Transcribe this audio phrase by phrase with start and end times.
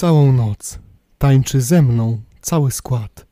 [0.00, 0.78] Całą noc
[1.18, 3.26] tańczy ze mną cały skład.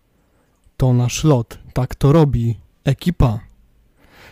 [0.76, 3.40] To nasz lot, tak to robi ekipa.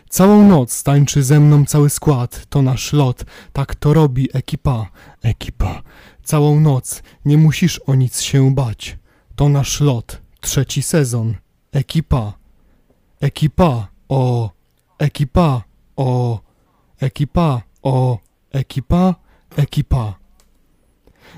[0.08, 2.46] Całą noc tańczy ze mną cały skład.
[2.48, 4.86] To nasz lot, tak to robi ekipa.
[5.22, 5.82] Ekipa.
[6.24, 8.98] Całą noc nie musisz o nic się bać.
[9.36, 11.34] To nasz lot, trzeci sezon.
[11.72, 12.32] Ekipa.
[13.20, 13.88] Ekipa.
[14.08, 14.50] O.
[14.98, 15.62] Ekipa.
[15.96, 16.40] O.
[17.00, 17.62] Ekipa.
[17.82, 18.18] O.
[18.52, 19.14] Ekipa.
[19.56, 20.25] Ekipa.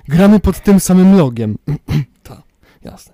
[0.09, 1.59] Gramy pod tym samym logiem.
[2.23, 2.43] tak,
[2.83, 3.13] jasne.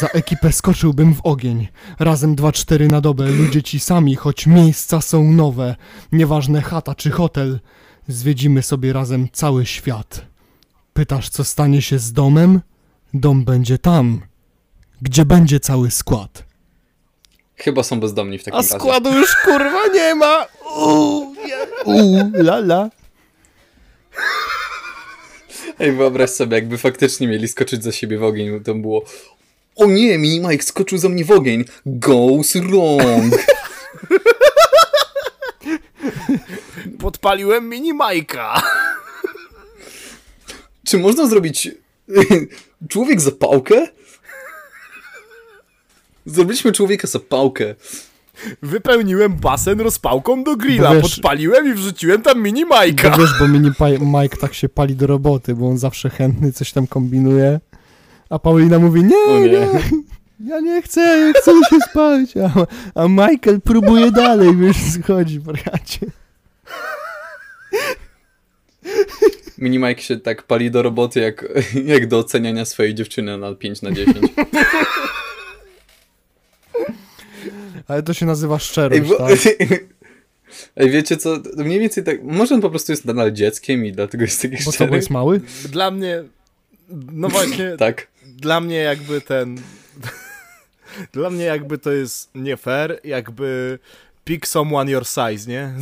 [0.00, 1.68] Za ekipę skoczyłbym w ogień.
[1.98, 5.76] Razem 2-4 na dobę, ludzie ci sami, choć miejsca są nowe.
[6.12, 7.60] Nieważne chata czy hotel,
[8.08, 10.22] zwiedzimy sobie razem cały świat.
[10.92, 12.60] Pytasz, co stanie się z domem?
[13.14, 14.20] Dom będzie tam,
[15.02, 16.44] gdzie będzie cały skład.
[17.56, 18.74] Chyba są bezdomni w takim A razie.
[18.74, 20.46] składu już kurwa nie ma!
[20.76, 21.34] Uuu,
[21.84, 22.90] uu, la la.
[25.80, 29.04] Ej, wyobraź sobie, jakby faktycznie mieli skoczyć za siebie w ogień, to było
[29.76, 31.64] o nie, Mini Mike skoczył za mnie w ogień.
[31.86, 33.34] Goes wrong.
[36.98, 38.62] Podpaliłem mini Majka.
[40.86, 41.68] Czy można zrobić
[42.88, 43.88] człowiek zapałkę?
[46.26, 47.74] Zrobiliśmy człowieka zapałkę.
[48.62, 53.18] Wypełniłem basen rozpałką do grilla, wiesz- podpaliłem i wrzuciłem tam mini Bo Majka.
[53.18, 53.70] wiesz, bo mini
[54.00, 57.60] Mike tak się pali do roboty, bo on zawsze chętny coś tam kombinuje.
[58.30, 59.68] A Paulina mówi, nie, nie, nie.
[60.50, 62.30] ja nie chcę, ja chcę się spać.
[62.36, 62.66] A,
[63.02, 66.06] a Michael próbuje dalej, wiesz, schodzi, wariacie.
[69.58, 71.44] Mini Mike się tak pali do roboty, jak,
[71.84, 74.16] jak do oceniania swojej dziewczyny na 5 na 10.
[77.88, 79.38] Ale to się nazywa Ej, szczerość, bo, tak?
[80.76, 84.24] Ej, wiecie co, mniej więcej tak, może on po prostu jest nadal dzieckiem i dlatego
[84.24, 84.96] jest taki Bo co, bo szczery.
[84.96, 85.40] jest mały?
[85.68, 86.24] Dla mnie,
[87.12, 88.06] no właśnie, Tak.
[88.26, 89.60] dla mnie jakby ten,
[91.12, 93.78] dla mnie jakby to jest nie fair, jakby
[94.24, 95.72] pick someone your size, nie?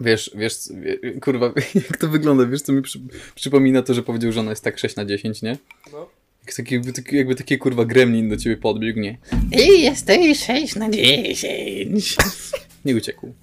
[0.00, 3.00] Wiesz, wiesz, wie, kurwa, jak to wygląda, wiesz co mi przy,
[3.34, 5.58] przypomina to, że powiedział, że ona jest tak 6 na 10, nie?
[5.92, 6.08] No.
[6.46, 9.18] Jak taki, jakby, taki, jakby taki kurwa gremlin do ciebie podbiegł, nie?
[9.52, 12.16] I jesteś 6 na 10.
[12.84, 13.34] Nie uciekł.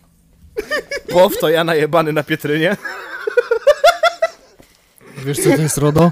[1.10, 2.78] Pow to ja najebany na Pietrynie.
[5.26, 6.12] Wiesz, co to jest RODO?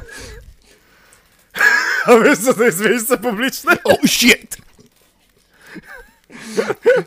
[2.05, 3.77] A wiesz co to jest miejsce publiczne?
[3.83, 4.57] Oh shit!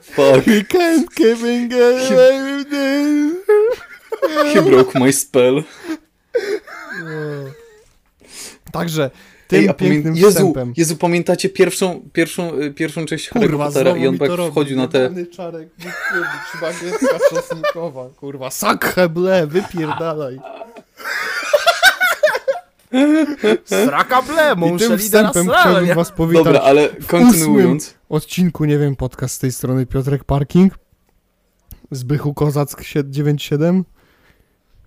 [0.03, 1.38] Fuck, We can't keep
[1.70, 2.09] this.
[4.54, 5.62] he broke my spell.
[8.72, 9.10] Także,
[9.52, 10.72] tym Ej, pięknym Jezu, wstępem.
[10.76, 14.88] Jezu, pamiętacie pierwszą, pierwszą, y, pierwszą część Harry'ego Kurwa, Pottera i on tak wchodził na
[14.88, 15.10] te...
[15.26, 15.68] Czarek,
[16.60, 20.40] bagietka czosnkowa, kurwa, sakhe ble, wypierdalaj.
[23.64, 27.94] Sraka ble, I tym wstępem chciałbym was powitać Dobra, ale kontynuując.
[28.08, 30.78] odcinku, nie wiem, podcast z tej strony Piotrek Parking,
[31.90, 33.84] Zbychu Kozack 97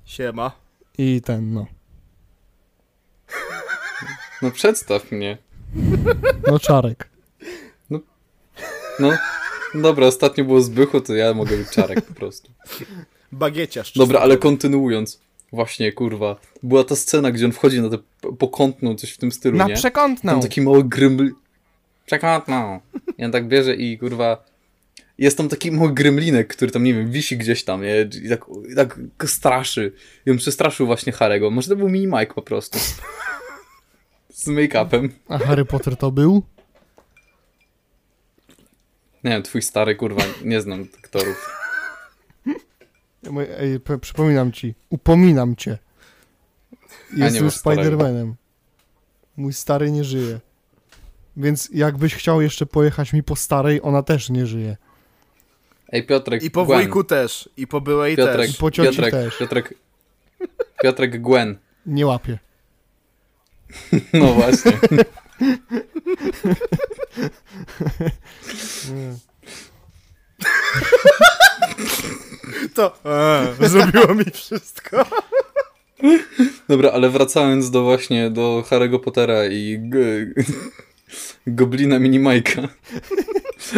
[0.06, 0.52] Siema.
[0.98, 1.66] i ten, no,
[4.46, 5.38] No przedstaw mnie.
[6.48, 7.10] no Czarek.
[9.00, 9.12] No,
[9.76, 12.52] dobra, ostatnio było Zbychu, to ja mogę być Czarek po prostu.
[13.32, 13.94] Bagieciarz.
[13.94, 15.20] Dobra, ale kontynuując.
[15.52, 16.36] Właśnie, kurwa.
[16.64, 17.98] Była ta scena, gdzie on wchodzi na tę
[18.40, 19.76] pokątną, coś w tym stylu, Na nie?
[19.76, 20.32] przekątną.
[20.32, 21.32] Tam taki mały gryml...
[22.06, 22.80] Przekątną.
[23.18, 24.46] I on tak bierze i, kurwa...
[25.18, 28.10] Jest tam taki mały gremlinek, który tam, nie wiem, wisi gdzieś tam, nie?
[28.24, 29.92] I tak, i tak straszy.
[30.26, 31.52] I on przestraszył właśnie Harego.
[31.52, 32.80] Może to był mini Mike po prostu.
[34.36, 35.10] Z make-upem.
[35.30, 36.44] A Harry Potter to był?
[39.24, 41.50] Nie wiem, twój stary, kurwa, nie znam aktorów.
[43.60, 45.78] Ej, przypominam ci, upominam cię.
[47.12, 47.52] masz starego.
[47.52, 48.34] Spider-Manem.
[49.38, 50.40] Mój stary nie żyje.
[51.38, 54.78] Więc jakbyś chciał jeszcze pojechać mi po starej, ona też nie żyje.
[55.92, 56.80] Ej, Piotrek, I po Gwen.
[56.82, 57.50] wujku też.
[57.58, 58.58] I po byłej Piotrek, też.
[58.58, 59.38] po cioci Piotrek, też.
[59.38, 59.74] Piotrek,
[60.84, 61.58] Piotrek Gwen.
[61.86, 62.40] Nie łapie.
[64.14, 64.72] No właśnie.
[72.74, 72.98] To
[73.62, 75.06] e, zrobiło mi wszystko.
[76.70, 79.80] Dobra, ale wracając do właśnie do Harry'ego Pottera i
[81.48, 82.68] Goblina Minimajka.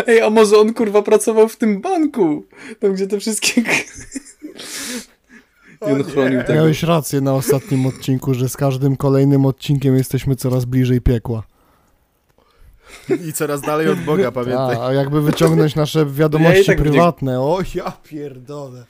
[0.08, 2.46] Ej, a może on kurwa pracował w tym banku?
[2.80, 3.64] Tam gdzie te wszystkie...
[5.82, 6.54] I on chronił tego.
[6.54, 11.44] Miałeś rację na ostatnim odcinku, że z każdym kolejnym odcinkiem jesteśmy coraz bliżej piekła.
[13.28, 14.76] I coraz dalej od Boga, pamiętaj.
[14.76, 17.40] A, a jakby wyciągnąć nasze wiadomości Ja tak prywatne.
[17.40, 18.86] O, ja pierdolę.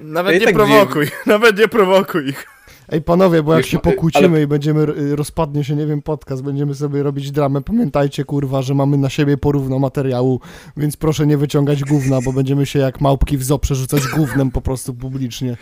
[0.00, 2.46] Nawet Ja nie tak prowokuj, nawet nie prowokuj ich.
[2.92, 6.02] Ej panowie, bo jak Już się pokłócimy ale- i będziemy, y, rozpadnie się, nie wiem,
[6.02, 10.40] podcast, będziemy sobie robić dramę, pamiętajcie kurwa, że mamy na siebie porówno materiału,
[10.76, 14.60] więc proszę nie wyciągać gówna, bo będziemy się jak małpki w zoo przerzucać gównem po
[14.60, 15.56] prostu publicznie.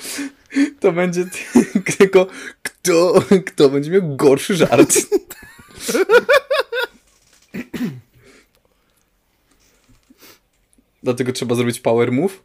[0.80, 1.24] To będzie
[1.98, 2.26] tylko
[2.62, 3.14] kto,
[3.46, 4.92] kto będzie miał gorszy żart.
[11.02, 12.42] Dlatego trzeba zrobić power move,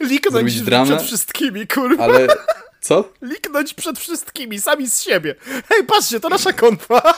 [0.00, 0.86] Liknąć Zrobić dramę?
[0.86, 2.04] przed wszystkimi, kurwa.
[2.04, 2.26] ale
[2.86, 3.08] co?
[3.22, 5.34] Liknąć przed wszystkimi, sami z siebie.
[5.68, 7.02] Hej, patrzcie, to nasza konfa.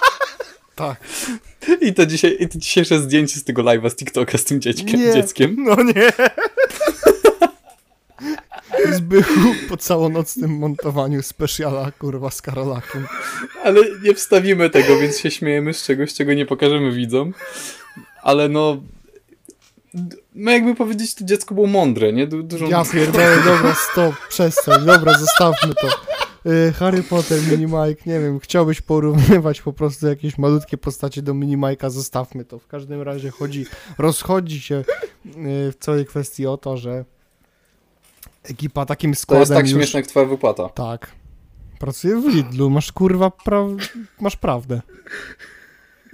[0.75, 0.97] Tak.
[1.81, 5.01] I to, dzisiaj, i to dzisiejsze zdjęcie z tego live'a z TikToka z tym dzieckiem,
[5.01, 5.13] Nie.
[5.13, 5.57] dzieckiem.
[5.59, 6.13] No nie.
[8.97, 13.07] Zbychu po całonocnym montowaniu specjala kurwa z Karolakiem.
[13.65, 17.35] Ale nie wstawimy tego, więc się śmiejemy z czegoś, czego nie pokażemy widzom.
[18.23, 18.83] Ale no...
[20.35, 22.27] No jakby powiedzieć, to dziecko było mądre, nie?
[22.27, 22.67] Du dużo...
[22.67, 25.89] Ja pierdolę, dobra, stop, przestań, dobra, zostawmy to.
[26.51, 31.91] Y, Harry Potter, Minimike, nie wiem, chciałbyś porównywać po prostu jakieś malutkie postacie do Minimajka,
[31.91, 32.59] zostawmy to.
[32.59, 33.67] W każdym razie chodzi,
[33.99, 34.85] rozchodzi się y,
[35.73, 37.05] w całej kwestii o to, że
[38.43, 39.71] ekipa takim To składem jest tak już...
[39.71, 40.69] śmieszne jak twoja wypłata.
[40.69, 41.11] Tak.
[41.79, 43.65] Pracuje w Lidlu, masz kurwa pra...
[44.21, 44.81] masz prawdę.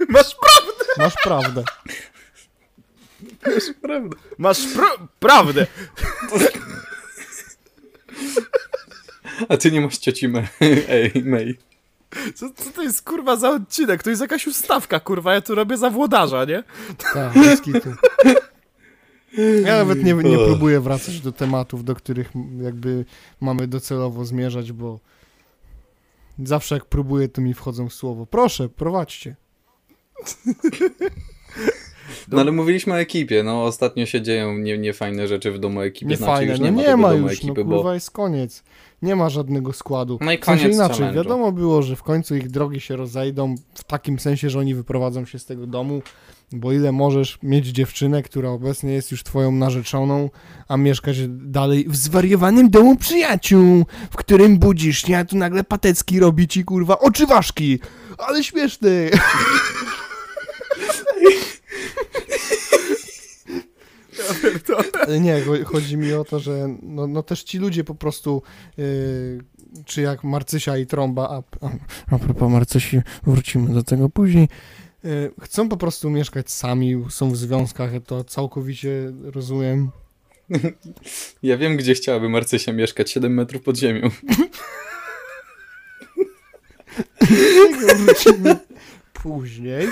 [0.09, 0.83] Masz prawdę.
[0.97, 1.63] Masz prawdę.
[3.81, 4.17] Prawda.
[4.37, 4.85] Masz pro...
[5.19, 5.67] prawdę.
[9.49, 10.47] A ty nie masz cioci May.
[10.89, 11.57] Ej, May.
[12.35, 14.03] Co, co to jest kurwa za odcinek?
[14.03, 15.33] To jest jakaś ustawka, kurwa.
[15.33, 16.63] Ja tu robię za włodarza, nie?
[17.13, 17.33] Tak.
[19.65, 22.29] Ja nawet nie, nie próbuję wracać do tematów, do których
[22.61, 23.05] jakby
[23.41, 24.99] mamy docelowo zmierzać, bo
[26.43, 28.25] zawsze jak próbuję, to mi wchodzą w słowo.
[28.25, 29.35] Proszę, prowadźcie.
[32.31, 36.09] No ale mówiliśmy o ekipie, no ostatnio się dzieją nie, niefajne rzeczy w domu ekipy.
[36.09, 38.11] Nie znaczy, fajne, już no nie ma, nie ma już, no ekipy, kurwa bo jest
[38.11, 38.63] koniec.
[39.01, 40.17] Nie ma żadnego składu.
[40.21, 41.15] No i W sensie koniec inaczej, challenge'u.
[41.15, 45.25] wiadomo było, że w końcu ich drogi się rozejdą w takim sensie, że oni wyprowadzą
[45.25, 46.01] się z tego domu,
[46.51, 50.29] bo ile możesz mieć dziewczynę, która obecnie jest już twoją narzeczoną,
[50.67, 56.19] a mieszkać dalej w zwariowanym domu przyjaciół, w którym budzisz się, a tu nagle Patecki
[56.19, 57.79] robi ci kurwa oczy ważki,
[58.17, 59.09] ale śmieszny.
[64.14, 64.14] Ale
[65.19, 68.41] nie, cho- chodzi mi o to, że no, no też ci ludzie po prostu,
[68.77, 69.43] yy,
[69.85, 71.69] czy jak Marcysia i Trąba, a, a,
[72.15, 74.47] a propos Marcysi, wrócimy do tego później,
[75.03, 79.91] yy, chcą po prostu mieszkać sami, są w związkach, ja to całkowicie rozumiem.
[81.43, 84.09] Ja wiem, gdzie chciałaby Marcysia mieszkać, 7 metrów pod ziemią.
[87.19, 88.55] Tego wrócimy
[89.13, 89.87] później,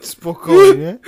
[0.00, 0.98] spokojnie.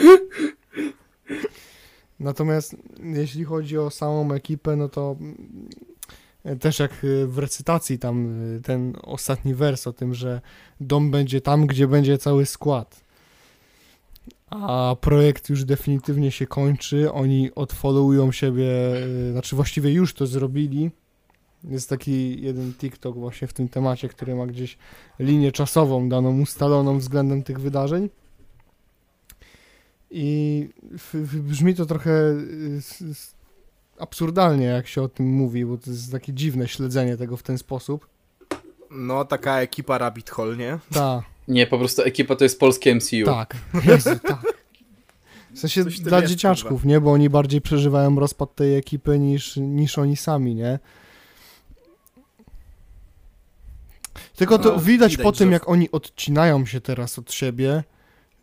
[2.25, 8.43] Natomiast jeśli chodzi o samą ekipę, no to mm, też jak y, w recytacji tam
[8.57, 10.41] y, ten ostatni wers o tym, że
[10.81, 13.05] dom będzie tam, gdzie będzie cały skład.
[14.51, 18.69] A projekt już definitywnie się kończy, oni odfollowują siebie,
[19.33, 20.91] znaczy właściwie już to zrobili.
[21.65, 24.79] Jest taki jeden TikTok właśnie w tym temacie, który ma gdzieś
[25.19, 28.09] linię czasową daną ustaloną względem tych wydarzeń.
[30.17, 30.69] I
[31.35, 32.81] brzmi to trochę y,
[33.99, 37.59] absurdalnie, jak się o tym mówi, bo to jest takie dziwne śledzenie tego w ten
[37.59, 38.09] sposób.
[38.91, 40.79] No, taka ekipa Rabbit Hole, nie?
[40.93, 43.25] Tak, Nie, po prostu ekipa to jest polskie MCU.
[43.25, 44.43] tak, Jezu, tak.
[45.55, 47.01] W sensie dla jest, dzieciaczków, nie?
[47.01, 50.79] Bo oni bardziej przeżywają rozpad tej ekipy niż, niż oni sami, nie?
[54.37, 57.85] Tylko to No, widać, widać, po tym, że- jak oni odcinają się teraz od siebie.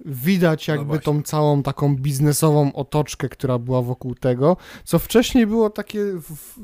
[0.05, 1.03] Widać No jakby właśnie.
[1.03, 6.55] tą całą taką biznesową otoczkę, która była wokół tego, co wcześniej było takie w,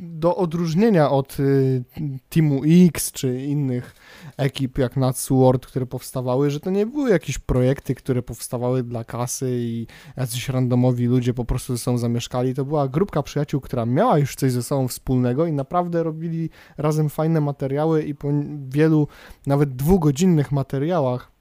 [0.00, 1.84] do odróżnienia od y,
[2.28, 3.94] Teamu X czy innych
[4.36, 9.50] ekip jak Natsword, które powstawały, że to nie były jakieś projekty, które powstawały dla kasy
[9.50, 12.54] i jacyś randomowi ludzie po prostu ze sobą zamieszkali.
[12.54, 17.08] To była grupka przyjaciół, która miała już coś ze sobą wspólnego i naprawdę robili razem
[17.08, 18.28] fajne materiały i po
[18.68, 19.08] wielu,
[19.46, 21.39] nawet dwugodzinnych materiałach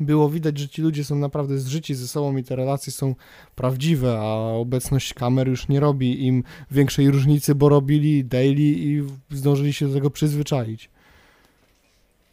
[0.00, 3.14] było widać, że ci ludzie są naprawdę zżyci ze sobą i te relacje są
[3.54, 9.72] prawdziwe, a obecność kamer już nie robi im większej różnicy, bo robili daily i zdążyli
[9.72, 10.90] się do tego przyzwyczaić.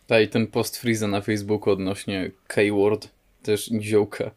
[0.08, 3.10] Tak, i ten post Freeza na Facebooku odnośnie K-word,
[3.44, 4.32] też niziołka.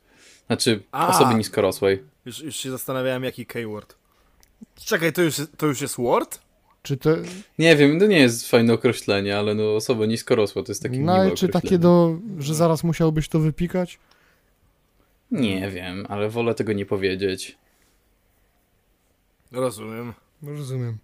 [0.47, 1.09] Znaczy, A.
[1.09, 2.03] osoby niskorosłej.
[2.25, 3.95] Już, już się zastanawiałem, jaki K-word.
[4.85, 6.39] Czekaj, to już, to już jest word?
[6.83, 7.11] Czy to,
[7.59, 11.13] Nie wiem, to nie jest fajne określenie, ale no osoba niskorosła to jest takie no
[11.13, 13.99] miłe ale czy takie do, że zaraz musiałbyś to wypikać?
[15.31, 17.59] Nie wiem, ale wolę tego nie powiedzieć.
[19.53, 20.15] Rozumiem.
[20.43, 20.99] No, Rozumiem.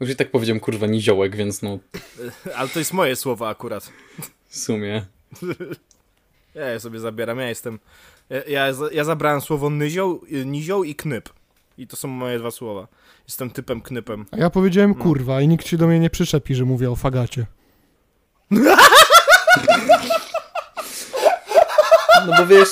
[0.00, 1.78] Już i tak powiedziałem kurwa niziołek, więc no
[2.56, 3.92] Ale to jest moje słowo akurat.
[4.48, 5.06] w sumie.
[6.54, 7.78] Ja je sobie zabieram, ja jestem...
[8.30, 11.28] Ja, ja, ja zabrałem słowo nyzioł, nizioł i knyp.
[11.78, 12.88] I to są moje dwa słowa.
[13.28, 14.26] Jestem typem knypem.
[14.30, 17.46] A ja powiedziałem kurwa i nikt się do mnie nie przyczepi, że mówię o fagacie.
[22.26, 22.68] No bo wiesz,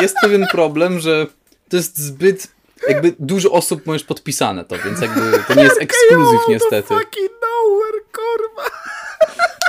[0.00, 1.26] jest pewien problem, że
[1.68, 2.48] to jest zbyt.
[2.88, 6.88] Jakby dużo osób ma już podpisane to, więc jakby to nie jest ekskluzyw niestety.
[6.88, 8.70] fucking nowhere, kurwa!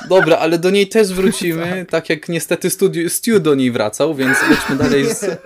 [0.09, 4.37] Dobra, ale do niej też wrócimy, tak jak niestety studio, Stu do niej wracał, więc
[4.49, 5.37] lećmy dalej z...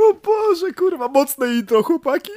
[0.00, 2.30] O Boże, kurwa, mocne intro, chłopaki.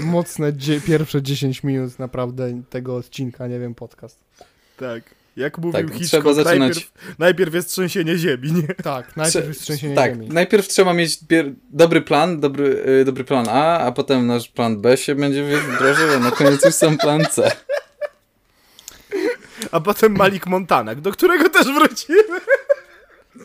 [0.00, 4.18] Mocne dzie- pierwsze 10 minut naprawdę tego odcinka, nie wiem, podcast.
[4.76, 5.02] Tak.
[5.36, 8.74] Jak mówił Tak, Hitchcock, trzeba zaczynać- najpierw, najpierw jest trzęsienie ziemi, nie?
[8.74, 10.28] Tak, najpierw jest trzęsienie tak, ziemi.
[10.28, 11.18] najpierw trzeba mieć
[11.70, 16.10] dobry plan, dobry, y, dobry plan A, a potem nasz plan B się będzie wdrożył,
[16.10, 17.50] a na koniec już sam plan C.
[19.72, 22.18] A potem Malik Montanak, do którego też wrócimy.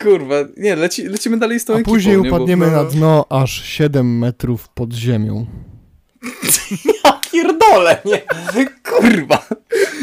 [0.02, 2.30] Kurwa, nie, leci, lecimy dalej z tą A ekipą, później nie?
[2.30, 2.72] Bo- upadniemy no.
[2.72, 5.46] na dno aż 7 metrów pod ziemią.
[7.04, 8.22] Ja pierdolę, nie?
[8.82, 9.46] Kurwa.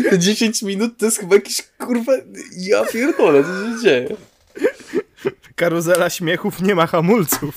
[0.10, 2.14] Te 10 minut to jest chyba jakiś, kurwa,
[2.58, 4.16] ja pierdolę, co się dzieje?
[5.56, 7.56] Karuzela śmiechów nie ma hamulców.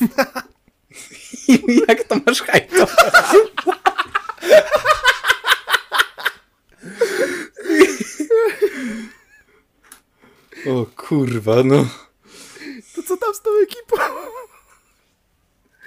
[1.89, 2.87] Jak to masz hajto?
[10.67, 11.87] O kurwa, no.
[13.07, 13.97] Co tam z tą ekipą?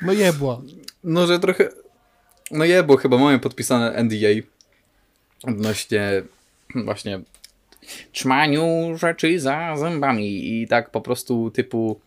[0.02, 0.62] No jebła.
[1.04, 1.70] No, że trochę...
[2.52, 4.28] No je, bo chyba mamy podpisane NDA
[5.44, 6.24] odnośnie
[6.76, 7.22] właśnie
[8.12, 12.00] trzymaniu rzeczy za zębami i tak po prostu typu,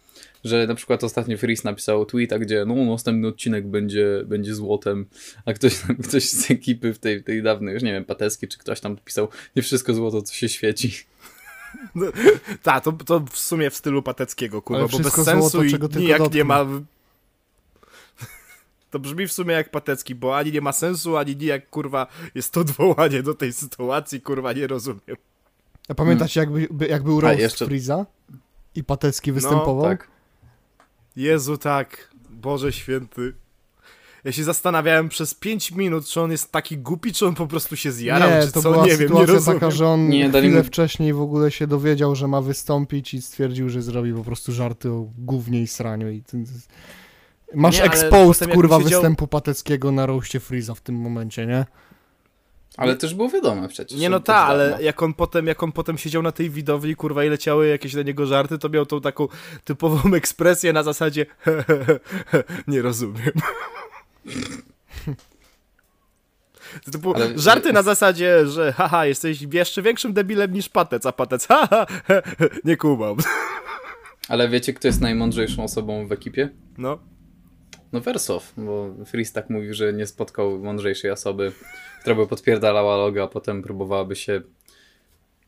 [0.44, 5.06] że na przykład ostatnio Freeze napisał tweeta, gdzie no następny odcinek będzie, będzie złotem,
[5.44, 5.74] a ktoś,
[6.08, 9.28] ktoś z ekipy w tej, tej dawnej, już nie wiem, Pateski czy ktoś tam pisał,
[9.56, 10.92] nie wszystko złoto, co się świeci.
[12.62, 15.88] Tak, to, to w sumie w stylu pateckiego, kurwa, bo bez sensu złoto, i czego
[15.96, 16.64] nijak nie ma...
[18.90, 22.52] To brzmi w sumie jak patecki, bo ani nie ma sensu, ani nijak, kurwa, jest
[22.52, 25.16] to odwołanie do tej sytuacji, kurwa, nie rozumiem.
[25.88, 28.06] A pamiętacie, jakby, by- jak był roast jeszcze- Freeza?
[28.74, 29.84] I Patecki występował?
[29.84, 30.08] Tak.
[31.16, 32.10] Jezu, tak.
[32.30, 33.34] Boże święty.
[34.24, 37.76] Ja się zastanawiałem przez 5 minut, czy on jest taki głupi, czy on po prostu
[37.76, 39.60] się zjarał, nie, czy to co, była nie wiem, nie rozumiem.
[39.60, 43.22] taka, że on Nie, chwilę mu- wcześniej w ogóle się dowiedział, że ma wystąpić i
[43.22, 46.10] stwierdził, że zrobi po prostu żarty o gównie i sraniu.
[46.10, 46.22] I.
[47.54, 51.66] Masz Nie, exposed, kurwa, siedział- występu Pateckiego na roście Freeza w tym momencie, nie?
[52.76, 53.98] Ale też było wiadomo przecież.
[53.98, 57.24] Nie no ta, ale jak on potem, jak on potem siedział na tej widowni, kurwa,
[57.24, 59.28] i leciały jakieś na niego żarty, to miał tą taką
[59.64, 61.26] typową ekspresję na zasadzie
[62.68, 63.32] nie rozumiem.
[66.84, 71.12] To Typu, Ale- żarty na zasadzie, że haha, jesteś jeszcze większym debilem niż Patec, a
[71.12, 71.86] Patec haha,
[72.64, 73.16] nie kumam.
[74.28, 76.48] Ale wiecie, kto jest najmądrzejszą osobą w ekipie?
[76.78, 76.98] No.
[77.92, 81.52] No Wersow, bo Freeze tak mówił, że nie spotkał mądrzejszej osoby,
[82.00, 84.42] która by podpierdalała logo, a potem próbowałaby się,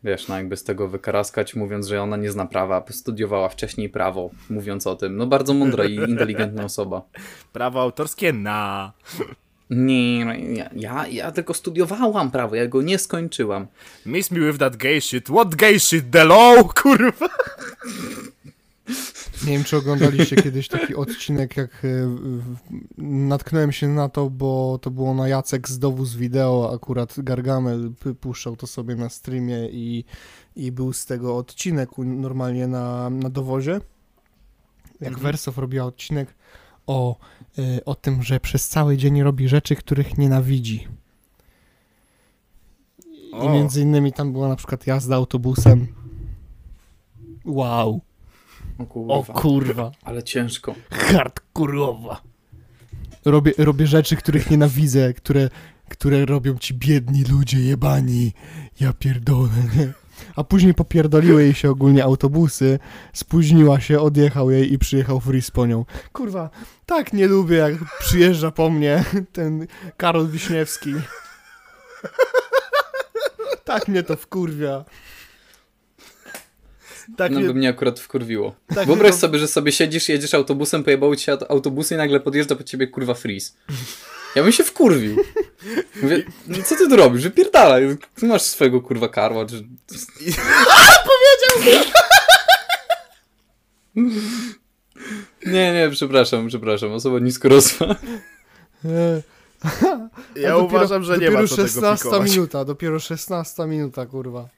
[0.04, 4.30] wiesz, no jakby z tego wykaraskać, mówiąc, że ona nie zna prawa, studiowała wcześniej prawo,
[4.50, 5.16] mówiąc o tym.
[5.16, 7.02] No bardzo mądra i inteligentna osoba.
[7.52, 8.92] Prawo autorskie na.
[9.70, 13.66] Nie, no, ja, ja, ja tylko studiowałam prawo, ja go nie skończyłam.
[14.06, 15.28] Miss me with that gay shit.
[15.28, 16.10] What gay shit?
[16.10, 17.28] The law, kurwa.
[19.46, 21.88] Nie wiem, czy oglądaliście kiedyś taki odcinek, jak e,
[22.98, 28.56] natknąłem się na to, bo to było na Jacek z Dowóz Wideo, akurat Gargamel puszczał
[28.56, 30.04] to sobie na streamie i,
[30.56, 33.72] i był z tego odcinek normalnie na, na dowozie.
[35.00, 35.22] Jak Mhm.
[35.22, 36.34] Wersow robiła odcinek
[36.86, 37.16] o,
[37.58, 40.88] e, o tym, że przez cały dzień robi rzeczy, których nienawidzi.
[43.32, 43.52] I O.
[43.52, 45.86] między innymi tam była na przykład jazda autobusem.
[47.44, 48.00] Wow.
[48.82, 49.90] O kurwa, O kurwa.
[50.02, 50.74] ale ciężko.
[50.90, 52.22] hardkorowa.
[53.24, 55.48] Robię, robię rzeczy, których nienawidzę, które,
[55.88, 58.32] które robią ci biedni ludzie jebani.
[58.80, 59.92] Ja pierdolę, nie?
[60.36, 62.78] A później popierdoliły jej się ogólnie autobusy,
[63.12, 65.84] spóźniła się, odjechał jej i przyjechał Freeze po nią.
[66.12, 66.50] Kurwa,
[66.86, 70.94] tak nie lubię, jak przyjeżdża po mnie ten Karol Wiśniewski.
[73.64, 74.84] Tak mnie to wkurwia.
[77.16, 78.54] Tak, No nie- by mnie akurat wkurwiło.
[78.74, 81.98] tak Wyobraź nie- sobie, że sobie siedzisz, jedziesz autobusem, pojebały ci się aut- autobusy i
[81.98, 83.52] nagle podjeżdża po ciebie kurwa Freeze.
[84.36, 85.16] Ja bym się wkurwił.
[86.02, 87.22] Mówię, no co ty tu robisz?
[87.22, 87.96] Wypierdalaj.
[88.14, 89.64] Ty masz swojego kurwa karła, czy...
[95.46, 96.92] Nie, nie, przepraszam, przepraszam.
[96.92, 97.86] Osoba niskorosła.
[98.84, 99.22] E,
[100.36, 102.30] Ja a dopiero- uważam, że nie ma co tego 16 pikować.
[102.30, 104.48] minuta, dopiero 16 minuta, kurwa.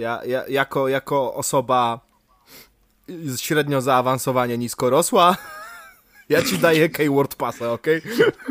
[0.00, 2.00] Ja, ja jako, jako osoba
[3.36, 5.36] średnio zaawansowanie niskorosła,
[6.28, 8.02] ja ci daję Keyword Passa, okej?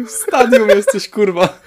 [0.08, 1.60] W stadium jesteś, kurwa.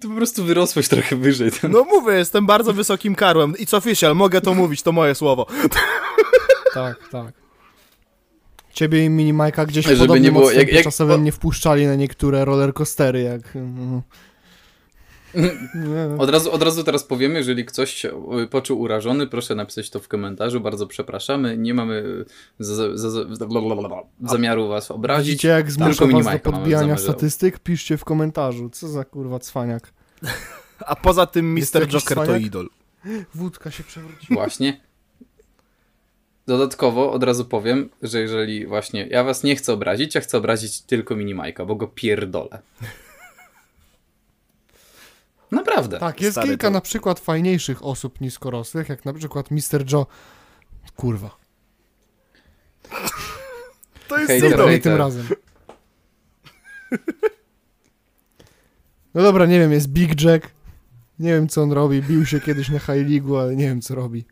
[0.00, 1.50] Ty po prostu wyrosłeś trochę wyżej.
[1.52, 1.70] Ten...
[1.70, 3.52] No mówię, jestem bardzo wysokim karłem.
[3.52, 5.46] It's official, mogę to mówić, to moje słowo.
[6.74, 7.32] Tak, tak.
[8.72, 11.94] Ciebie i mini Majka gdzieś Żeby podobnym nie było- jak- jak- czasowym nie wpuszczali na
[11.94, 13.56] niektóre rollercoastery, jak...
[13.56, 14.02] mm,
[16.18, 20.00] Od razu, od razu teraz powiemy, jeżeli ktoś się y, poczuł urażony, proszę napisać to
[20.00, 20.60] w komentarzu.
[20.60, 21.58] Bardzo przepraszamy.
[21.58, 22.24] Nie mamy y,
[22.58, 25.26] za, za, za, blablabla, zamiaru was obrazić.
[25.26, 27.58] Widzicie, jak Tylko zmusza was do podbijania statystyk?
[27.58, 28.70] Piszcie w komentarzu.
[28.70, 29.92] Co za kurwa cwaniak.
[30.86, 31.86] A poza tym Mr.
[31.86, 32.42] Joker to cwaniak?
[32.42, 32.68] idol.
[33.34, 34.40] Wódka się przewróciła.
[34.40, 34.80] Właśnie.
[36.46, 40.80] Dodatkowo od razu powiem, że jeżeli właśnie ja was nie chcę obrazić, ja chcę obrazić
[40.80, 42.62] tylko Minimajka, bo go pierdolę.
[45.52, 45.98] Naprawdę.
[45.98, 49.92] Tak, jest Stary, kilka to- na przykład fajniejszych osób niskorosłych, jak na przykład Mr.
[49.92, 50.06] Joe.
[50.96, 51.30] Kurwa.
[54.08, 54.82] To jest Hejter, hejter.
[54.82, 55.26] tym razem.
[59.14, 60.50] No dobra, nie wiem, jest Big Jack.
[61.18, 62.02] Nie wiem, co on robi.
[62.02, 64.24] Bił się kiedyś na High League, ale nie wiem, co robi.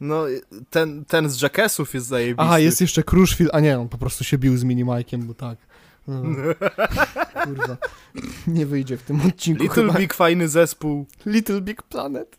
[0.00, 0.24] No,
[0.70, 2.42] ten, ten z Jackassów jest zajebisty.
[2.42, 3.50] Aha, jest jeszcze Crushfield.
[3.54, 5.58] A nie, on po prostu się bił z Minimajkiem, bo tak.
[6.10, 6.22] No.
[7.44, 7.76] Kurwa.
[8.46, 9.98] Nie wyjdzie w tym odcinku Little chyba.
[9.98, 11.06] Big fajny zespół.
[11.26, 12.38] Little Big Planet.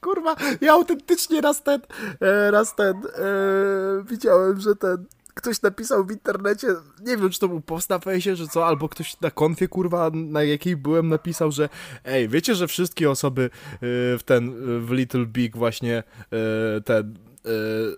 [0.00, 1.80] Kurwa, ja autentycznie raz ten,
[2.20, 6.68] e, raz ten, e, widziałem, że ten, ktoś napisał w internecie,
[7.00, 10.10] nie wiem, czy to był post na fejsie, czy co, albo ktoś na konfie, kurwa,
[10.14, 11.68] na jakiej byłem, napisał, że
[12.04, 13.78] ej, wiecie, że wszystkie osoby e,
[14.18, 14.52] w ten,
[14.86, 17.18] w Little Big właśnie e, ten,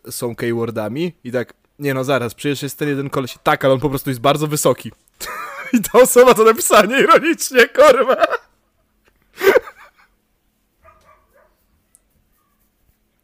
[0.06, 3.74] e, są keywordami i tak, nie no, zaraz, przecież jest ten jeden koleś, tak, ale
[3.74, 4.92] on po prostu jest bardzo wysoki.
[5.72, 8.16] I ta osoba to napisała nieironicznie, kurwa.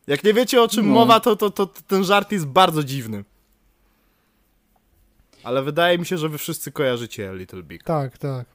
[0.06, 0.92] Jak nie wiecie o czym No.
[0.94, 3.24] mowa, to, to, to, to ten żart jest bardzo dziwny.
[5.42, 7.82] Ale wydaje mi się, że wy wszyscy kojarzycie Little Big.
[7.82, 8.46] Tak, tak.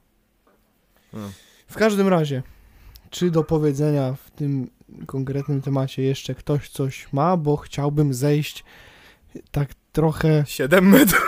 [1.12, 1.32] Hmm.
[1.68, 2.42] W każdym razie,
[3.10, 4.70] czy do powiedzenia w tym
[5.06, 8.64] konkretnym temacie jeszcze ktoś coś ma, bo chciałbym zejść
[9.50, 10.44] tak trochę...
[10.46, 11.26] 7 metrów.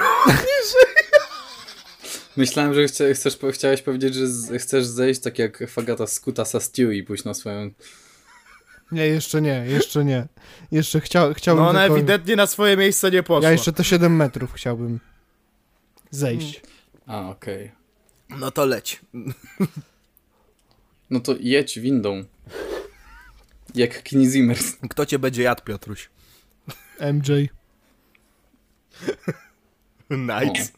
[2.36, 6.60] Myślałem, że chce, chcesz, chciałeś powiedzieć, że z, chcesz zejść tak jak Fagata z Kutasa
[6.60, 7.70] Stew i pójść na swoją...
[8.92, 10.26] Nie, jeszcze nie, jeszcze nie.
[10.72, 11.96] Jeszcze chcia, chciałbym No ona tylko...
[11.96, 13.48] ewidentnie na swoje miejsce nie poszła.
[13.48, 15.00] Ja jeszcze te 7 metrów chciałbym
[16.10, 16.62] zejść.
[17.06, 17.72] A, okej.
[18.30, 19.00] No to leć.
[21.10, 22.24] No to jedź windą.
[23.78, 24.56] Jak Kini Zimmer.
[24.90, 26.10] Kto cię będzie jadł, Piotruś?
[27.12, 27.30] MJ.
[30.10, 30.72] Nice.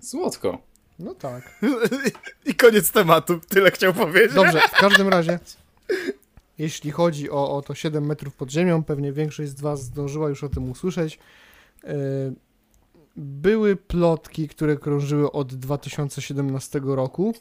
[0.00, 0.58] Słodko.
[0.98, 1.60] No tak.
[2.46, 3.40] I koniec tematu.
[3.48, 4.34] Tyle chciał powiedzieć.
[4.34, 5.38] Dobrze, w każdym razie,
[6.58, 10.44] jeśli chodzi o, o to 7 metrów pod ziemią, pewnie większość z Was zdążyła już
[10.44, 11.18] o tym usłyszeć.
[11.84, 11.90] Yy,
[13.16, 17.34] Były plotki, które krążyły od 2017 roku.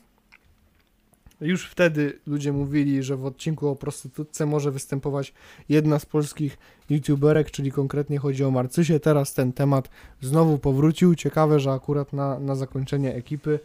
[1.42, 5.34] Już wtedy ludzie mówili, że w odcinku o prostytutce może występować
[5.70, 6.58] jedna z polskich
[6.90, 9.00] youtuberek, czyli konkretnie chodzi o Marcysię.
[9.00, 9.90] Teraz ten temat
[10.22, 11.16] znowu powrócił.
[11.16, 13.60] Ciekawe, że akurat na, na zakończenie ekipy.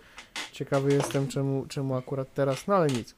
[0.52, 3.14] Ciekawy jestem, czemu, czemu akurat teraz, no ale nic.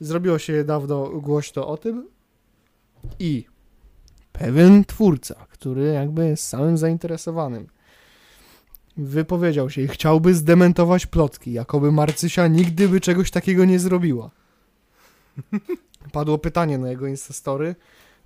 [0.00, 2.08] Zrobiło się dawno głośno o tym
[3.18, 3.44] i
[4.32, 7.66] pewien twórca, który jakby jest samym zainteresowanym,
[8.96, 14.30] wypowiedział się i chciałby zdementować plotki, jakoby Marcysia nigdy by czegoś takiego nie zrobiła.
[16.12, 17.74] Padło pytanie na jego Instastory.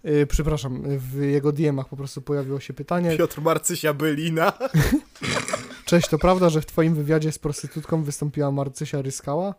[0.05, 3.17] Yy, przepraszam, w jego DM-ach po prostu pojawiło się pytanie.
[3.17, 4.53] Piotr Marcysia Bylina.
[5.85, 9.55] Cześć, to prawda, że w twoim wywiadzie z prostytutką wystąpiła Marcysia Ryskała?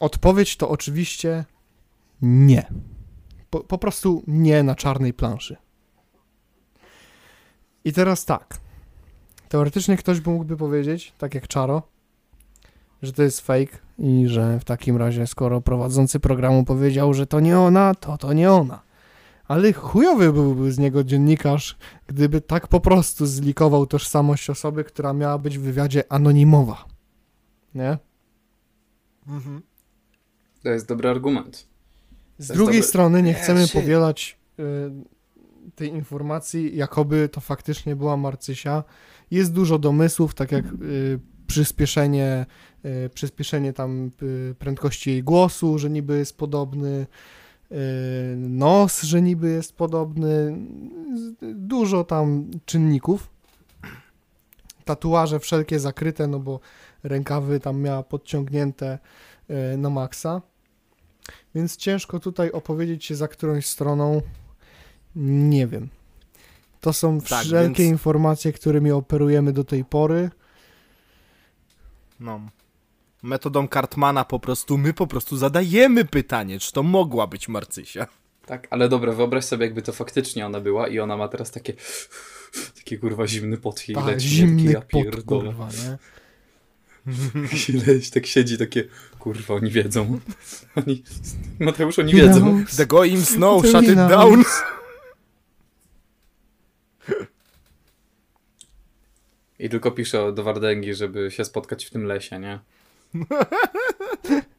[0.00, 1.44] Odpowiedź to oczywiście
[2.22, 2.66] nie.
[3.50, 5.56] Po, po prostu nie na czarnej planszy.
[7.86, 8.58] I teraz tak.
[9.48, 11.82] Teoretycznie ktoś by mógłby powiedzieć, tak jak Czaro,
[13.02, 17.40] że to jest fake i że w takim razie, skoro prowadzący programu powiedział, że to
[17.40, 18.82] nie ona, to to nie ona.
[19.48, 25.38] Ale chujowy byłby z niego dziennikarz, gdyby tak po prostu zlikował tożsamość osoby, która miała
[25.38, 26.84] być w wywiadzie anonimowa.
[27.74, 27.98] Nie?
[29.28, 29.62] Mhm.
[30.62, 31.66] To jest dobry argument.
[32.38, 33.72] Z drugiej dobre- strony nie Nie, chcemy shit.
[33.80, 34.62] powielać y,
[35.74, 38.84] tej informacji, jakoby to faktycznie była Marcysia.
[39.30, 42.46] Jest dużo domysłów, tak jak y, przyspieszenie,
[42.84, 47.06] y, przyspieszenie tam y, prędkości jej głosu, że niby jest podobny,
[47.72, 47.76] y,
[48.36, 50.56] nos, że niby jest podobny,
[51.54, 53.30] dużo tam czynników.
[54.84, 56.60] Tatuaże wszelkie zakryte, no bo
[57.02, 58.98] rękawy tam miała podciągnięte
[59.74, 60.42] y, na maksa.
[61.54, 64.22] Więc ciężko tutaj opowiedzieć się za którąś stroną.
[65.16, 65.88] Nie wiem.
[66.80, 70.30] To są Tak, wszelkie więc- informacje, którymi operujemy do tej pory.
[72.20, 72.40] No.
[73.22, 78.06] Metodą Cartmana po prostu, my po prostu zadajemy pytanie, czy to mogła być Marcysia.
[78.46, 81.72] Tak, ale dobra, wyobraź sobie, jakby to faktycznie ona była i ona ma teraz takie.
[82.76, 84.28] Takie kurwa zimny pot jej Tak, leci.
[84.28, 85.98] zimny taki, ja pot, kurwa, nie?
[87.86, 88.84] Leci, tak siedzi, takie.
[89.18, 90.20] Kurwa, oni wiedzą.
[90.86, 91.02] Oni.
[91.60, 92.64] Mateusz, oni wiedzą.
[92.76, 94.44] The going snow, To shut it down.
[99.58, 102.58] I tylko pisze do Wardęgi, żeby się spotkać w tym lesie, nie?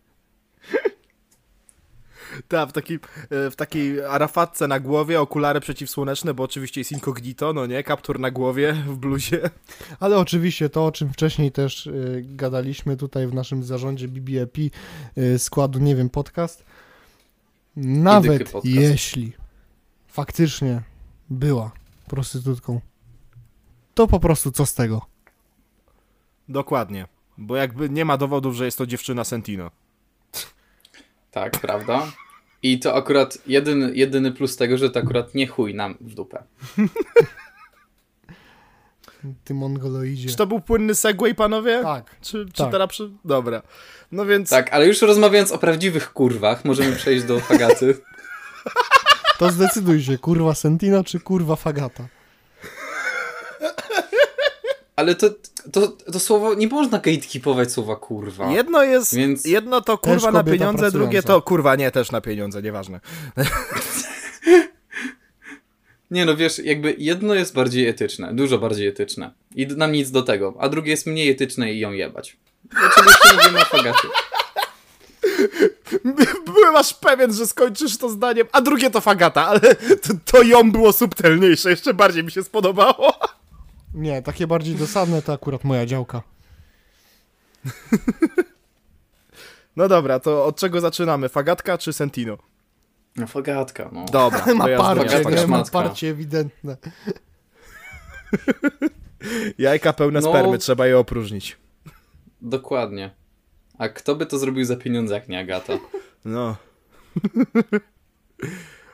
[2.47, 7.53] Tak, w takiej, e, w takiej arafatce na głowie, okulary przeciwsłoneczne, bo oczywiście jest incognito,
[7.53, 7.83] no nie?
[7.83, 9.49] Kaptur na głowie w bluzie.
[9.99, 14.57] Ale oczywiście to, o czym wcześniej też y, gadaliśmy tutaj w naszym zarządzie BBEP
[15.17, 16.65] y, składu, nie wiem, podcast.
[17.75, 18.65] Nawet podcast.
[18.65, 19.33] jeśli
[20.07, 20.81] faktycznie
[21.29, 21.71] była
[22.07, 22.81] prostytutką,
[23.97, 25.01] to po prostu co z tego?
[26.49, 27.07] Dokładnie.
[27.37, 29.71] Bo jakby nie ma dowodów, że jest to dziewczyna Sentino.
[31.31, 32.11] Tak, prawda?
[32.63, 36.43] I to akurat jedyny, jedyny plus tego, że to akurat nie chuj nam w dupę.
[39.43, 40.29] Ty mongoloidzie.
[40.29, 41.79] Czy to był płynny segway, panowie?
[41.83, 42.15] Tak.
[42.21, 42.71] Czy, czy Tak.
[42.71, 43.11] teraz przy...
[43.25, 43.61] Dobra.
[44.11, 44.49] No więc...
[44.49, 47.97] Tak, ale już rozmawiając o prawdziwych kurwach, możemy przejść do fagaty.
[49.39, 52.07] To zdecyduj się, kurwa Sentino czy kurwa Fagata?
[54.97, 55.29] Ale to,
[55.71, 58.51] to, to słowo, nie można gatekeepować słowa kurwa.
[58.51, 61.27] Jedno jest, Więc- jedno to kurwa na pieniądze, drugie pracująca.
[61.27, 62.99] to kurwa nie też na pieniądze, nieważne.
[66.11, 69.31] Nie no, wiesz, jakby jedno jest bardziej etyczne, dużo bardziej etyczne.
[69.55, 72.37] I nam nic do tego, a drugie jest mniej etyczne i ją jebać.
[72.87, 74.07] Oczywiście mówimy o fagacie.
[76.45, 80.71] Byłem aż pewien, że skończysz to zdaniem, a drugie to fagata, ale to, to ją
[80.71, 83.13] było subtelniejsze, jeszcze bardziej mi się spodobało.
[83.97, 86.21] Nie, takie bardziej dosadne to akurat moja działka.
[89.75, 91.29] No dobra, to od czego zaczynamy?
[91.29, 92.37] Fagatka czy Sentino?
[93.15, 94.05] No fagatka, no.
[94.05, 96.77] Dobra, to Ma ja parcie, nie, ma parcie ewidentne.
[99.57, 100.29] Jajka pełne No.
[100.29, 101.57] spermy, trzeba je opróżnić.
[102.41, 103.11] Dokładnie.
[103.77, 105.73] A kto by to zrobił za pieniądze, jak nie Agata?
[106.25, 106.55] No.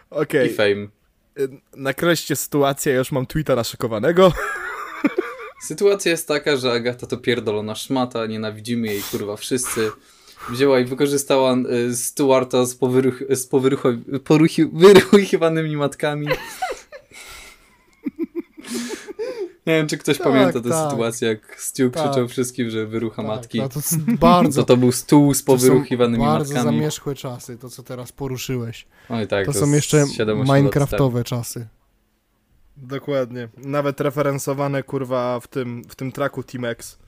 [0.10, 0.88] Okej, I fame.
[1.40, 4.32] y, nakreślcie sytuację, ja już mam tweeta naszykowanego.
[5.68, 9.92] Sytuacja jest taka, że Agata to pierdolona szmata, nienawidzimy jej kurwa wszyscy.
[10.50, 11.56] Wzięła i wykorzystała
[11.90, 16.28] y, Stuarta z, powyruch, z powyrucho- poruchi, wyruchiwanymi matkami.
[19.68, 20.92] Nie wiem, czy ktoś Tak, pamięta tę tak.
[20.92, 22.04] sytuację, jak Stu Tak.
[22.04, 23.60] krzyczał wszystkim, że wyrucha matki.
[23.60, 23.80] Tak, to
[24.20, 26.76] bardzo, Co to był stół z to są powyruchiwanymi bardzo matkami.
[26.78, 28.88] zamierzchłe czasy, to co teraz poruszyłeś.
[29.10, 31.68] Oj, tak, to to są jeszcze 7-8 lat minecraftowe czasy.
[32.78, 33.50] Dokładnie.
[33.58, 37.00] Nawet referensowane kurwa w tym, w tym traku Team X.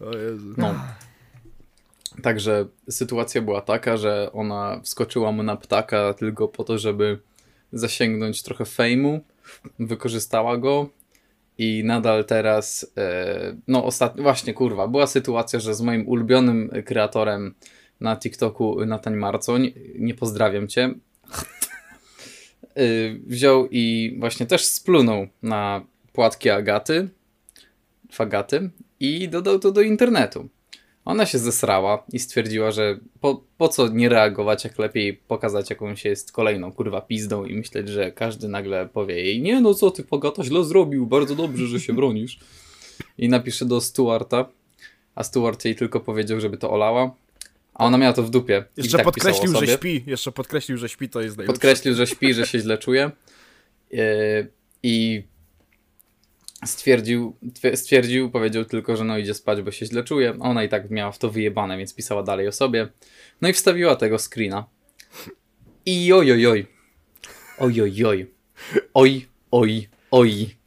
[0.00, 0.54] O Jezu.
[0.56, 0.74] No.
[2.22, 7.18] Także sytuacja była taka, że ona wskoczyła mu na ptaka tylko po to, żeby
[7.72, 9.20] zasięgnąć trochę fejmu,
[9.78, 10.88] wykorzystała go
[11.58, 17.54] i nadal teraz, e, no ostatnio, właśnie kurwa, była sytuacja, że z moim ulubionym kreatorem
[18.00, 20.94] na TikToku, Natań Marcoń, nie pozdrawiam cię,
[23.26, 27.08] wziął i właśnie też splunął na płatki Agaty,
[28.12, 30.48] Fagaty i dodał to do internetu.
[31.04, 36.04] Ona się zesrała i stwierdziła, że po, po co nie reagować, jak lepiej pokazać jakąś
[36.04, 40.04] jest kolejną kurwa pizdą i myśleć, że każdy nagle powie jej, nie no co ty,
[40.04, 42.38] Fagata źle zrobił, bardzo dobrze, że się bronisz.
[43.18, 44.48] I napisze do Stuarta,
[45.14, 47.14] a Stuart jej tylko powiedział, żeby to olała,
[47.78, 48.64] a ona miała to w dupie.
[48.76, 50.04] I Jeszcze tak podkreślił, że śpi.
[50.06, 51.52] Jeszcze podkreślił, że śpi, to jest najlepsze.
[51.52, 53.10] Podkreślił, że śpi, że się źle czuje.
[53.90, 54.00] Yy,
[54.82, 55.22] I
[56.66, 60.36] stwierdził, twie- stwierdził, powiedział tylko, że no idzie spać, bo się źle czuje.
[60.40, 62.88] Ona i tak miała w to wyjebane, więc pisała dalej o sobie.
[63.40, 64.66] No i wstawiła tego screena.
[65.86, 66.66] I oj, oj, oj.
[67.58, 68.26] Oj, oj, oj.
[68.94, 70.57] Oj, oj, oj.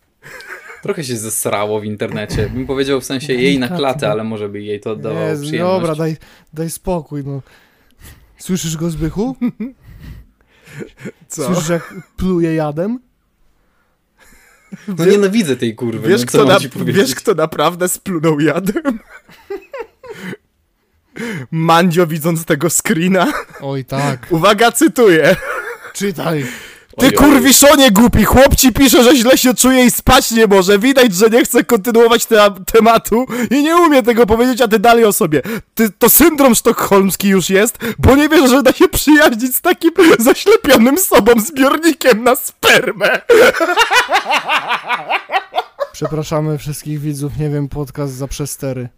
[0.82, 2.50] Trochę się zesrało w internecie.
[2.50, 5.80] Bym powiedział w sensie jej na klatę, ale może by jej to dawało Jezu, przyjemność.
[5.82, 6.18] dobra, daj,
[6.54, 7.42] daj spokój, no.
[8.38, 9.36] Słyszysz go, Zbychu?
[11.28, 11.46] Co?
[11.46, 13.00] Słyszysz jak pluje jadem?
[14.88, 16.46] No nienawidzę tej kurwy, Wiesz, no, co kto
[16.80, 19.00] na, wiesz, kto naprawdę splunął jadem?
[21.52, 23.34] Mandzio widząc tego screena.
[23.62, 24.28] Oj tak.
[24.30, 25.36] Uwaga, cytuję.
[25.94, 26.46] Czytaj.
[27.02, 30.80] Ty kurwiszonie głupi, chłop ci pisze, że źle się czuje i spać nie może.
[30.80, 35.06] Widać, że nie chce kontynuować te tematu i nie umie tego powiedzieć, a ty dalej
[35.06, 35.42] o sobie.
[35.76, 39.92] Ty, to syndrom sztokholmski już jest, bo nie wiesz, że da się przyjaźnić z takim
[40.20, 43.22] zaślepionym sobą zbiornikiem na spermę.
[45.94, 48.90] Przepraszamy wszystkich widzów, nie wiem, podcast za przestery.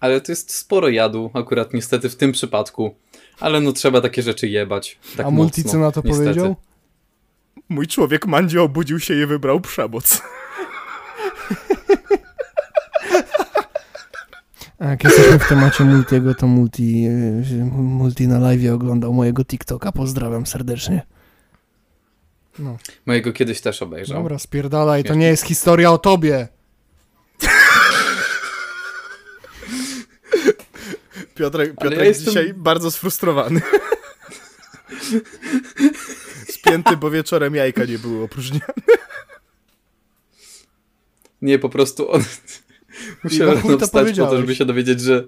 [0.00, 2.94] Ale to jest sporo jadu, akurat niestety w tym przypadku.
[3.40, 4.98] Ale no trzeba takie rzeczy jebać.
[5.16, 6.24] Tak A Multi mocno, co na to niestety.
[6.28, 6.56] powiedział?
[7.68, 10.22] Mój człowiek Mandzio obudził się i wybrał przemoc.
[14.78, 19.92] A jak jesteśmy w temacie Multiego, to Multi, e, multi na live oglądał mojego TikToka.
[19.92, 21.02] Pozdrawiam serdecznie.
[22.58, 24.18] No, Mojego kiedyś też obejrzał.
[24.18, 25.20] dobra, spierdalaj, to Śmiesznie.
[25.20, 26.48] nie jest historia o tobie.
[31.38, 33.60] Piotrek, Piotrek ja jestem- dzisiaj bardzo sfrustrowany.
[36.50, 38.64] Spięty, bo wieczorem jajka nie były opróżnione.
[41.42, 42.20] Nie, po prostu on...
[42.20, 42.24] I
[43.24, 45.24] Musiał na chuj rano wstać po to, żeby się dowiedzieć, że...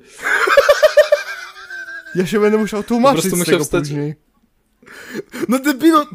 [2.14, 4.14] Ja się będę musiał tłumaczyć prostu z musiał tego wstać- później.
[5.48, 6.06] No debilu,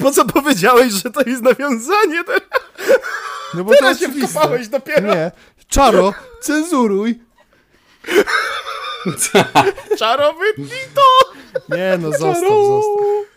[0.00, 2.24] po co powiedziałeś, że to jest nawiązanie?
[3.54, 4.28] No bo Teraz to się oczywiste.
[4.40, 5.14] wkopałeś dopiero.
[5.14, 5.30] Nie.
[5.68, 7.20] Czaro, cenzuruj.
[9.98, 10.44] Czarowy
[11.68, 13.34] Nie no, zostaw, zostaw.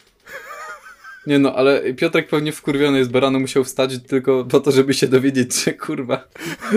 [1.27, 4.93] Nie no, ale Piotrek pewnie wkurwiony jest, bo rano musiał wstać tylko po to, żeby
[4.93, 6.27] się dowiedzieć, że kurwa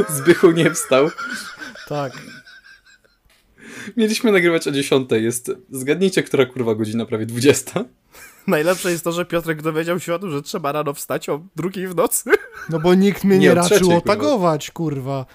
[0.09, 1.11] Zbychu nie wstał.
[1.89, 2.13] Tak.
[3.97, 5.11] Mieliśmy nagrywać o 10.
[5.11, 5.53] Jest...
[5.71, 7.85] Zgadnijcie, która kurwa godzina, prawie 20.
[8.47, 11.89] Najlepsze jest to, że Piotrek dowiedział się o tym, że trzeba rano wstać o drugiej
[11.89, 12.31] w nocy.
[12.71, 15.27] No bo nikt mnie nie, Nie, raczył otagować, kurwa.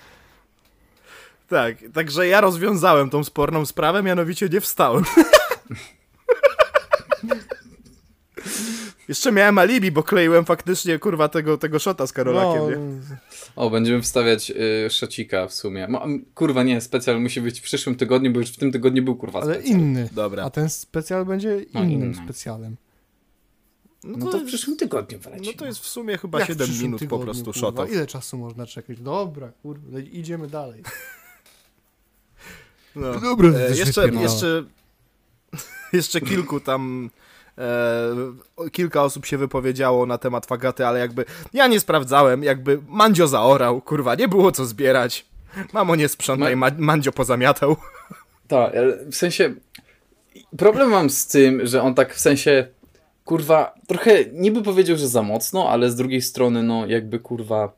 [1.56, 5.04] Tak, także ja rozwiązałem tą sporną sprawę, mianowicie nie wstałem.
[9.08, 12.78] Jeszcze miałem alibi, bo kleiłem faktycznie, kurwa, tego, tego szota z Karolakiem, No, nie?
[13.56, 15.88] O, będziemy wstawiać y, szocika w sumie.
[16.36, 19.42] Kurwa nie, specjal musi być w przyszłym tygodniu, bo już w tym tygodniu był kurwa
[19.42, 19.78] ale specjal.
[19.80, 20.10] inny.
[20.12, 20.44] Dobra.
[20.44, 22.24] A ten specjal będzie No, innym inny.
[22.26, 22.76] specjalem.
[24.04, 25.54] No to w przyszłym tygodniu No wlecimy.
[25.58, 27.60] to jest w sumie chyba Jak w 7 przyszłym minut po tygodniu, prostu kurwa?
[27.60, 27.92] szotów.
[27.92, 29.00] Ile czasu można czekać?
[29.00, 30.84] Dobra, kurwa, idziemy dalej.
[32.96, 33.20] No.
[33.20, 34.64] Dobra, E, jeszcze, jeszcze,
[35.94, 37.10] jeszcze kilku tam.
[37.58, 43.28] E, kilka osób się wypowiedziało na temat fagaty, ale jakby ja nie sprawdzałem, jakby Mandzio
[43.28, 45.26] zaorał, kurwa, nie było co zbierać.
[45.74, 47.76] Mamo, nie sprzątaj, ma, Mandzio pozamiatał.
[48.48, 49.54] Tak, ale w sensie
[50.58, 52.68] problem mam z tym, że on tak w sensie
[53.26, 57.72] kurwa trochę niby powiedział, że za mocno, ale z drugiej strony no jakby kurwa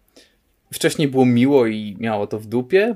[0.74, 2.96] wcześniej było miło i miało to w dupie.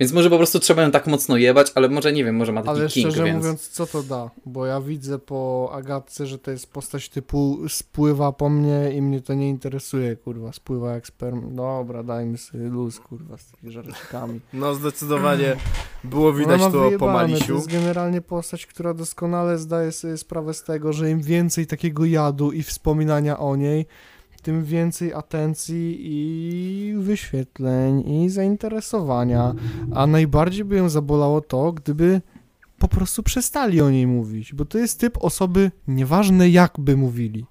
[0.00, 2.62] Więc może po prostu trzeba ją tak mocno jebać, ale może nie wiem, może ma
[2.62, 3.38] taki Ale king, szczerze więc...
[3.38, 4.30] mówiąc, co to da?
[4.46, 9.20] Bo ja widzę po Agatce, że to jest postać typu spływa po mnie i mnie
[9.20, 10.52] to nie interesuje, kurwa.
[10.52, 11.56] Spływa jak sperm.
[11.56, 14.40] Dobra, dajmy sobie luz, kurwa, z tymi żarcikami.
[14.52, 15.56] No zdecydowanie
[16.04, 17.54] było widać ma to po wyjebane, To Malisiu.
[17.54, 22.52] jest generalnie postać, która doskonale zdaje sobie sprawę z tego, że im więcej takiego jadu
[22.52, 23.86] i wspominania o niej,
[24.40, 29.54] tym więcej atencji i wyświetleń i zainteresowania.
[29.94, 32.20] A najbardziej by ją zabolało to, gdyby
[32.78, 37.46] po prostu przestali o niej mówić, bo to jest typ osoby, nieważne jak by mówili.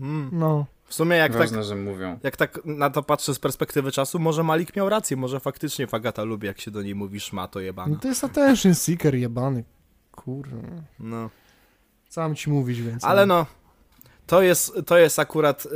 [0.00, 0.30] Mm.
[0.32, 0.66] No.
[0.84, 2.18] W sumie jak tak, Ważne, że mówią.
[2.22, 6.24] jak tak na to patrzę z perspektywy czasu, może Malik miał rację, może faktycznie Fagata
[6.24, 7.96] lubi, jak się do niej mówi szmato no jebana.
[7.96, 9.64] to jest attention seeker jebany.
[10.12, 10.56] Kurwa.
[11.00, 11.30] No.
[12.08, 13.10] Co mam ci mówić więcej?
[13.10, 13.46] Ale no,
[14.28, 15.68] to jest, to jest akurat, y,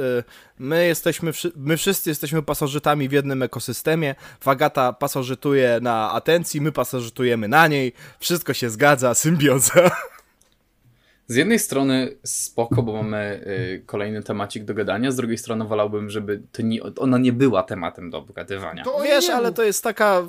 [0.58, 7.48] my jesteśmy, my wszyscy jesteśmy pasożytami w jednym ekosystemie, Fagata pasożytuje na atencji, my pasożytujemy
[7.48, 9.90] na niej, wszystko się zgadza, symbioza.
[11.26, 16.10] Z jednej strony spoko, bo mamy y, kolejny temacik do gadania, z drugiej strony wolałbym,
[16.10, 18.84] żeby to nie, ona nie była tematem do obgadywania.
[18.84, 20.22] To Wiesz, ale to jest taka...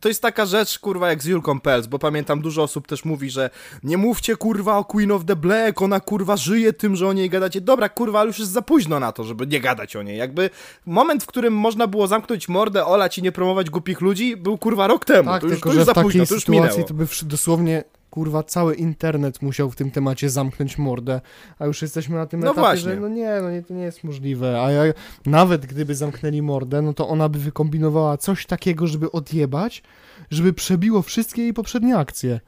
[0.00, 3.30] To jest taka rzecz, kurwa, jak z Julką Pels, bo pamiętam, dużo osób też mówi,
[3.30, 3.50] że
[3.82, 7.30] nie mówcie, kurwa, o Queen of the Black, ona, kurwa, żyje tym, że o niej
[7.30, 7.60] gadacie.
[7.60, 10.18] Dobra, kurwa, ale już jest za późno na to, żeby nie gadać o niej.
[10.18, 10.50] Jakby
[10.86, 14.86] moment, w którym można było zamknąć mordę, olać i nie promować głupich ludzi, był, kurwa,
[14.86, 15.30] rok temu.
[15.30, 16.88] Tak, to już, tylko to że już w za takiej późno, to już sytuacji minęło.
[16.88, 21.20] to by dosłownie kurwa cały internet musiał w tym temacie zamknąć mordę,
[21.58, 22.82] a już jesteśmy na tym No etapie, właśnie.
[22.82, 24.82] że no nie, no nie, to nie jest możliwe, a ja,
[25.26, 29.82] nawet gdyby zamknęli mordę, no to ona by wykombinowała coś takiego, żeby odjebać,
[30.30, 32.40] żeby przebiło wszystkie jej poprzednie akcje.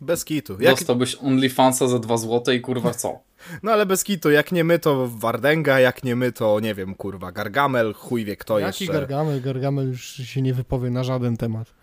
[0.00, 0.56] Bez kitu.
[0.60, 3.18] Jak, Dostałbyś OnlyFansa za 2 złote i kurwa co?
[3.62, 6.94] no ale bez kitu, jak nie my to Wardenga, jak nie my to, nie wiem,
[6.94, 8.98] kurwa, Gargamel, chuj wie kto Jaki jeszcze.
[9.00, 9.40] Gargamel?
[9.42, 11.79] Gargamel już się nie wypowie na żaden temat.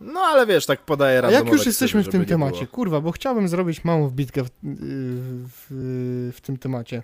[0.00, 3.48] No ale wiesz, tak podaję randomowe jak już jesteśmy w tym temacie, kurwa, bo chciałbym
[3.48, 7.02] zrobić małą wbitkę w, w, w tym temacie.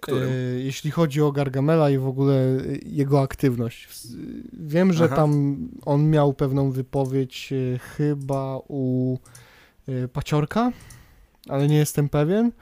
[0.00, 0.28] Którym?
[0.28, 2.36] E, jeśli chodzi o Gargamela i w ogóle
[2.86, 3.88] jego aktywność.
[4.52, 5.16] Wiem, że Aha.
[5.16, 9.16] tam on miał pewną wypowiedź e, chyba u
[10.12, 10.72] Paciorka,
[11.48, 12.52] ale nie jestem pewien.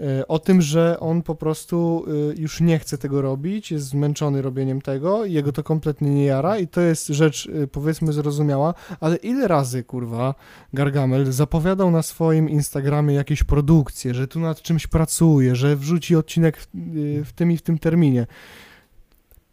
[0.00, 4.42] E, O tym, że on po prostu e, już nie chce tego robić, jest zmęczony
[4.42, 9.16] robieniem tego, jego to kompletnie nie jara i to jest rzecz e, powiedzmy zrozumiała, ale
[9.16, 10.34] ile razy kurwa
[10.72, 16.56] Gargamel zapowiadał na swoim Instagramie jakieś produkcje, że tu nad czymś pracuje, że wrzuci odcinek
[16.56, 18.26] w, y, w tym i w tym terminie.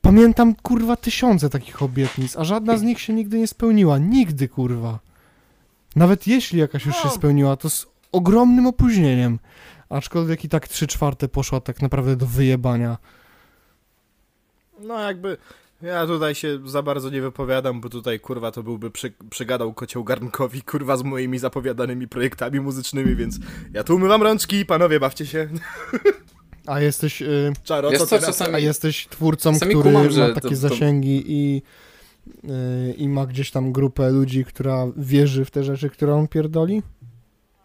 [0.01, 3.97] Pamiętam kurwa tysiące takich obietnic, a żadna z nich się nigdy nie spełniła.
[3.97, 4.99] Nigdy kurwa.
[5.95, 7.11] Nawet jeśli jakaś już się No.
[7.11, 9.39] spełniła, to z ogromnym opóźnieniem.
[9.91, 12.97] Aczkolwiek i tak trzy czwarte poszła tak naprawdę do wyjebania.
[14.79, 15.37] No jakby,
[15.81, 20.03] ja tutaj się za bardzo nie wypowiadam, bo tutaj kurwa to byłby przy, przygadał kocioł
[20.03, 23.39] garnkowi kurwa z moimi zapowiadanymi projektami muzycznymi, więc
[23.73, 25.49] ja tu umywam rączki, panowie bawcie się.
[26.67, 30.49] A jesteś, y, Czaro, co czasami- a jesteś twórcą, który kumam, że ma takie to-
[30.49, 31.61] to- zasięgi i,
[32.43, 36.81] y, i ma gdzieś tam grupę ludzi, która wierzy w te rzeczy, które on pierdoli?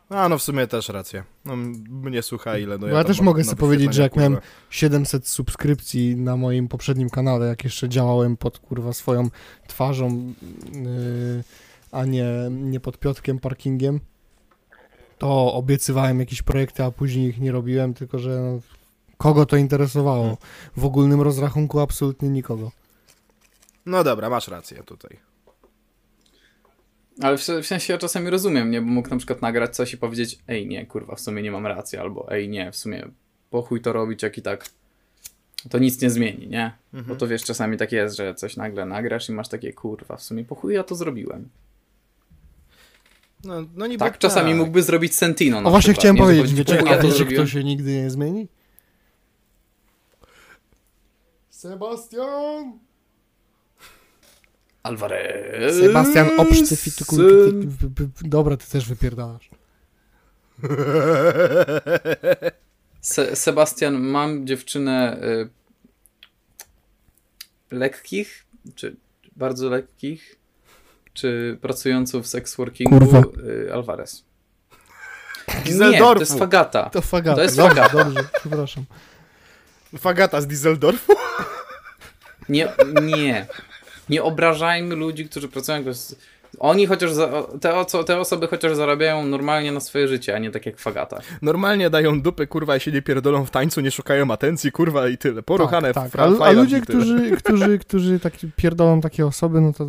[0.09, 1.25] A no w sumie też racja.
[1.45, 1.57] No
[1.90, 4.47] mnie słucha ile, no ja ja tam też mogę sobie powiedzieć, że jak wyświetlenia, miałem
[4.71, 9.29] 700 subskrypcji na moim poprzednim kanale, jak jeszcze działałem pod kurwa swoją
[9.66, 10.33] twarzą,
[10.73, 11.45] yy,
[11.92, 14.01] a nie, nie pod Piotkiem Parkingiem,
[15.19, 18.61] to obiecywałem jakieś projekty, a później ich nie robiłem, tylko że no,
[19.16, 20.37] kogo to interesowało?
[20.77, 22.71] W ogólnym rozrachunku absolutnie nikogo.
[23.87, 25.26] No dobra, masz rację tutaj.
[27.23, 28.81] Ale w, w sensie ja czasami rozumiem, nie?
[28.81, 31.67] Bo mógł na przykład nagrać coś i powiedzieć ej nie, kurwa, w sumie nie mam
[31.67, 33.09] racji, albo ej nie, w sumie
[33.51, 34.69] po chuj to robić, jak i tak
[35.71, 36.73] to nic nie zmieni, nie?
[36.93, 40.23] Bo to wiesz, czasami tak jest, że coś nagle nagrasz i masz takie, kurwa, w
[40.23, 41.49] sumie po chuj ja to zrobiłem.
[43.45, 46.23] No, no niby Tak, czasami mógłby zrobić Sentino O właśnie przykład, chciałem nie?
[46.23, 47.49] Że powiedzieć, chuj a ja to wiecie, kto zrobiłem.
[47.49, 48.49] się nigdy nie zmieni?
[51.51, 52.86] Sebastian!
[54.87, 55.77] Alvarez.
[55.81, 57.05] Sebastian obsztyfitu...
[58.22, 59.51] Dobra, ty też wypierdalasz.
[63.01, 65.49] Se Sebastian, mam dziewczynę y,
[67.70, 68.96] lekkich, czy
[69.37, 70.37] bardzo lekkich,
[71.14, 73.22] czy pracującą w seksworkingu Kurwa.
[73.46, 74.25] y, Alvarez.
[75.90, 76.90] Nie, to jest Fagata.
[76.90, 77.37] To fagata.
[77.37, 78.05] To jest dobrze, fagata.
[78.05, 78.85] dobrze, przepraszam.
[79.99, 81.12] Fagata z Dieseldorfu?
[82.49, 82.72] Nie,
[83.03, 83.46] nie.
[84.09, 85.85] Nie obrażajmy ludzi, którzy pracują
[86.59, 90.51] Oni chociaż, za, te, oso- te osoby chociaż zarabiają normalnie na swoje życie, a nie
[90.51, 91.21] tak jak Fagata.
[91.42, 95.19] Normalnie dają dupy, kurwa, i się nie pierdolą w tańcu, nie szukają atencji, kurwa, i
[95.19, 95.42] tyle.
[95.42, 96.21] Poruchane tak, w tak.
[96.40, 99.87] A, a ludzie, którzy, którzy, którzy tak pierdolą takie osoby, no to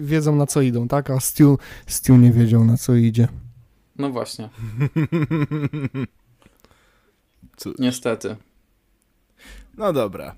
[0.00, 1.10] wiedzą na co idą, tak?
[1.10, 3.28] A Stu, Stu nie wiedział na co idzie.
[3.98, 4.48] No właśnie,
[7.78, 8.36] niestety.
[9.76, 10.34] No dobra.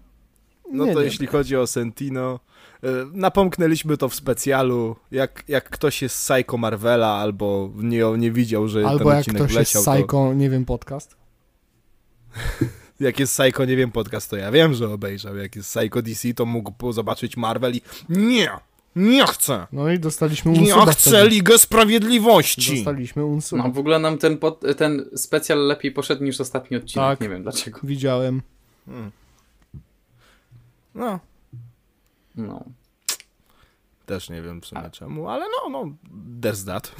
[0.73, 1.09] No Nie to wiem.
[1.09, 2.41] jeśli chodzi o Sentino,
[3.13, 4.97] napomknęliśmy to w specjalu.
[5.11, 9.43] Jak, jak ktoś jest psycho Marvela albo nie, nie widział, że Albo ten jak odcinek
[9.43, 11.11] ktoś jest psycho, nie wiem, podcast.
[11.11, 12.65] to
[13.05, 15.37] jak jest psycho, nie wiem, podcast, to ja wiem, że obejrzał.
[15.37, 18.51] Jak jest psycho DC, to mógł zobaczyć Marvel i nie,
[18.97, 21.29] nie chcę, No i dostaliśmy nie unsuba chcę wtedy.
[21.29, 22.75] Ligę Sprawiedliwości.
[22.77, 23.63] Dostaliśmy unsuba.
[23.63, 27.21] No w ogóle nam ten, pod, ten specjal lepiej poszedł niż ostatni odcinek, Tak.
[27.21, 27.81] nie wiem dlaczego.
[27.83, 28.43] Widziałem.
[30.95, 31.21] No,
[32.37, 32.65] No.
[34.07, 34.91] też nie wiem w sumie A.
[34.91, 35.95] czemu, ale no, no,
[36.41, 36.93] there's that.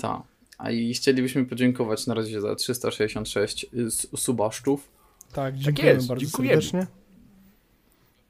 [0.00, 0.22] Tak.
[0.58, 4.88] A i chcielibyśmy podziękować na razie za 366 s- subaszczów.
[5.32, 6.62] Tak, dziękujemy jest, bardzo dziękujemy.
[6.62, 6.86] serdecznie.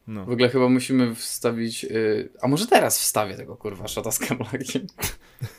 [0.07, 0.25] No.
[0.25, 1.85] W ogóle chyba musimy wstawić.
[1.85, 4.87] y, a może teraz wstawię tego kurwa szata z kamlakiem.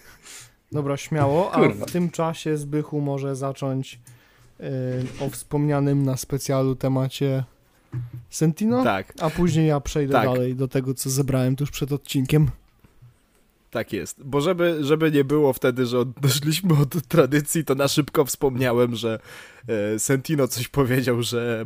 [0.71, 1.85] Dobra, śmiało, a Kurwa.
[1.85, 3.99] w tym czasie Zbychu może zacząć
[4.59, 4.63] y,
[5.25, 7.43] o wspomnianym na specjalu temacie
[8.29, 10.25] Sentino, Tak, a później ja przejdę Tak.
[10.25, 12.47] dalej do tego, co zebrałem tuż przed odcinkiem.
[13.71, 14.23] tak jest.
[14.23, 19.19] Bo żeby, żeby nie było wtedy, że odeszliśmy od tradycji, to na szybko wspomniałem, że
[19.67, 21.65] e, Sentino coś powiedział, że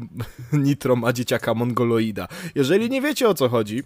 [0.53, 2.27] Nitro ma dzieciaka mongoloida.
[2.55, 3.83] Jeżeli nie wiecie o co chodzi,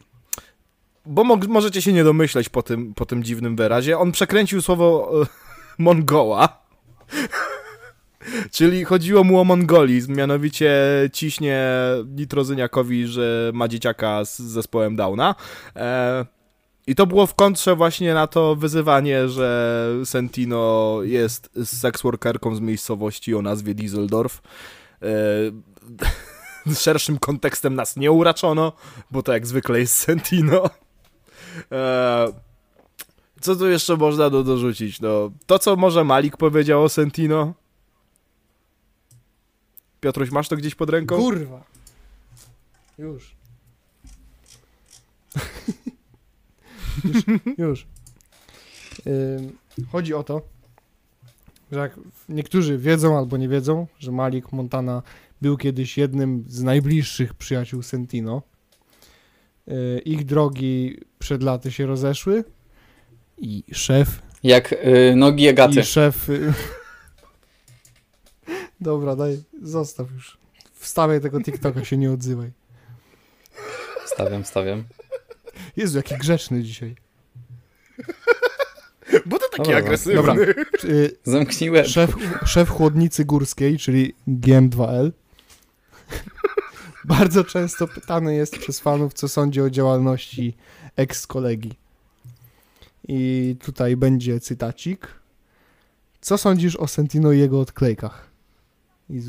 [1.05, 5.11] bo mo możecie się nie domyśleć po tym, po tym dziwnym wyrazie, on przekręcił słowo
[5.23, 5.25] e,
[5.77, 6.59] Mongoła.
[8.51, 10.73] Czyli chodziło mu o mongolizm, mianowicie
[11.13, 11.67] ciśnie
[12.05, 15.35] Nitrozyniakowi, że ma dzieciaka z zespołem Downa.
[15.75, 16.25] E,
[16.87, 23.35] I to było w kontrze właśnie na to wyzywanie, że Sentino jest seksworkerką z miejscowości
[23.35, 24.41] o nazwie Dieseldorf.
[25.01, 25.05] E,
[26.75, 28.73] szerszym kontekstem nas nie uraczono,
[29.11, 30.69] bo to jak zwykle jest Sentino.
[31.71, 32.27] E,
[33.41, 35.01] co tu jeszcze można do, dorzucić?
[35.01, 37.53] No, to, co może Malik powiedział o Sentino.
[40.01, 41.17] Piotruś, masz to gdzieś pod ręką?
[41.17, 41.63] Kurwa.
[42.97, 43.35] Już.
[47.05, 47.23] już.
[47.57, 47.87] Już.
[49.07, 49.57] Ym,
[49.91, 50.41] chodzi o to,
[51.71, 55.01] że jak niektórzy wiedzą albo nie wiedzą, że Malik Montana
[55.41, 58.41] był kiedyś jednym z najbliższych przyjaciół Sentino.
[59.67, 62.43] Yy, ich drogi przed laty się rozeszły
[63.37, 65.79] i szef Jak y, nogi Agaty.
[65.79, 66.29] i szef.
[66.29, 66.53] y,
[68.81, 70.37] Dobra, daj, zostaw już.
[70.73, 72.51] Wstawiaj tego TikToka, się nie odzywaj.
[74.05, 74.83] Stawiam, stawiam.
[75.77, 76.95] Jezu, jaki grzeczny dzisiaj.
[79.25, 80.15] Bo to taki Dobra, agresywny.
[80.15, 80.35] Dobra.
[81.63, 81.87] Y, łeb.
[81.87, 82.15] Szef,
[82.45, 85.11] szef chłodnicy górskiej, czyli GM2L,
[87.03, 90.57] bardzo często pytany jest przez fanów, co sądzi o działalności
[90.95, 91.73] ex-kolegi.
[93.07, 95.07] I tutaj będzie cytacik.
[96.21, 98.28] Co sądzisz o Sentino i jego odklejkach?
[99.09, 99.21] I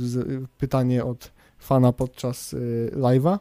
[0.58, 3.38] pytanie od fana podczas y, live'a.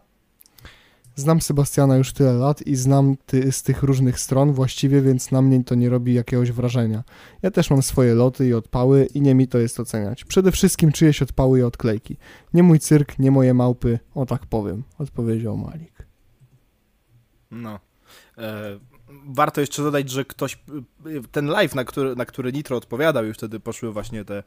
[1.15, 5.41] Znam Sebastiana już tyle lat i znam ty, z tych różnych stron właściwie, więc na
[5.41, 7.03] mnie to nie robi jakiegoś wrażenia.
[7.41, 10.25] Ja też mam swoje loty i odpały i nie mi to jest oceniać.
[10.25, 12.17] Przede wszystkim czyjeś odpały i odklejki.
[12.53, 16.07] Nie mój cyrk, nie moje małpy, o tak powiem, odpowiedział Malik.
[17.51, 17.79] No.
[18.37, 18.79] E,
[19.25, 20.59] warto jeszcze dodać, że ktoś,
[21.31, 24.43] ten live, na który, na który Nitro odpowiadał i wtedy poszły właśnie te, e,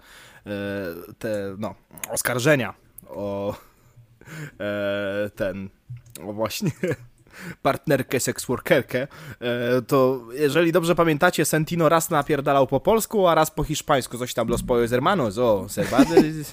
[1.19, 1.75] te no,
[2.11, 2.75] oskarżenia
[3.09, 3.55] o
[4.61, 5.69] e, ten,
[6.25, 6.71] o właśnie
[7.63, 9.09] partnerkę, seksworkerkę,
[9.41, 14.35] e, to jeżeli dobrze pamiętacie, Sentino raz napierdalał po polsku, a raz po hiszpańsku, coś
[14.35, 15.67] tam Los Pollos Hermanos, o,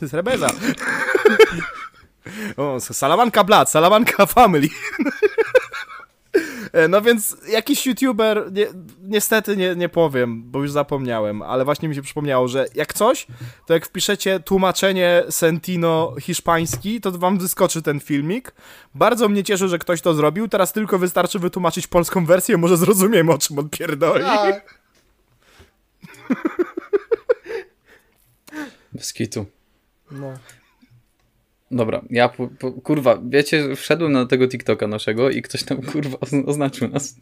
[0.09, 0.47] Cerveza.
[2.57, 2.77] O,
[3.45, 4.69] Blood, Salamanca Family.
[6.73, 8.67] E, No więc jakiś youtuber, nie,
[9.01, 13.27] niestety nie, nie powiem, bo już zapomniałem, ale właśnie mi się przypomniało, że jak coś,
[13.65, 18.51] to jak wpiszecie tłumaczenie Sentino hiszpański, to wam wyskoczy ten filmik.
[18.95, 23.31] Bardzo mnie cieszy, że ktoś to zrobił, teraz tylko wystarczy wytłumaczyć polską wersję, może zrozumiemy
[23.33, 24.23] o czym on pierdoli.
[28.93, 29.45] Bez kitu.
[30.11, 30.33] No.
[31.71, 36.17] Dobra, ja po, po, kurwa, wiecie, wszedłem na tego TikToka naszego i ktoś tam kurwa
[36.17, 37.15] ozn- oznaczył nas.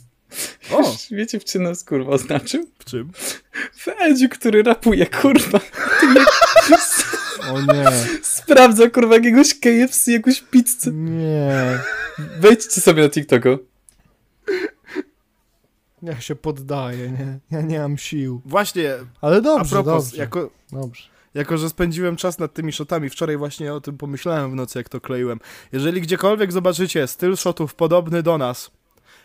[0.71, 2.65] O, Wiecie, w czym nas kurwa oznaczył?
[2.79, 3.11] w czym?
[3.73, 5.59] W Edziu, który rapuje, kurwa.
[7.51, 7.85] O nie,
[8.21, 10.91] Sprawdza kurwa jakiegoś KFC, jakąś pizzę.
[10.91, 11.79] nie.
[12.39, 13.49] Wejdźcie sobie na TikToka.
[16.01, 17.39] Ja się poddaję, nie?
[17.51, 18.41] Ja nie mam sił.
[18.45, 20.17] Właśnie, Ale a dobrze, propos, dobrze.
[20.21, 21.03] jako, Dobrze.
[21.37, 24.89] Jako, że spędziłem czas nad tymi shotami, wczoraj właśnie o tym pomyślałem w nocy, jak
[24.89, 25.39] to kleiłem.
[25.71, 28.71] Jeżeli gdziekolwiek zobaczycie styl shotów podobny do nas,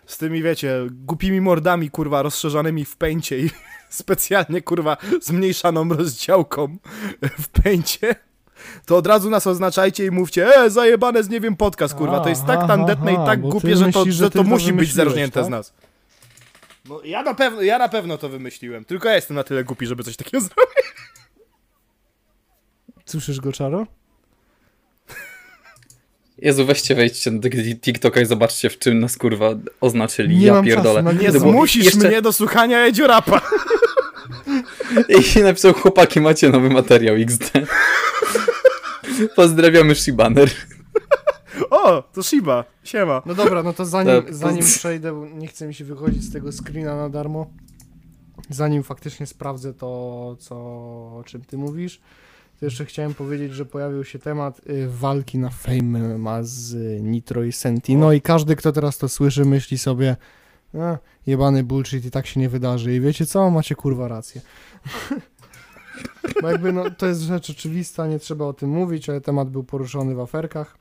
[0.06, 3.50] z tymi, wiecie, głupimi mordami, kurwa, rozszerzonymi w pęcie i
[4.00, 6.76] specjalnie, kurwa, zmniejszaną rozdziałką
[7.38, 8.14] w pęcie,
[8.86, 12.28] to od razu nas oznaczajcie i mówcie, e, zajebane z nie wiem podcast, kurwa, to
[12.28, 15.44] jest tak tandetne i tak głupie, że to, że to musi być zerżnięte tak?
[15.44, 15.72] z nas.
[16.88, 19.86] No, ja na pewno, ja na pewno to wymyśliłem, tylko ja jestem na tyle głupi,
[19.86, 20.81] żeby coś takiego zrobić.
[23.06, 23.86] Słyszysz go, Czaro?
[26.38, 29.50] Jezu, weźcie, wejdźcie na tego TikToka i zobaczcie, w czym nas kurwa
[29.80, 30.36] oznaczyli.
[30.36, 31.02] Nie ja mam czasu pierdolę.
[31.02, 33.40] na Nie zmusisz jeszcze- mnie do słuchania Edziurapa.
[35.38, 37.52] I napisał, chłopaki, macie nowy materiał XD.
[39.36, 40.50] Pozdrawiamy Shibaner.
[41.70, 43.22] O, to Shiba, siema.
[43.26, 46.52] No dobra, no to zanim, zanim przejdę, bo nie chce mi się wychodzić z tego
[46.52, 47.50] screena na darmo,
[48.50, 50.54] zanim faktycznie sprawdzę to, co,
[51.18, 52.00] o czym ty mówisz,
[52.62, 57.00] to jeszcze chciałem powiedzieć, że pojawił się temat y, walki na Fame ma z y,
[57.02, 60.16] Nitro i Sentino i każdy, kto teraz to słyszy, myśli sobie
[60.74, 63.50] a, jebany bullshit i tak się nie wydarzy i wiecie co?
[63.50, 64.40] Macie kurwa rację.
[66.42, 69.64] Bo jakby no, to jest rzecz oczywista, nie trzeba o tym mówić, ale temat był
[69.64, 70.78] poruszony w aferkach.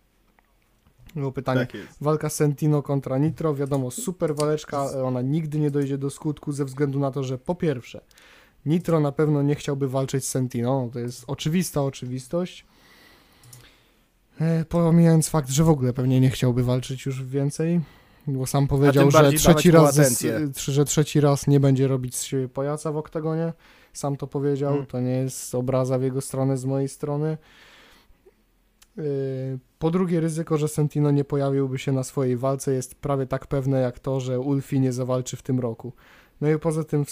[1.16, 1.82] Było pytanie, Tak.
[2.02, 6.66] Walka Sentino kontra Nitro, wiadomo, super waleczka, ale ona nigdy nie dojdzie do skutku ze
[6.66, 8.02] względu na to, że po pierwsze,
[8.66, 12.66] Nitro na pewno nie chciałby walczyć z Sentino, no to jest oczywista oczywistość.
[14.42, 17.82] E, pomijając fakt, że w ogóle pewnie nie chciałby walczyć już więcej,
[18.28, 20.00] bo sam powiedział, że trzeci, raz,
[20.56, 23.54] że trzeci raz nie będzie robić z siebie pajaca w oktagonie.
[23.94, 24.88] Sam to powiedział, Hmm.
[24.88, 27.38] to nie jest obraza w jego stronę z mojej strony.
[28.98, 29.04] Yy,
[29.80, 33.82] Po drugie, ryzyko, że Sentino nie pojawiłby się na swojej walce jest prawie tak pewne
[33.82, 35.94] jak to, że Ulfi nie zawalczy w tym roku.
[36.42, 37.06] No i poza tym,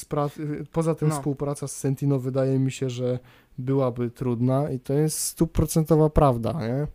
[0.71, 1.15] poza tym No.
[1.15, 3.19] współpraca z Sentino wydaje mi się, że
[3.57, 6.87] byłaby trudna i to jest stuprocentowa prawda, nie?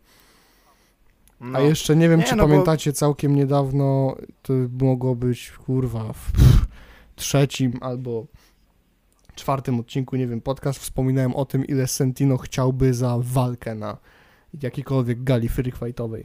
[1.41, 1.59] No.
[1.59, 6.12] A jeszcze nie wiem, Nie, czy no bo- pamiętacie, całkiem niedawno to mogło być, kurwa,
[6.12, 6.66] w pff,
[7.16, 8.26] trzecim albo
[9.35, 13.97] czwartym odcinku, nie wiem, podcast, wspominałem o tym, ile Sentino chciałby za walkę na
[14.62, 16.24] jakiejkolwiek gali free fightowej.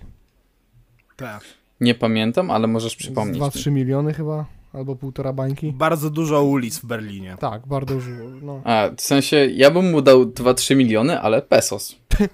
[1.15, 1.43] Tak.
[1.81, 3.37] Nie pamiętam, ale możesz przypomnieć.
[3.41, 5.71] 2-3 miliony chyba, albo półtora bańki.
[5.71, 7.35] Bardzo dużo ulic w Berlinie.
[7.39, 8.09] Tak, bardzo dużo,
[8.41, 8.61] no.
[8.63, 11.95] A, w sensie, ja bym mu dał 2-3 miliony, ale pesos.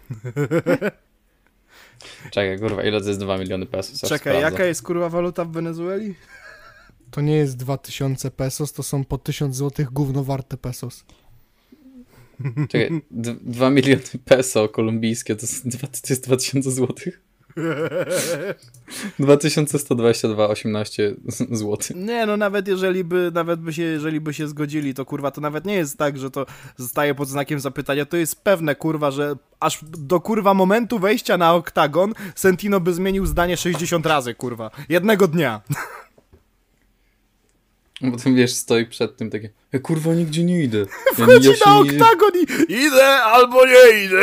[2.32, 3.94] Czekaj, kurwa, ile to jest 2 miliony pesos?
[4.04, 4.42] Aż Czekaj, sprawdzę.
[4.42, 6.16] jaka jest kurwa waluta w Wenezueli?
[7.12, 11.06] To nie jest 2000 pesos, to są po 1000 złotych gówno warte pesos.
[12.70, 17.22] Czekaj, 2 miliony peso kolumbijskie to jest, dwa- to jest 2000 złotych?
[19.20, 21.16] 2122,18
[21.52, 21.78] zł.
[21.96, 25.42] Nie, no nawet jeżeli by, nawet by się, jeżeli by się zgodzili, to kurwa, to
[25.42, 26.46] nawet nie jest tak, że to
[26.78, 31.54] zostaje pod znakiem zapytania, to jest pewne, kurwa, że aż do kurwa momentu wejścia na
[31.54, 34.72] oktagon Sentino by zmienił zdanie 60 razy, kurwa.
[34.90, 35.62] Jednego dnia.
[38.04, 40.78] A Potem wiesz, stoi przed tym takie, ja kurwa nigdzie nie idę.
[41.18, 42.32] Ja, Wchodzi ja na oktagon
[42.70, 44.22] i idę albo nie idę.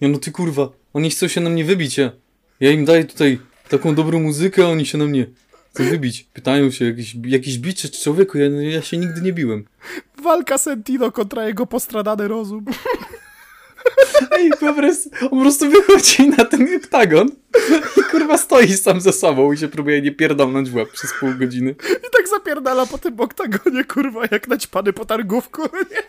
[0.00, 2.12] Ja no ty kurwa, oni chcą się na mnie wybić, ja.
[2.60, 3.38] Ja im daję tutaj
[3.68, 5.26] taką dobrą muzykę, a oni się na mnie
[5.74, 6.26] chcą wybić.
[6.32, 9.64] Pytają się, jakiś, jakiś bicie człowieku, ja, ja się nigdy nie biłem.
[10.22, 12.64] Walka Sentino kontra jego postradany rozum.
[14.38, 17.28] Ej, po prostu, on po prostu wychodzi na ten oktagon
[17.96, 21.34] i kurwa stoi sam ze sobą i się próbuje nie pierdolnąć w łeb przez pół
[21.38, 21.70] godziny.
[21.90, 25.62] I tak zapierdala po tym oktagonie, kurwa, jak naćpany po targówku.
[25.62, 26.02] Nie?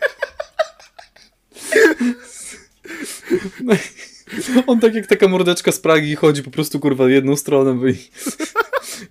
[4.68, 7.98] On tak jak taka mordeczka z Pragi chodzi po prostu kurwa jedną stronę bo i,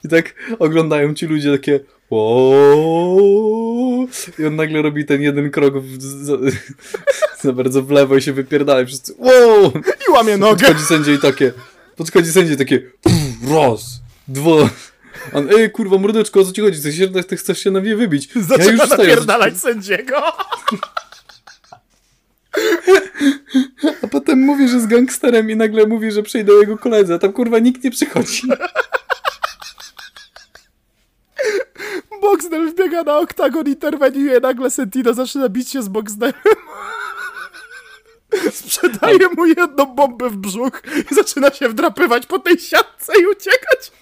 [0.04, 4.06] i tak oglądają ci ludzie takie "Łooo".
[4.38, 6.36] i on nagle robi ten jeden krok w, za,
[7.42, 9.72] za bardzo w lewo i się wypierdala i wszyscy wow!
[10.08, 10.66] I łamie nogę.
[10.66, 11.52] Podchodzi sędzia i takie
[11.96, 14.70] podchodzi sędzia i takie "Pff, raz, dwa
[15.32, 16.82] on, ej kurwa mordeczko, o co ci chodzi?
[16.82, 18.28] Ty, się, ty chcesz się na mnie wybić.
[18.36, 20.16] Zaczyna wstaję, napierdalać sędziego.
[24.02, 27.32] A potem mówi, że z gangsterem i nagle mówi, że przyjdą jego koledzy, a tam
[27.32, 28.42] kurwa nikt nie przychodzi.
[32.20, 36.34] Boxdel wbiega na oktagon, interweniuje, nagle Sentino zaczyna bić się z Boxdelem.
[38.52, 43.92] Sprzedaje mu jedną bombę w brzuch i zaczyna się wdrapywać po tej siatce i uciekać.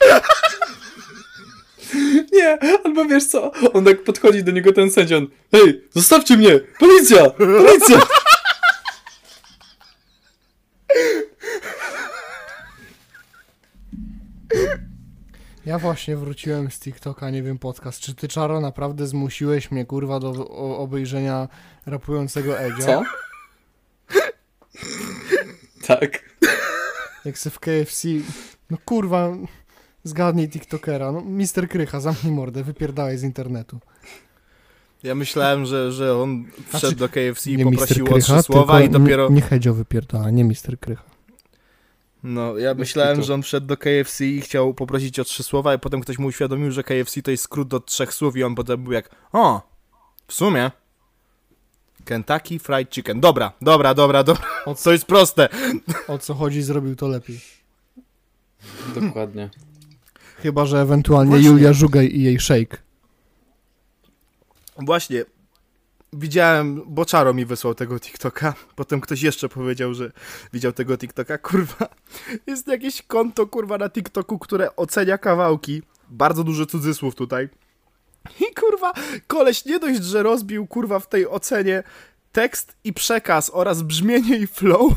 [2.33, 6.61] Nie, albo wiesz co, on tak podchodzi do niego ten sędzia, on, hej, zostawcie mnie,
[6.79, 8.01] policja, policja!
[15.67, 18.01] Ja właśnie wróciłem z TikToka, nie wiem, podcast.
[18.01, 21.49] Czy ty, Czaro, naprawdę zmusiłeś mnie, kurwa, do o, obejrzenia
[21.87, 22.87] rapującego Edzia?
[22.87, 23.03] Co?
[25.87, 26.23] tak.
[27.25, 28.09] Jak se w KFC...
[28.71, 29.37] No kurwa,
[30.05, 31.13] zgadnij TikTokera.
[31.13, 33.81] No, Mister Krycha, zamknij mordę, wypierdałeś z internetu.
[35.03, 38.43] Ja myślałem, że, że on wszedł Znaczy, do KFC i poprosił Mister o Krycha, trzy
[38.43, 39.29] słowa i dopiero...
[39.29, 41.12] Nie, nie Hedzio wypierdała, nie Mister Krycha.
[42.23, 45.79] No, ja myślałem, że on wszedł do KFC i chciał poprosić o trzy słowa, i
[45.79, 48.85] potem ktoś mu uświadomił, że KFC to jest skrót do trzech słów i on potem
[48.85, 49.63] był jak, o,
[50.27, 50.71] w sumie
[52.05, 53.21] Kentucky Fried Chicken.
[53.21, 54.45] Dobra, dobra, dobra, dobra.
[54.67, 55.49] O To jest proste.
[56.09, 57.41] O co chodzi, zrobił to lepiej.
[58.95, 59.51] Dokładnie.
[60.37, 61.49] Chyba, że ewentualnie Właśnie.
[61.49, 62.77] Julia Żugaj i jej shake.
[64.79, 65.25] Właśnie,
[66.13, 70.13] widziałem, bo Czaro mi wysłał tego TikToka, potem ktoś jeszcze powiedział, że
[70.53, 71.89] widział tego TikToka, kurwa,
[72.47, 77.49] jest jakieś konto, kurwa, na TikToku, które ocenia kawałki, bardzo duży cudzysłów tutaj,
[78.41, 78.93] i kurwa,
[79.27, 81.83] koleś nie dość, że rozbił, kurwa, w tej ocenie
[82.33, 84.93] tekst i przekaz oraz brzmienie i flow,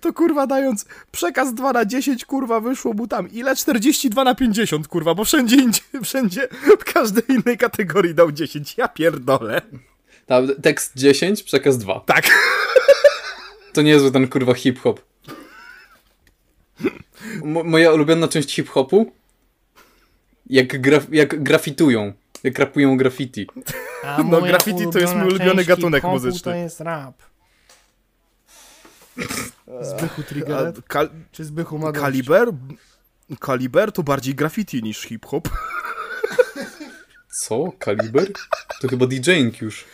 [0.00, 3.56] to kurwa dając przekaz 2 na 10, kurwa, wyszło mu tam ile?
[3.56, 6.48] 42 na 50, kurwa, bo wszędzie indziej, wszędzie,
[6.80, 8.74] w każdej innej kategorii dał 10.
[8.78, 9.62] Ja pierdolę.
[10.30, 12.00] Tam tekst 10, przekaz 2.
[12.00, 12.24] Tak.
[13.72, 15.00] To niezły ten kurwa hip-hop.
[17.42, 19.12] Mo- moja ulubiona część hip-hopu?
[20.46, 22.12] Jak, graf jak grafitują.
[22.42, 23.46] Jak rapują graffiti.
[24.04, 26.52] A No, graffiti to jest mój ulubiony gatunek muzyczny.
[26.52, 27.14] To jest rap.
[29.90, 32.48] Zbychu Trigger, kal czy Zbychu ma kaliber?
[33.40, 35.48] Kaliber to bardziej graffiti niż hip-hop.
[37.42, 37.72] Co?
[37.78, 38.26] Kaliber?
[38.80, 39.84] To chyba DJing już.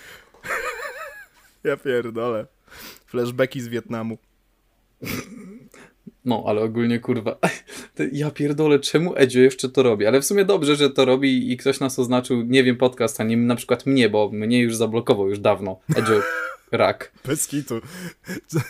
[1.67, 2.47] Ja pierdolę.
[3.07, 4.19] Flashbacki z Wietnamu.
[6.25, 7.37] No, ale ogólnie kurwa.
[8.13, 10.07] Ja pierdolę, czemu Edzio jeszcze to robi?
[10.07, 13.25] Ale w sumie dobrze, że to robi i ktoś nas oznaczył, nie wiem, podcast, a
[13.25, 15.81] nie na przykład mnie, bo mnie już zablokował już dawno.
[15.97, 16.21] Edzio
[16.73, 17.13] rak.
[17.25, 17.81] Bez kitu.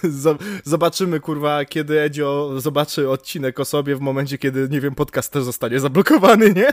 [0.03, 5.33] Z- Zobaczymy, kurwa, kiedy Edzio zobaczy odcinek o sobie w momencie, kiedy, nie wiem, podcast
[5.33, 6.69] też zostanie zablokowany, nie?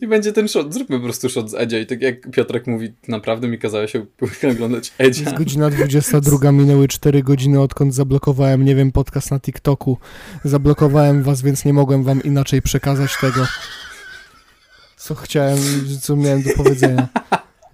[0.00, 0.74] I będzie ten shot.
[0.74, 4.06] Zróbmy po prostu shot z Edzia i tak jak Piotrek mówi, naprawdę mi kazała się
[4.52, 5.24] oglądać Edzia.
[5.24, 9.98] Jest godzina 22, minęły 4 godziny, odkąd zablokowałem, nie wiem, podcast na TikToku.
[10.44, 13.46] Zablokowałem was, więc nie mogłem wam inaczej przekazać tego,
[14.96, 15.58] co chciałem,
[16.00, 17.08] co miałem do powiedzenia.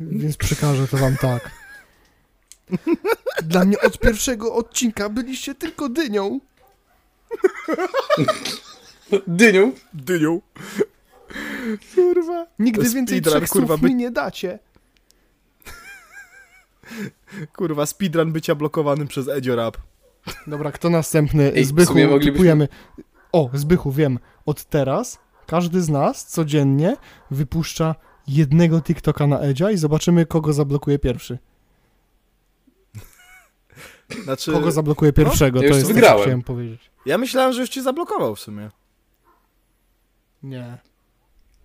[0.01, 1.51] Więc przekażę to wam tak.
[3.43, 6.41] Dla mnie od pierwszego odcinka byliście tylko dynią.
[9.27, 9.73] Dynią.
[9.95, 10.41] Dynią.
[11.95, 12.47] Kurwa.
[12.59, 14.59] Nigdy więcej speedrun, trzech kurwa, słów by- mi nie dacie.
[17.57, 19.77] Kurwa, speedrun bycia blokowanym przez Edzio Rap.
[20.47, 21.53] Dobra, kto następny?
[21.55, 22.69] Ej, Zbychu, moglibyśmy- typujemy.
[23.33, 24.19] O, Zbychu, wiem.
[24.47, 26.97] Od teraz każdy z nas codziennie
[27.31, 27.95] wypuszcza
[28.29, 31.39] jednego TikToka na Edzia i zobaczymy, kogo zablokuje pierwszy.
[34.25, 36.21] Znaczy, Kogo zablokuje pierwszego, Ja to jest to, co wygrałem.
[36.23, 36.91] chciałem powiedzieć.
[37.07, 38.71] ja myślałem, że już ci zablokował w sumie.
[40.43, 40.79] Nie.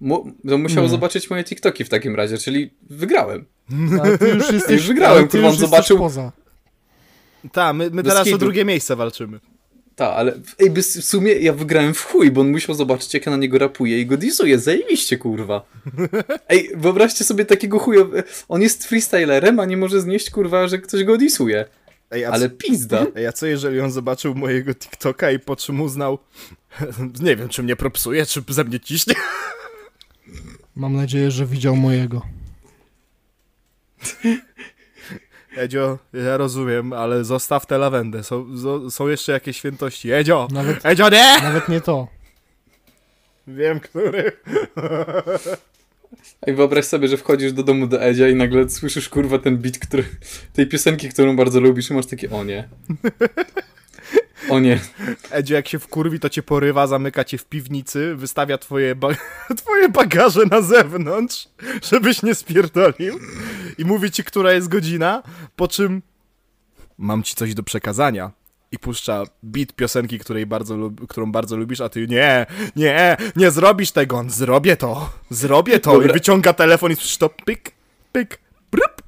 [0.02, 0.90] Mu, to musiał Nie.
[0.90, 3.46] zobaczyć moje TikToki w takim razie, czyli wygrałem.
[4.02, 6.32] Ale ty już jesteś, wygrałem, ale ty kurwa, już on zobaczył- poza.
[7.52, 9.40] Tak, my, my teraz o drugie miejsce walczymy.
[9.96, 13.26] Tak, ale ej, bez, w sumie ja wygrałem w chuj, bo on musiał zobaczyć, jak
[13.26, 14.60] ja na niego rapuję i go disuje.
[14.60, 15.66] Zajebiście, kurwa.
[16.50, 18.06] Ej, wyobraźcie sobie takiego chuja.
[18.50, 21.66] On jest freestylerem, a nie może znieść, kurwa, że ktoś go disuje.
[22.12, 23.06] Ej, Ale pizda.
[23.16, 26.20] Ej, a co jeżeli on zobaczył mojego TikToka i po czym uznał,
[27.22, 29.14] nie wiem, czy mnie propsuje, czy ze mnie ciśnie?
[30.76, 32.22] Mam nadzieję, że widział mojego.
[35.58, 40.12] Edzio, ja rozumiem, ale zostaw tę lawendę, są, zo- są jeszcze jakieś świętości.
[40.12, 40.48] Edzio!
[40.52, 41.38] Nawet, Edzio, nie!
[41.44, 42.08] nawet nie to.
[43.48, 44.32] Wiem, który.
[46.48, 49.78] Ej, wyobraź sobie, że wchodzisz do domu do Edzia i nagle słyszysz, kurwa, ten beat,
[49.78, 50.04] który,
[50.54, 52.70] tej piosenki, którą bardzo lubisz i masz takie, o nie.
[54.52, 54.80] O nie.
[55.32, 59.08] Edzio, jak się wkurwi, to cię porywa, zamyka cię w piwnicy, wystawia twoje, ba
[59.62, 61.48] twoje bagaże na zewnątrz,
[61.84, 63.20] żebyś nie spierdolił
[63.78, 65.24] i mówi ci, która jest godzina,
[65.56, 66.02] po czym
[66.98, 68.32] mam ci coś do przekazania.
[68.72, 72.46] I puszcza beat piosenki, której bardzo lub- którą bardzo lubisz, a ty nie,
[72.76, 75.92] nie, nie zrobisz tego, on zrobię to, zrobię to.
[75.94, 76.10] Dobra.
[76.10, 77.72] I wyciąga telefon i słyszysz to pyk,
[78.12, 78.40] pyk,
[78.72, 79.02] brup.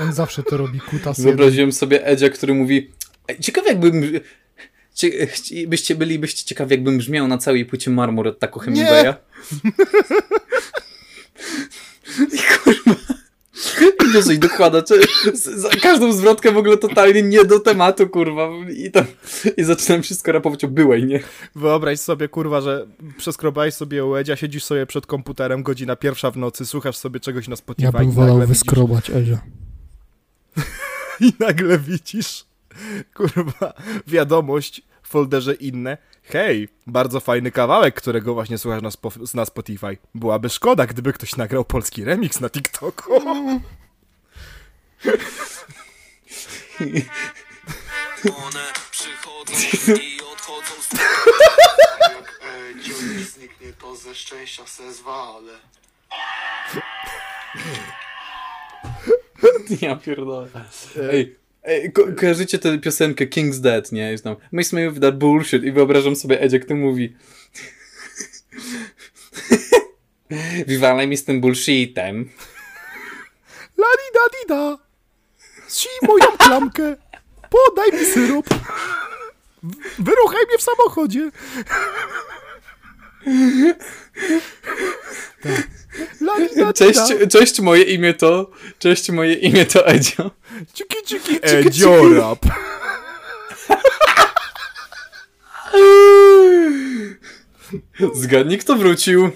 [0.00, 1.20] On zawsze to robi, kutas.
[1.20, 2.90] Wyobraziłem sobie Edzia, który mówi,
[3.40, 4.20] ciekawe jakbym...
[4.94, 9.14] Chci- byście byli, byście ciekawi, jakbym brzmiał na całej płycie Marmur od Taco Hemingwaya.
[12.32, 12.94] I kurwa...
[14.08, 14.82] I dosyć dokłada.
[14.82, 15.00] czy-
[15.34, 18.48] Za każdą zwrotkę w ogóle totalnie nie do tematu, kurwa.
[18.76, 19.04] I tam...
[19.56, 21.20] I zaczynam wszystko rapować o byłej, nie?
[21.54, 22.86] Wyobraź sobie, kurwa, że
[23.18, 27.48] przeskrobałeś sobie u Edzia, siedzisz sobie przed komputerem, godzina pierwsza w nocy, słuchasz sobie czegoś
[27.48, 29.38] na Spotify Ja bym wolał wyskrobać Edzia.
[31.20, 32.44] Widzisz, I nagle widzisz,
[33.16, 33.74] kurwa,
[34.06, 35.98] wiadomość w folderze inne.
[36.22, 39.98] Hej, bardzo fajny kawałek, którego właśnie słuchasz na, spo, na Spotify.
[40.14, 43.12] Byłaby szkoda, gdyby ktoś nagrał polski remix na TikToku.
[48.46, 49.52] One przychodzą
[50.02, 50.92] i odchodzą z
[52.02, 52.40] Jak
[53.18, 55.52] nie zniknie, to ze szczęścia se zwalę.
[59.80, 60.48] Ja pierdolę.
[61.12, 61.41] Ej
[61.94, 64.10] ko kojarzycie tę piosenkę King's Dead, nie?
[64.10, 67.16] Jest tam Makes me with that bullshit i wyobrażam sobie Edzia, kto mówi
[70.66, 72.30] Wywalaj mi z tym bullshitem.
[73.76, 74.78] Ladida dida!
[75.68, 76.96] Zsij moją klamkę!
[77.50, 78.46] Podaj mi syrop!
[79.98, 81.30] Wyruchaj mnie w samochodzie!
[86.20, 87.00] Ladida Cześć,
[87.30, 90.30] cześć moje imię to, cześć moje imię to Edzio.
[90.74, 92.38] Ciki ciki Edzio rap!
[98.14, 99.30] Zgadnij kto wrócił.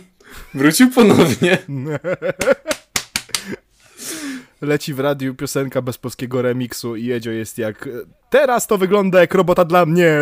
[0.54, 1.58] Wrócił ponownie.
[4.62, 7.88] Leci w radiu piosenka bez polskiego remiksu i Edzio jest jak...
[8.30, 10.20] Teraz to wygląda jak robota dla mnie!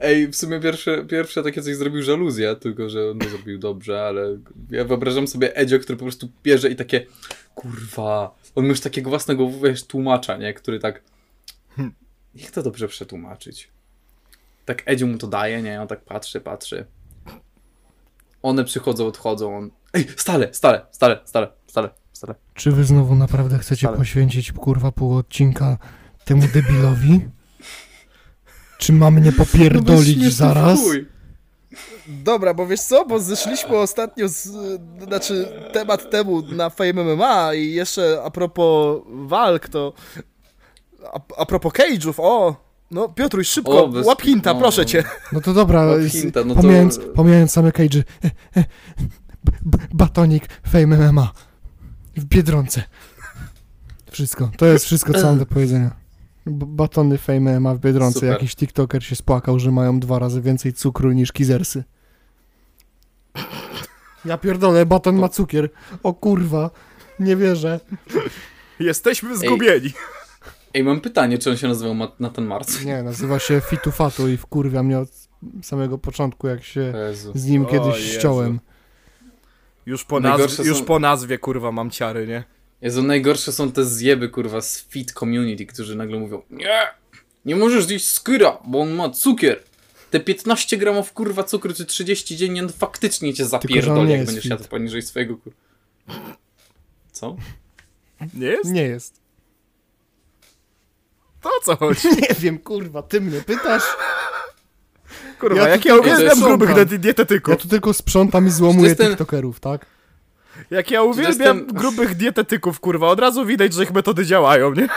[0.00, 4.02] Ej, w sumie pierwsze, pierwsze takie coś zrobił żaluzja, tylko że on to zrobił dobrze,
[4.02, 4.38] ale
[4.70, 7.06] ja wyobrażam sobie Edzio, który po prostu bierze i takie
[7.54, 10.54] kurwa, on już takiego własnego, wiesz, tłumacza, nie?
[10.54, 11.02] Który tak
[12.34, 13.70] jak to dobrze przetłumaczyć?
[14.64, 15.82] Tak Edzio mu to daje, nie?
[15.82, 16.84] On tak patrzy, patrzy.
[18.42, 22.34] One przychodzą, odchodzą, on ej, stale, stale, stale, stale, stale, Wcale.
[22.54, 25.78] Czy wy znowu naprawdę chcecie Ale- poświęcić kurwa pół odcinka
[26.24, 27.20] temu debilowi?
[28.78, 30.80] Czy mam mnie popierdolić zaraz?
[32.08, 34.48] Dobra, bo wiesz co, bo zeszliśmy ostatnio z,
[35.08, 39.92] znaczy temat temu na Fame MMA i jeszcze a propos walk, to
[41.12, 42.56] a, a propos cage'ów, o,
[42.90, 44.60] no Piotruś, szybko, O, bez- łap hinta, no.
[44.60, 45.04] proszę cię.
[45.32, 48.02] No to dobra, hinta, no to- pomijając, pomijając same cage'y.
[48.24, 48.64] E, e,
[49.94, 51.32] Batonik, Fame MMA.
[52.16, 52.82] W Biedronce.
[54.10, 54.50] Wszystko.
[54.56, 55.90] To jest wszystko, co mam do powiedzenia.
[56.46, 58.14] Batony Fame MMA w Biedronce.
[58.14, 58.28] Super.
[58.30, 61.84] Jakiś tiktoker się spłakał, że mają dwa razy więcej cukru niż kizersy.
[64.24, 65.70] Ja pierdolę, baton ma cukier.
[66.02, 66.70] O kurwa,
[67.20, 67.80] nie wierzę.
[68.80, 69.92] Jesteśmy zgubieni.
[70.74, 72.84] Ej, mam pytanie, czy on się nazywał Ma- Nathan Marc?
[72.84, 75.08] Nie, nazywa się Fitu Fatu i wkurwia mnie od
[75.62, 77.32] samego początku, jak się Jezu.
[77.34, 78.18] z nim O kiedyś Jezu.
[78.18, 78.60] ściąłem.
[79.86, 82.44] Już po, nazw- już po nazwie, kurwa, mam ciary, nie?
[82.82, 86.80] Jezu, najgorsze są te zjeby, kurwa, z fit community, którzy nagle mówią Nie!
[87.44, 89.62] Nie możesz zjeść skyra, bo on ma cukier!
[90.10, 94.26] Te 15 gramów, kurwa, cukru czy 30 dziennie, no faktycznie cię zapierdoli, nie jak jest
[94.28, 94.50] będziesz fit.
[94.50, 95.52] jadł poniżej swojego, kur...
[97.12, 97.36] Co?
[98.34, 98.70] Nie jest?
[98.70, 99.20] Nie jest.
[101.42, 102.08] To o co chodzi?
[102.22, 103.82] Nie wiem, kurwa, ty mnie pytasz?
[105.40, 107.52] Kurwa, Ja jak ja tylko uwielbiam grubych dietetyków.
[107.54, 108.50] Ja tu tylko sprzątam i
[108.84, 109.86] jest ten- tiktokerów, tak?
[110.70, 114.88] Jak ja uwielbiam grubych dietetyków, kurwa, od razu widać, że ich metody działają, nie?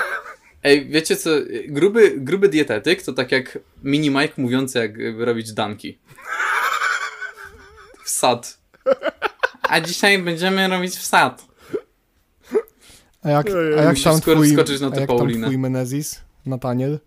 [0.64, 1.30] Ej, wiecie co,
[1.68, 5.98] gruby, gruby dietetyk to tak jak mini Mike mówiący jak robić danki.
[8.04, 8.60] Wsad.
[9.62, 11.48] A dzisiaj będziemy robić wsad.
[13.24, 13.48] A jak,
[13.78, 15.48] a jak tam skoro twój, skoczyć na tę Paulinę.
[15.48, 17.00] twój Menezis, Nataniel?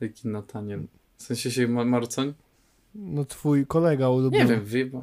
[0.00, 0.82] Jaki Nataniel.
[1.16, 2.34] W sensie się ma Marcoń?
[2.94, 4.44] No twój kolega ulubiony.
[4.44, 5.02] Nie wiem, wyjeba.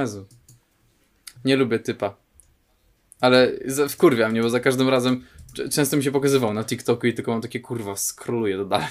[0.00, 0.26] Jezu.
[1.44, 2.16] Nie lubię typa.
[3.20, 3.52] Ale
[3.88, 5.24] wkurwia mnie, bo za każdym razem
[5.72, 8.88] często mi się pokazywał na TikToku i tylko mam takie kurwa, scrolluję to dalej.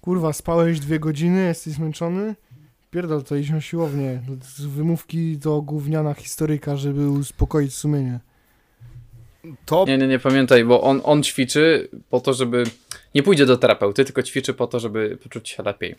[0.00, 2.34] Kurwa, spałeś dwie godziny, jesteś zmęczony?
[2.90, 4.22] Pierdol, to idź na siłownię.
[4.42, 8.20] Z wymówki do gówniana historyka, żeby uspokoić sumienie.
[9.66, 12.64] To Nie, nie, nie pamiętaj, bo on, on ćwiczy po to, żeby.
[13.14, 15.96] Nie pójdzie do terapeuty, tylko ćwiczy po to, żeby poczuć się lepiej.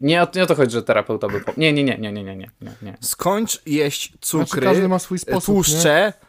[0.00, 1.40] Nie o, nie o to chodzi, że terapeuta by...
[1.40, 1.52] Po...
[1.56, 2.50] Nie, nie, nie, nie, nie, nie, nie,
[2.82, 2.96] nie.
[3.00, 6.28] Skończ jeść cukry, znaczy, ma swój e, sposób, tłuszcze, nie?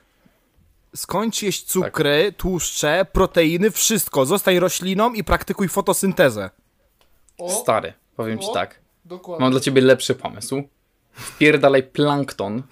[0.96, 1.72] skończ jeść tak.
[1.72, 2.36] cukry, tak.
[2.36, 4.26] tłuszcze, proteiny, wszystko.
[4.26, 6.50] Zostań rośliną i praktykuj fotosyntezę.
[7.38, 8.80] O, Stary, powiem o, ci tak.
[9.06, 9.44] Dokładnie.
[9.44, 10.64] Mam dla ciebie lepszy pomysł.
[11.14, 12.64] Wpierdalaj plankton.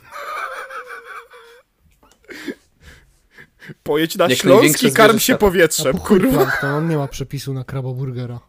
[3.84, 6.38] Pojedź na Jak Śląsk i karm się powietrzem, kurwa.
[6.38, 8.40] Plankton, on nie ma przepisu na kraboburgera.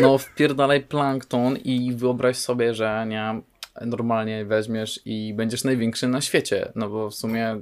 [0.00, 3.40] No, wpierdalaj plankton i wyobraź sobie, że nie
[3.80, 6.72] normalnie weźmiesz i będziesz największy na świecie.
[6.74, 7.60] No bo w sumie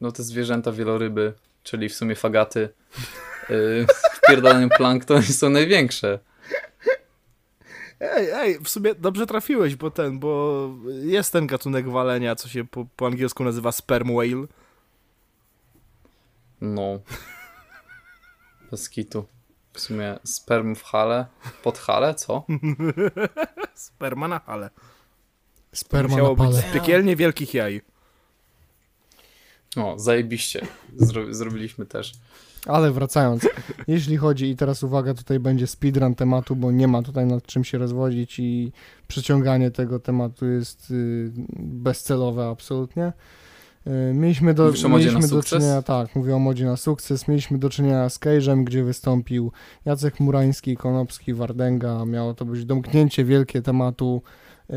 [0.00, 2.68] no te zwierzęta wieloryby, czyli w sumie fagaty
[3.48, 6.18] yy, wpierdalanym plankton są największe.
[8.00, 10.70] Ej, ej, w sumie dobrze trafiłeś, bo ten, bo
[11.02, 14.46] jest ten gatunek walenia, co się po, po angielsku nazywa sperm whale.
[16.60, 17.00] No.
[18.70, 19.26] Bez kitu.
[19.72, 21.26] W sumie sperm w hale,
[21.62, 22.44] pod hale, co?
[23.74, 24.70] Sperma na hale.
[25.72, 26.62] Sperma na Musiało być pale.
[26.62, 27.82] z piekielnie wielkich jaj.
[29.76, 30.66] O, zajebiście.
[30.96, 32.12] Zro zrobiliśmy też.
[32.66, 33.48] Ale wracając,
[33.88, 37.64] jeśli chodzi, i teraz uwaga, tutaj będzie speedrun tematu, bo nie ma tutaj nad czym
[37.64, 38.72] się rozwodzić i
[39.08, 43.12] przeciąganie tego tematu jest y, bezcelowe absolutnie.
[43.86, 47.70] Y, mieliśmy do, Mówisz mieliśmy do czynienia, tak, mówię o modzie na sukces, mieliśmy do
[47.70, 49.52] czynienia z Cage'em, gdzie wystąpił
[49.84, 54.22] Jacek Murański, Konopski, Wardęga, miało to być domknięcie wielkie tematu
[54.70, 54.74] y,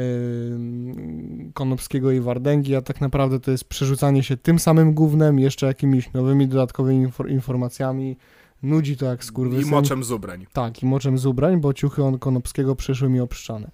[1.53, 6.13] Konopskiego i Wardęgi, a tak naprawdę to jest przerzucanie się tym samym gównem, jeszcze jakimiś
[6.13, 8.17] nowymi, dodatkowymi infor- informacjami.
[8.63, 9.71] Nudzi to jak I skurwysyn.
[9.71, 10.45] moczem z ubrań.
[10.53, 13.71] Tak, i moczem z ubrań, bo ciuchy on Konopskiego przyszły mi obszczane.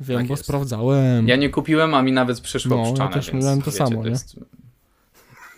[0.00, 0.44] Wiem, Tak bo jest.
[0.44, 1.28] sprawdzałem.
[1.28, 3.78] Ja nie kupiłem, a mi nawet przyszło No, ja obszczane, też więc miałem to wiecie,
[3.78, 4.10] samo, nie?
[4.10, 4.36] jest...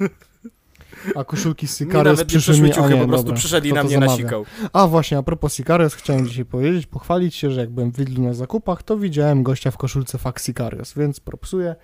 [1.16, 2.72] A koszulki z Sicarius przyszły mi...
[2.72, 4.12] a nie, po prostu dobra, przyszedł na mnie zamawia?
[4.12, 4.44] nasikał.
[4.72, 8.22] A właśnie, a propos Sicarius, chciałem dzisiaj powiedzieć, pochwalić się, że jak byłem w Lidlu
[8.22, 11.76] na zakupach, to widziałem gościa w koszulce Fax Sicarius, więc propsuję.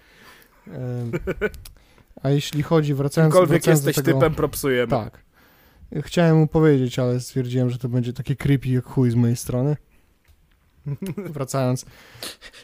[2.23, 4.19] A jeśli chodzi, wracając, Kimkolwiek wracając jesteś do tego...
[4.19, 4.91] typem, propsujemy.
[4.91, 5.23] Tak.
[6.03, 9.77] Chciałem mu powiedzieć, ale stwierdziłem, że to będzie takie creepy jak chuj z mojej strony.
[11.35, 11.85] Wracając.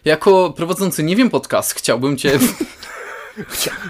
[0.05, 2.39] Jako prowadzący nie wiem podcast, chciałbym cię...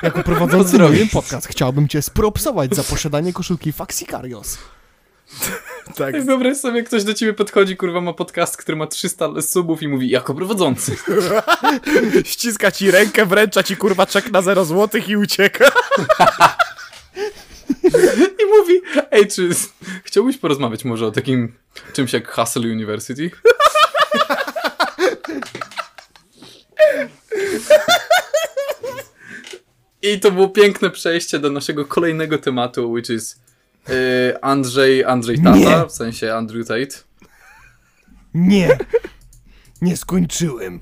[0.03, 4.59] Jako prowadzący nie wiem podcast chciałbym cię spropsować za posiadanie koszulki Faxicarios.
[5.97, 6.15] Tak.
[6.15, 9.89] Ej, Wyobraź sobie, ktoś do ciebie podchodzi, kurwa, ma podcast, który ma 300 subów i
[9.89, 10.97] mówi, jako prowadzący.
[12.25, 15.71] Ściska ci rękę, wręcza ci kurwa czek na 0 złotych i ucieka.
[18.43, 18.81] I mówi,
[19.11, 19.51] ej, czy
[20.05, 21.53] chciałbyś porozmawiać może o takim
[21.93, 23.31] czymś jak Hustle University?
[30.03, 33.41] I to było piękne przejście do naszego kolejnego tematu, which is
[33.89, 35.87] y, Andrzej, Andrzej Tata, Nie.
[35.89, 36.97] w sensie Andrew Tate.
[38.35, 38.79] Nie!
[39.83, 40.81] Nie skończyłem.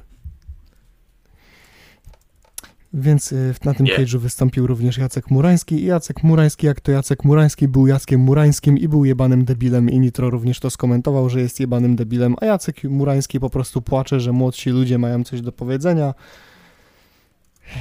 [2.94, 3.96] Więc y, na tym Nie.
[3.96, 8.78] cage'u wystąpił również Jacek Murański i Jacek Murański, jak to Jacek Murański był Jackiem Murańskim
[8.78, 12.84] i był jebanym debilem i Nitro również to skomentował, że jest jebanym debilem, a Jacek
[12.84, 16.14] Murański po prostu płacze, że młodsi ludzie mają coś do powiedzenia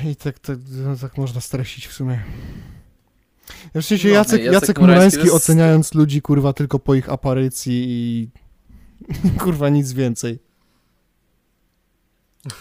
[0.05, 2.19] i tak, tak, no, tak można streścić w sumie.
[3.75, 7.83] W sensie No, Jacek, Jacek Jacek Murański Murański oceniając ludzi kurwa tylko po ich aparycji
[7.87, 8.29] i
[9.43, 10.39] kurwa nic więcej.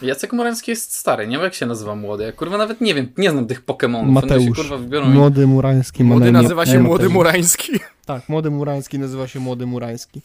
[0.03, 2.25] Jacek Morański jest stary, nie wiem jak się nazywa młody.
[2.25, 4.15] Ja kurwa nawet nie wiem, nie znam tych Pokemonów.
[4.15, 4.45] Mateusz.
[4.45, 5.07] się kurwa wybiorą.
[5.11, 7.09] Młody Murański Młody na nazywa na się Młody.
[7.09, 7.73] Murański.
[8.07, 10.23] Tak, Młody Murański nazywa się Młody Murański.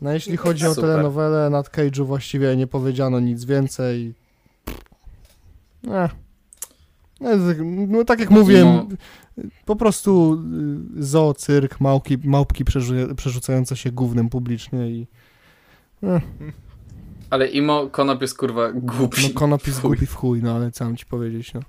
[0.00, 0.90] No a jeśli chodzi o Super.
[0.90, 4.14] telenowelę, nad Cage'u właściwie nie powiedziano nic więcej.
[5.90, 6.10] Eh.
[7.20, 7.56] No, tak-
[7.88, 8.86] No tak jak mówiłem, No.
[9.64, 10.42] po prostu
[10.98, 15.06] y, zoo, cyrk, małpki, małpki przerzu- przerzucające się gównem publicznie i
[16.02, 16.22] eh,
[17.32, 19.22] Ale Imo Konop jest kurwa głupi.
[19.34, 21.60] no konop jest głupi w chuj, no ale co mam ci powiedzieć, no.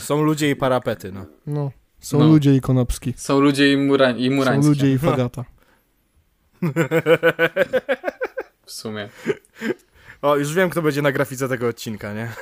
[0.00, 1.26] Są ludzie i parapety, no.
[1.46, 2.26] no są No.
[2.26, 4.10] ludzie i konopski, Są ludzie i, mura...
[4.10, 4.68] i są Murańskie.
[4.68, 5.44] ludzie i fagata.
[8.66, 9.08] W sumie.
[10.22, 12.32] O, już wiem, kto będzie na grafice tego odcinka, nie?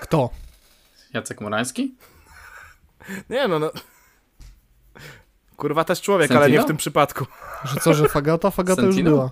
[0.00, 0.30] Kto?
[1.14, 1.94] Jacek Murański?
[3.30, 3.70] Nie no, no.
[5.56, 6.62] Kurwa też człowiek, ale nie Sentino?
[6.62, 7.26] w tym przypadku.
[7.64, 8.50] Że co, że fagata?
[8.50, 9.10] Fagata już Sentino?
[9.10, 9.30] była.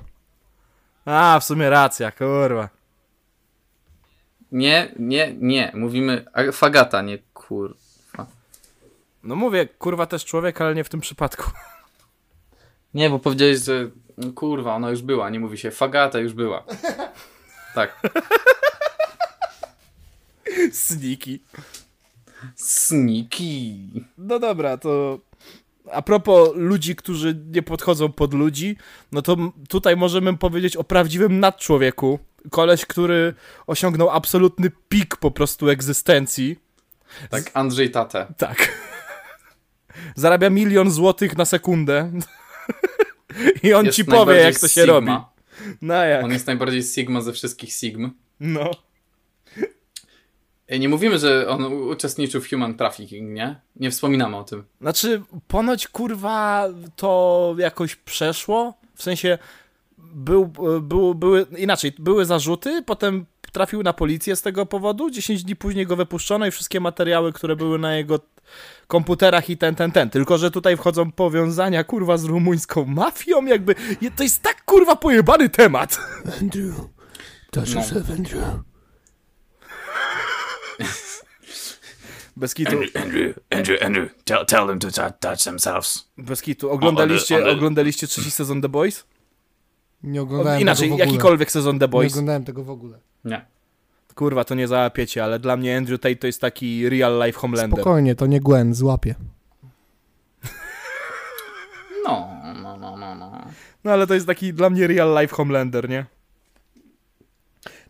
[1.06, 2.68] A, w sumie racja, kurwa.
[4.52, 5.72] Nie, nie, nie.
[5.74, 7.76] Mówimy Fagata, nie kur...
[9.22, 11.50] No mówię, kurwa też człowiek, ale nie w tym przypadku.
[12.94, 15.30] Nie, bo powiedziałeś, że no, kurwa, ona już była.
[15.30, 16.64] Nie mówi się Fagata już była.
[17.74, 18.00] Tak.
[20.72, 21.42] Sniki.
[22.56, 23.90] Sniki.
[24.18, 25.18] No dobra, to
[25.92, 28.76] a propos ludzi, którzy nie podchodzą pod ludzi,
[29.12, 29.36] no to
[29.68, 32.18] tutaj możemy powiedzieć o prawdziwym nadczłowieku.
[32.50, 33.34] Koleś, który
[33.66, 36.56] osiągnął absolutny pik po prostu egzystencji.
[37.30, 38.26] Tak, Andrzej Tate.
[38.36, 38.68] Tak.
[40.14, 42.12] Zarabia milion złotych na sekundę.
[43.62, 44.92] I on Jest ci powie, jak to się Sigma.
[44.92, 45.12] robi.
[45.82, 46.24] No jak?
[46.24, 48.10] On jest najbardziej Sigma ze wszystkich Sigm.
[48.40, 48.70] No.
[50.68, 53.60] Ej, Nie mówimy, że on uczestniczył w human trafficking, nie?
[53.76, 54.64] Nie wspominamy o tym.
[54.80, 58.74] Znaczy, ponoć kurwa to jakoś przeszło.
[58.94, 59.38] W sensie
[59.98, 60.46] był,
[60.80, 65.10] był, były inaczej, były zarzuty, potem trafił na policję z tego powodu.
[65.10, 68.20] 10 dni później go wypuszczono i wszystkie materiały, które były na jego
[68.86, 70.10] komputerach i ten, ten, ten.
[70.10, 73.74] Tylko, że tutaj wchodzą powiązania kurwa z rumuńską mafią, jakby.
[74.16, 75.98] To jest tak kurwa pojebany temat.
[76.40, 76.74] Andrew,
[77.50, 77.82] touch No.
[78.14, 78.44] Andrew.
[82.36, 86.08] Bez kitu, Andrew, Andrew, Andrew, tell, tell them to touch, touch themselves.
[86.18, 86.70] bez kitu.
[86.70, 89.04] Oglądaliście, on the- oglądaliście trzeci sezon The Boys?
[90.02, 91.06] Nie oglądałem Inaczej, tego w ogóle.
[91.12, 92.12] jakikolwiek sezon The Nie Boys.
[92.12, 92.98] oglądałem tego w ogóle.
[93.24, 93.46] Nie.
[94.14, 97.80] Kurwa, to nie załapiecie, ale dla mnie Andrew Tate to jest taki real life Homelander.
[97.80, 99.14] Spokojnie, to nie Gwen, złapie.
[102.04, 102.28] No,
[102.62, 103.44] no, no, no, no.
[103.84, 106.06] No ale to jest taki dla mnie real life Homelander, nie?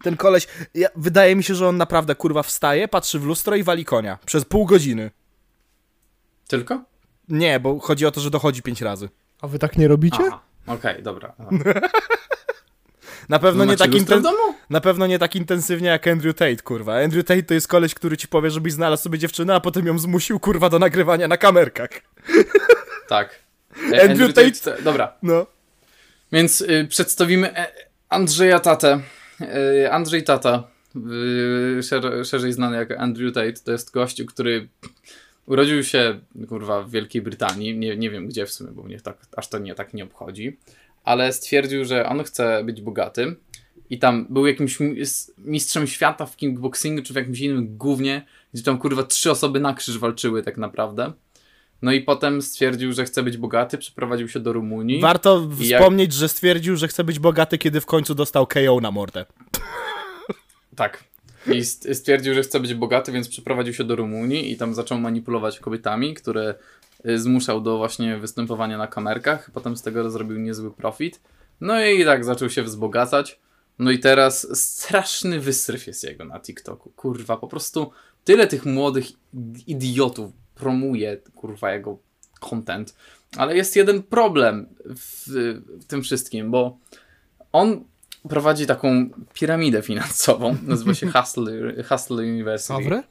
[0.07, 3.63] Ten koleś, ja, wydaje mi się, że on naprawdę kurwa wstaje, patrzy w lustro i
[3.63, 4.19] wali konia.
[4.27, 5.11] Przez pół godziny.
[6.49, 6.83] Tylko?
[7.29, 9.09] Nie, bo chodzi o to, że dochodzi pięć razy.
[9.41, 10.31] A wy tak nie robicie?
[10.67, 11.35] Okej, dobra.
[11.51, 11.81] dobra.
[13.29, 14.23] Na pewno, nie Macie tak inten-
[14.71, 16.99] na pewno nie tak intensywnie jak Andrew Tate, kurwa.
[17.05, 19.99] Andrew Tate to jest koleś, który ci powie, żebyś znalazł sobie dziewczynę, a potem ją
[19.99, 21.91] zmusił, kurwa, do nagrywania na kamerkach.
[23.09, 23.35] Tak.
[23.93, 25.47] E, Andrew Tate- Dobra, No.
[26.33, 27.67] więc y, przedstawimy e,
[28.09, 29.01] Andrzeja Tatę.
[29.41, 30.69] E, Andrzej Tata,
[31.79, 34.69] y, szer, szerzej znany jako Andrew Tate, to jest gościu, który
[35.47, 39.19] urodził się, kurwa, w Wielkiej Brytanii, nie, nie wiem gdzie w sumie, bo mnie tak,
[39.37, 40.59] aż to nie tak nie obchodzi,
[41.05, 43.37] ale stwierdził, że on chce być bogaty.
[43.91, 44.79] I tam był jakimś
[45.39, 49.75] mistrzem świata w kickboxingu czy w jakimś innym głównie, gdzie tam kurwa trzy osoby na
[49.75, 51.13] krzyż walczyły tak naprawdę.
[51.83, 55.01] No i potem stwierdził, że chce być bogaty, przeprowadził się do Rumunii.
[55.01, 58.81] Warto I jak- wspomnieć, że stwierdził, że chce być bogaty, kiedy w końcu dostał KO
[58.81, 59.25] na mordę.
[60.77, 61.05] Tak.
[61.55, 64.99] I st- stwierdził, że chce być bogaty, więc przeprowadził się do Rumunii i tam zaczął
[64.99, 66.55] manipulować kobietami, które
[67.09, 71.21] y, zmuszał do właśnie występowania na kamerkach, potem z tego zrobił niezły profit.
[71.61, 73.41] No i tak zaczął się wzbogacać.
[73.79, 76.91] No i teraz straszny wystryw jest jego na TikToku.
[76.97, 77.91] Kurwa, po prostu
[78.25, 79.07] tyle tych młodych
[79.67, 81.99] idiotów promuje, kurwa, jego
[82.41, 82.95] content.
[83.37, 85.23] Ale jest jeden problem w,
[85.81, 86.79] w tym wszystkim, bo
[87.53, 87.85] on
[88.29, 91.53] prowadzi taką piramidę finansową, nazywa się Hustle,
[91.89, 92.67] Hustle University.
[92.69, 93.03] Sawrę?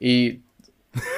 [0.00, 0.40] I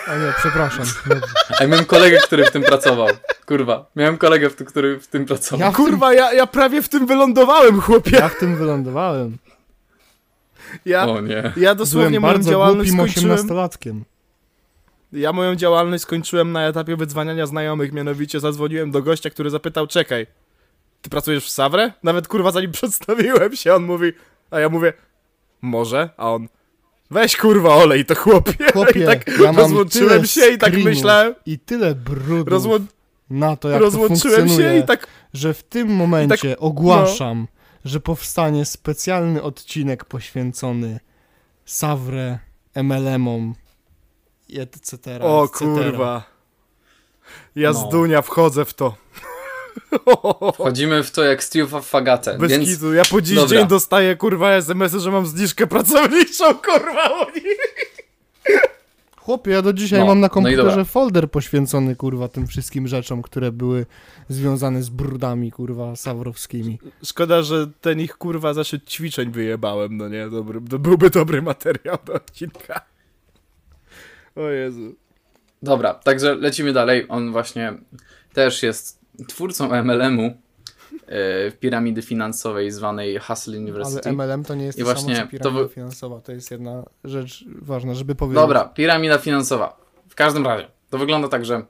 [0.09, 0.85] A nie, przepraszam.
[1.59, 3.09] A ja miałem kolegę, który w tym pracował.
[3.47, 5.61] Kurwa, miałem kolegę, który w tym pracował.
[5.67, 8.17] Ja w tym, Kurwa, ja, ja prawie w tym wylądowałem, chłopie.
[8.17, 9.37] ja w tym wylądowałem.
[10.85, 11.53] Ja, O nie.
[11.57, 13.31] ja dosłownie Byłem moją bardzo działalność głupim skończyłem...
[13.35, 14.05] osiemnastolatkiem.
[15.13, 20.27] Ja moją działalność skończyłem na etapie wydzwaniania znajomych, mianowicie zadzwoniłem do gościa, który zapytał, czekaj,
[21.03, 21.93] ty pracujesz w Sawrę?
[22.03, 24.13] Nawet kurwa zanim przedstawiłem się, on mówi,
[24.51, 24.93] a ja mówię,
[25.63, 26.49] może, a on,
[27.11, 28.53] weź kurwa olej to chłopie.
[28.73, 32.79] Chłopie, I tak ja rozłączyłem się i tak myślałem, I tyle brudu rozłą
[33.31, 36.57] na to, jak to rozłączyłem funkcjonuje, się i tak, że w tym momencie no.
[36.57, 37.47] ogłaszam,
[37.85, 41.01] że powstanie specjalny odcinek poświęcony
[41.65, 42.39] Sawrę,
[42.75, 43.55] MLM-om
[44.61, 44.99] etc.
[45.21, 45.59] o etc.
[45.59, 46.23] kurwa.
[47.57, 47.79] Ja No.
[47.79, 48.95] z Dunia wchodzę w to.
[50.55, 53.59] Wchodzimy w to jak Steve Fagatę, Bez więc kitu, ja po dziś Dobra.
[53.59, 57.41] dzień dostaję kurwa SMS-y, że mam zniżkę pracowniczą, kurwa, oni.
[59.17, 60.85] Chłopie, ja do dzisiaj No, mam na no komputerze dobra.
[60.85, 63.87] folder poświęcony, kurwa, tym wszystkim rzeczom, które były
[64.29, 66.79] związane z brudami, kurwa, sawrowskimi.
[67.05, 70.29] Szkoda, że ten ich kurwa zaszedł ćwiczeń wyjebałem, no nie?
[70.31, 72.81] Dobry, to byłby dobry materiał do odcinka.
[74.37, 74.95] O Jezu.
[75.63, 77.07] Dobra, także lecimy dalej.
[77.09, 77.73] On właśnie
[78.33, 80.33] też jest twórcą MLM-u yy,
[81.51, 84.09] w piramidy finansowej zwanej Hustle University.
[84.09, 86.21] Ale MLM to nie jest I to samo, właśnie to piramida wy- finansowa.
[86.21, 88.43] To jest jedna rzecz ważna, żeby powiedzieć.
[88.43, 89.77] Dobra, piramida finansowa.
[90.09, 91.63] W każdym razie, to wygląda tak, że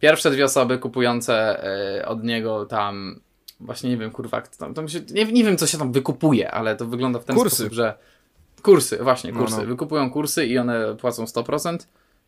[0.00, 1.64] pierwsze dwie osoby kupujące
[1.98, 3.20] e, od niego tam,
[3.60, 6.50] właśnie nie wiem, kurwa, to tam, tam się, nie, nie wiem, co się tam wykupuje,
[6.50, 7.56] ale to wygląda w ten Kursy.
[7.56, 7.94] sposób, że
[8.66, 9.56] kursy, właśnie, No, kursy.
[9.56, 9.66] no.
[9.66, 11.78] Wykupują kursy i one płacą 100%,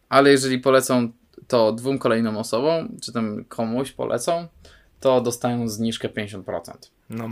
[0.09, 1.13] ale jeżeli polecą
[1.49, 4.49] to dwóm kolejnym osobom, czy tam komuś polecą,
[5.01, 6.73] to dostają zniżkę 50%.
[7.11, 7.29] No.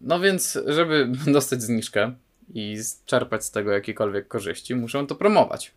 [0.00, 2.12] No więc, żeby dostać zniżkę
[2.54, 2.76] i
[3.06, 5.74] czerpać z tego jakiekolwiek korzyści, muszą to promować.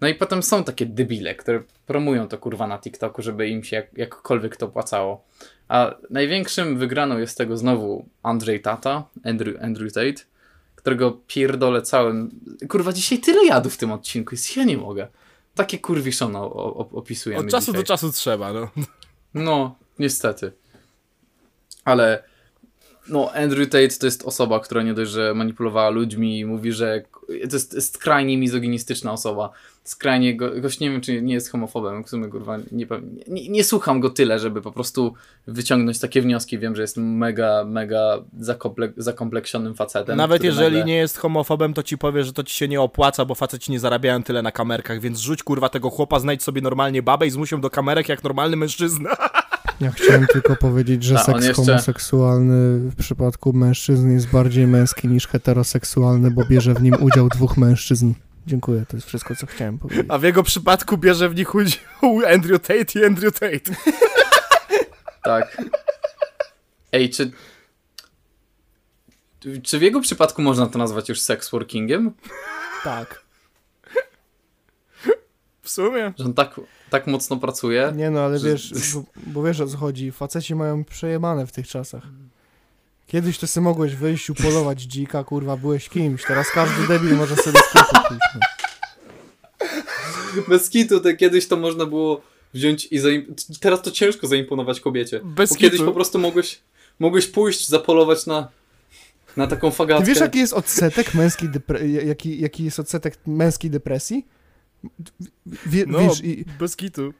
[0.00, 3.76] No i potem są takie debile, które promują to kurwa na TikToku, żeby im się
[3.76, 5.24] jak, jakkolwiek to opłacało.
[5.68, 10.22] A największym wygraną jest tego znowu Andrzej Tata, Andrew, Andrew Tate,
[10.82, 12.30] którego pierdolę całym...
[12.68, 15.08] Kurwa, dzisiaj tyle jadu w tym odcinku jest, ja nie mogę.
[15.54, 17.82] Takie kurwiszona o- o- opisujemy Od czasu dzisiaj.
[17.82, 18.68] do czasu trzeba, no.
[19.34, 20.52] No, niestety.
[21.84, 22.24] Ale
[23.08, 27.02] no, Andrew Tate to jest osoba, która nie dość, że manipulowała ludźmi i mówi, że
[27.26, 29.50] to jest skrajnie mizoginistyczna osoba.
[29.84, 32.86] Skrajnie, go, gość nie wiem, czy nie jest homofobem, w sumie kurwa, nie,
[33.28, 35.14] nie, nie słucham go tyle, żeby po prostu
[35.46, 36.58] wyciągnąć takie wnioski.
[36.58, 40.16] Wiem, że jest mega, mega zakomplek- zakompleksionym facetem.
[40.16, 43.24] Nawet jeżeli nagle- nie jest homofobem, to ci powie, że to ci się nie opłaca,
[43.24, 47.02] bo faceci nie zarabiają tyle na kamerkach, więc rzuć kurwa tego chłopa, znajdź sobie normalnie
[47.02, 49.10] babę i zmuś ją do kamerek jak normalny mężczyzna.
[49.82, 55.28] Ja chciałem tylko powiedzieć, że seks jeszcze- homoseksualny w przypadku mężczyzn jest bardziej męski niż
[55.28, 58.12] heteroseksualny, bo bierze w nim udział dwóch mężczyzn.
[58.46, 60.06] Dziękuję, to jest wszystko, co chciałem powiedzieć.
[60.08, 61.80] A w jego przypadku bierze w nich udział
[62.34, 63.74] Andrew Tate i Andrew Tate.
[65.24, 65.62] Tak.
[66.92, 67.30] Ej, czy...
[69.62, 72.12] Czy w jego przypadku można to nazwać już sex workingiem?
[72.84, 73.22] Tak.
[75.62, 76.12] W sumie.
[76.18, 76.60] Że on tak,
[76.92, 77.92] tak mocno pracuje?
[77.96, 81.52] Nie no, ale Że- wiesz, bo, bo wiesz o co chodzi, faceci mają przejebane w
[81.52, 82.02] tych czasach.
[83.06, 87.58] Kiedyś to sobie mogłeś wyjść, upolować dzika, kurwa, byłeś kimś, teraz każdy debil może sobie
[87.72, 88.22] pójść.
[88.34, 88.40] No.
[90.48, 92.20] Bez kitu, to kiedyś to można było
[92.54, 93.34] wziąć i zaim...
[93.60, 95.20] Teraz to ciężko zaimponować kobiecie.
[95.24, 95.86] Bez Bo kiedyś kitu.
[95.86, 96.60] po prostu mogłeś,
[96.98, 98.48] mogłeś pójść, zapolować na,
[99.36, 100.04] na taką fagatkę.
[100.04, 104.26] Ty wiesz jaki jest odsetek męskiej depre- jaki, jaki jest odsetek męskiej depresji?
[105.66, 107.14] Wie, No, wiesz, i, bez kitu.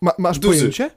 [0.00, 0.58] ma, masz Duży.
[0.58, 0.90] pojęcie?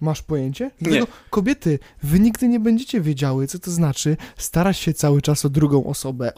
[0.00, 0.64] Masz pojęcie?
[0.64, 0.88] Nie.
[0.88, 5.48] Dlatego, kobiety, wy nigdy nie będziecie wiedziały, co to znaczy starać się cały czas o
[5.48, 6.32] drugą osobę.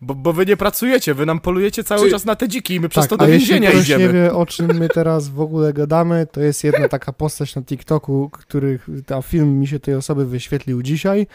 [0.00, 2.80] Bo, bo wy nie pracujecie, wy nam polujecie cały Czy- czas na te dziki i
[2.80, 4.04] my przez Tak, to do jeśli więzienia ktoś idziemy.
[4.06, 7.62] nie wie, o czym my teraz w ogóle gadamy, to jest jedna taka postać na
[7.62, 11.26] TikToku, których ta film mi się tej osoby wyświetlił dzisiaj.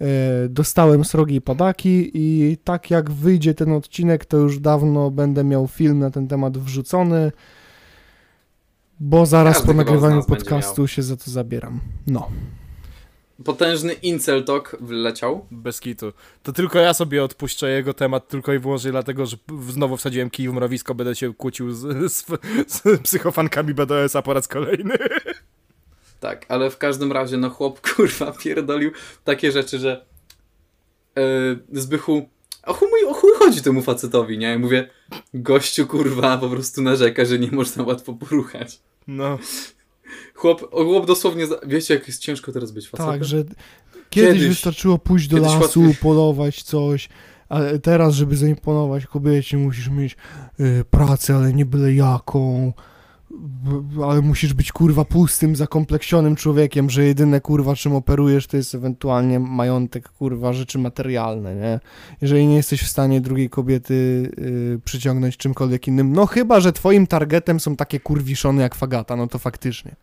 [0.00, 5.68] E, dostałem srogi padaki i tak jak wyjdzie ten odcinek, to już dawno będę miał
[5.68, 7.32] film na ten temat wrzucony,
[9.00, 11.80] bo zaraz Każdy po nagrywaniu podcastu się za to zabieram.
[12.06, 12.28] No.
[13.44, 15.46] potężny incel talk wleciał.
[15.50, 16.12] Bez kitu.
[16.42, 19.36] To tylko ja sobie odpuszczę jego temat tylko i wyłącznie dlatego, że
[19.68, 21.80] znowu wsadziłem kij w mrowisko, będę się kłócił z,
[22.12, 22.26] z,
[22.66, 24.94] z psychofankami BDS-a po raz kolejny.
[26.22, 28.90] Tak, ale w każdym razie, no chłop kurwa pierdolił
[29.24, 30.04] takie rzeczy, że
[31.16, 32.28] yy, Zbychu,
[32.62, 34.54] o chuj, o chuj chodzi temu facetowi, nie?
[34.54, 34.88] I mówię,
[35.34, 38.80] gościu kurwa po prostu narzeka, że nie można łatwo poruchać.
[39.06, 39.38] No.
[40.34, 43.12] Chłop, chłop dosłownie, wiecie jak jest ciężko teraz być facetem?
[43.12, 43.44] Tak, że
[44.10, 45.94] kiedyś, Kiedyś- wystarczyło pójść do lasu, łatwiej.
[46.02, 47.08] polować coś,
[47.48, 50.16] ale teraz, żeby zaimponować kobiecie, musisz mieć
[50.60, 52.72] y, pracę, ale nie byle jaką.
[54.04, 59.40] Ale musisz być kurwa pustym, zakompleksionym człowiekiem, że jedyne kurwa czym operujesz to jest ewentualnie
[59.40, 61.80] majątek kurwa rzeczy materialne, nie?
[62.20, 63.94] Jeżeli nie jesteś w stanie drugiej kobiety
[64.74, 69.26] y, przyciągnąć czymkolwiek innym, no chyba, że twoim targetem są takie kurwiszony jak fagata, no
[69.26, 69.96] to faktycznie.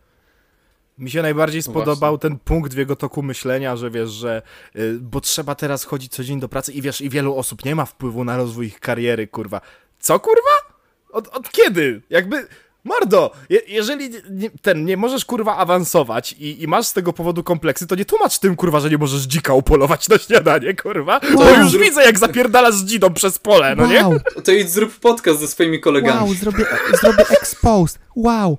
[0.98, 4.42] Mi się najbardziej No spodobał ten punkt w jego toku myślenia, że wiesz, że
[4.76, 7.74] y, bo trzeba teraz chodzić co dzień do pracy i wiesz, i wielu osób nie
[7.74, 9.60] ma wpływu na rozwój ich kariery, kurwa.
[9.98, 10.80] Co, kurwa?
[11.12, 12.02] Od, od kiedy?
[12.10, 12.46] Jakby...
[12.84, 17.12] Mordo, je, jeżeli nie- nie, ten, nie możesz kurwa awansować i, i masz z tego
[17.12, 21.20] powodu kompleksy, to nie tłumacz tym kurwa, że nie możesz dzika upolować na śniadanie, kurwa.
[21.34, 21.54] Bo Wow.
[21.62, 24.04] już widzę jak zapierdalasz z dzidą przez pole, no nie?
[24.04, 24.14] Wow,
[24.44, 26.20] To idź zrób podcast ze swoimi kolegami.
[26.20, 26.64] Wow, zrobię,
[27.00, 27.98] zrobię exposed.
[28.16, 28.58] Wow,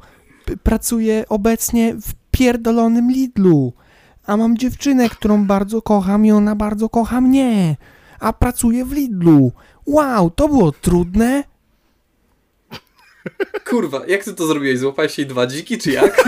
[0.64, 3.74] pracuję obecnie w pierdolonym Lidlu.
[4.26, 7.76] A mam dziewczynę, którą bardzo kocham i ona bardzo kocha mnie.
[8.20, 9.52] A pracuję w Lidlu.
[9.86, 11.44] Wow, to było trudne.
[13.70, 14.80] Kurwa, jak ty to zrobiłeś?
[14.80, 16.24] Złapałeś jej dwa dziki, czy jak?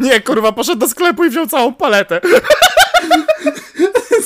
[0.00, 2.20] Nie, kurwa, poszedł do sklepu i wziął całą paletę.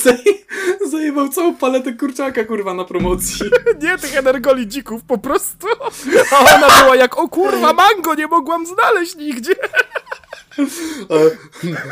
[0.05, 0.43] Zaje-
[0.91, 3.45] Zajebał całą paletę kurczaka, kurwa, na promocji.
[3.83, 5.67] Nie, tych energoli dzików po prostu.
[6.31, 9.53] A ona była jak, o kurwa, mango, nie mogłam znaleźć nigdzie.
[11.09, 11.13] A,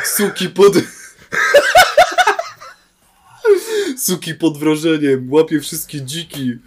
[0.06, 0.74] suki pod...
[3.98, 6.58] Suki pod wrażeniem, łapie wszystkie dziki.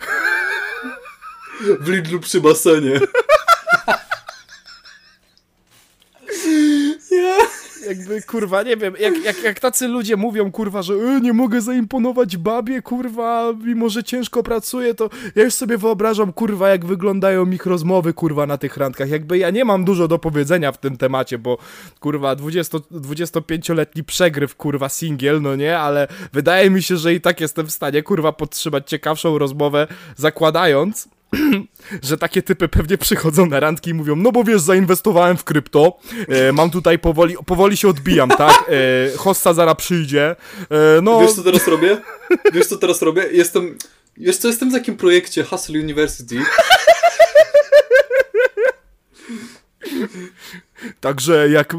[1.81, 3.01] W Lidlu przy basenie.
[7.11, 7.37] Ja...
[7.89, 11.61] Jakby, kurwa, nie wiem, jak, jak, jak tacy ludzie mówią, kurwa, że e, nie mogę
[11.61, 17.51] zaimponować babie, kurwa, mimo że ciężko pracuję, to ja już sobie wyobrażam, kurwa, jak wyglądają
[17.51, 19.09] ich rozmowy, kurwa, na tych randkach.
[19.09, 21.59] Jakby ja nie mam dużo do powiedzenia w tym temacie, bo,
[22.01, 27.41] kurwa, 20, 25-letni przegryw, kurwa, singiel, no nie, ale wydaje mi się, że i tak
[27.41, 29.87] jestem w stanie, kurwa, podtrzymać ciekawszą rozmowę,
[30.17, 31.09] zakładając,
[32.03, 35.99] że takie typy pewnie przychodzą na randki i mówią, no bo wiesz, zainwestowałem w krypto,
[36.29, 40.37] e, mam tutaj powoli, powoli się odbijam, tak, e, hossa zara przyjdzie,
[40.71, 41.21] e, no...
[41.21, 42.01] Wiesz co teraz robię?
[42.53, 43.23] Wiesz co teraz robię?
[43.33, 43.79] Jestem...
[44.17, 46.39] Wiesz co, jestem w takim projekcie Hustle University.
[51.01, 51.77] Także jak,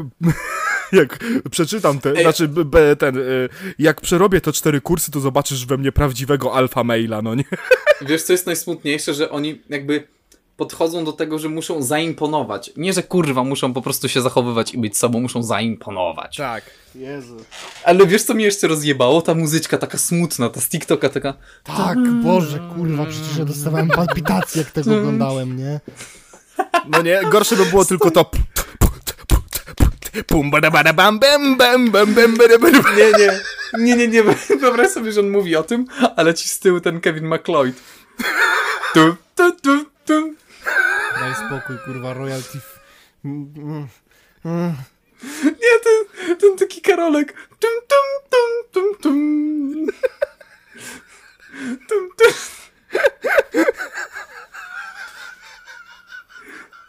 [0.92, 1.18] jak
[1.50, 2.22] przeczytam te, Ej.
[2.22, 6.84] znaczy b, ten, y, jak przerobię te cztery kursy, to zobaczysz we mnie prawdziwego alfa
[6.84, 7.44] maila, no nie?
[8.08, 9.14] Wiesz co jest najsmutniejsze?
[9.14, 10.06] Że oni jakby
[10.56, 12.70] podchodzą do tego, że muszą zaimponować.
[12.76, 16.36] Nie, że kurwa muszą po prostu się zachowywać i być sobą, muszą zaimponować.
[16.36, 16.64] Tak.
[16.94, 17.36] Jezu.
[17.84, 19.22] Ale wiesz co mnie jeszcze rozjebało?
[19.22, 21.34] Ta muzyczka taka smutna, ta z TikToka taka...
[21.64, 25.80] Tak, Boże, kurwa, przecież ja dostawałem palpitacje, jak tego oglądałem, nie?
[26.88, 28.30] No nie, gorsze by było tylko to
[30.26, 32.96] pum bada bada bam bam bam bam bam bada bada bam.
[32.96, 33.40] Nie, nie,
[33.78, 34.22] nie, nie, nie,
[34.60, 35.86] wyobraź sobie, że on mówi o tym,
[36.16, 37.74] ale ci z tyłu ten Kevin McLeod.
[38.94, 40.34] Tu, tu, tu, tu.
[41.20, 42.58] Daj spokój, kurwa, royalty.
[43.24, 43.86] Mm, mm,
[44.44, 44.74] mm.
[45.44, 47.34] Nie, ten, ten taki karolek.
[47.60, 49.86] Tum, tum, tum, tum, tum.
[51.88, 52.32] Tum, tum.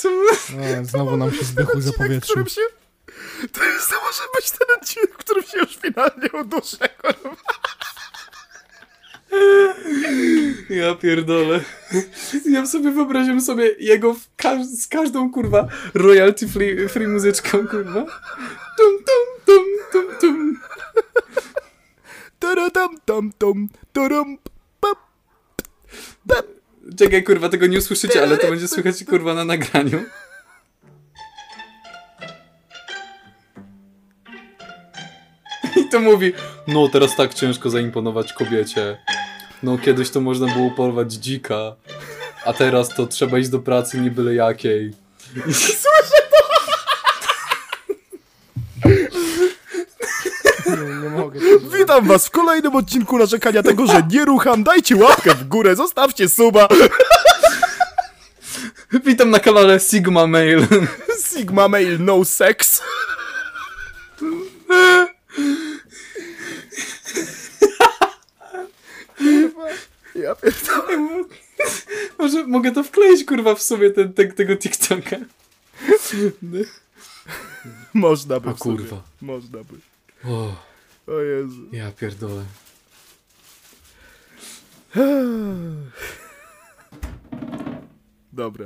[0.02, 0.14] Tum.
[0.82, 2.46] A, znowu nam się zbychu zapowietrzył.
[2.48, 2.77] się...
[3.52, 7.36] To, jest, to może być ten odcinek, w którym się już finalnie uduszę, kurwa.
[10.70, 11.60] Ja pierdolę.
[12.46, 18.06] Ja sobie wyobraziłem sobie jego każ z każdą kurwa royalty free, free muzyczką, kurwa.
[18.78, 20.60] Tum, tum, tum, tum, tum.
[22.40, 24.38] Taratam tam tam, taram
[24.80, 24.98] pap.
[26.98, 30.04] Czekaj, kurwa, tego nie usłyszycie, ale to będzie słychać kurwa na nagraniu.
[35.78, 36.34] I to mówi,
[36.68, 38.98] no teraz tak ciężko zaimponować kobiecie.
[39.64, 41.76] No kiedyś to można było porwać dzika,
[42.46, 44.94] a teraz to trzeba iść do pracy nie byle jakiej.
[50.68, 51.40] Nie, nie mogę.
[51.80, 54.64] Witam was w kolejnym odcinku narzekania tego, że nie rucham.
[54.64, 56.68] Dajcie łapkę w górę, zostawcie suba.
[59.06, 60.68] Witam na kanale Sigma Mail.
[61.34, 62.82] Sigma mail no sex.
[70.22, 71.24] Ja pierdolę.
[72.20, 75.16] Może mogę to wkleić, kurwa, w sobie ten, ten, tego TikToka.
[77.94, 78.78] Można by sumie.
[78.78, 79.04] kurwa.
[79.22, 79.76] Można by.
[80.32, 80.56] O,
[81.08, 81.62] O Jezu.
[81.72, 82.44] ja pierdolę.
[88.34, 88.66] Dobra.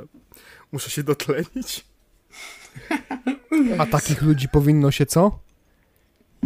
[0.71, 1.85] Muszę się dotlenić.
[3.79, 5.39] A takich ludzi powinno się co?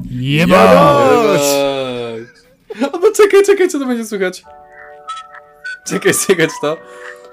[0.05, 1.41] Jebać!
[2.93, 4.43] A no czekaj, czekaj, co to będzie słychać?
[5.85, 6.77] Czekaj, czekaj to.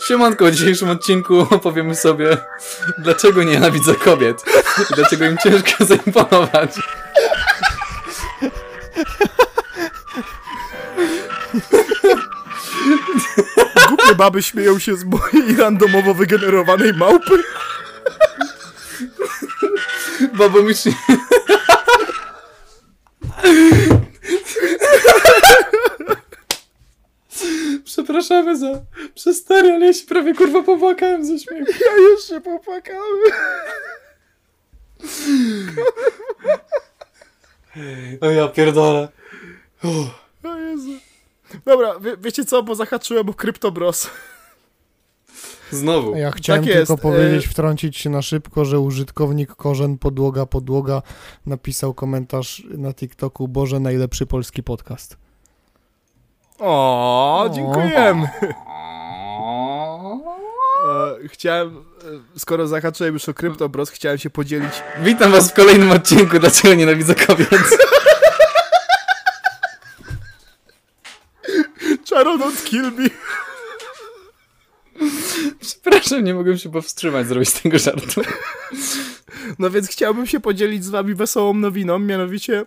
[0.09, 2.37] Siemanko, w dzisiejszym odcinku opowiemy sobie,
[2.99, 4.45] dlaczego nienawidzę kobiet
[4.91, 6.71] i dlaczego im ciężko zaimponować.
[13.89, 17.43] Głupie baby śmieją się z mojej randomowo wygenerowanej małpy.
[20.33, 20.93] Babo mi się...
[28.23, 28.83] Przepraszamy za
[29.15, 31.73] przestary, ale ja się prawie kurwa popłakałem ze śmiechu.
[31.81, 33.21] Ja już się popłakałem.
[38.21, 39.09] O ja pierdolę.
[40.45, 40.91] O Jezu.
[41.65, 44.11] Dobra, wie, wiecie co, bo zahaczyłem o CryptoBros.
[45.71, 46.17] Znowu.
[46.17, 50.47] Ja chciałem Tak jest, tylko powiedzieć, e- wtrącić się na szybko, że użytkownik Korzen Podłoga
[50.47, 51.03] Podłoga
[51.47, 55.17] napisał komentarz na TikToku Boże, najlepszy polski podcast.
[56.65, 58.29] O, dziękujemy.
[60.89, 64.73] E, chciałem, e, skoro zahaczyłem już o CryptoBros, chciałem się podzielić
[65.03, 67.49] Witam was w kolejnym odcinku Dlaczego nienawidzę kobiet.
[72.11, 73.09] Charo don't kill me.
[75.61, 78.23] Przepraszam, nie mogłem się powstrzymać zrobić tego żartu.
[79.59, 82.65] No więc chciałbym się podzielić z wami wesołą nowiną, mianowicie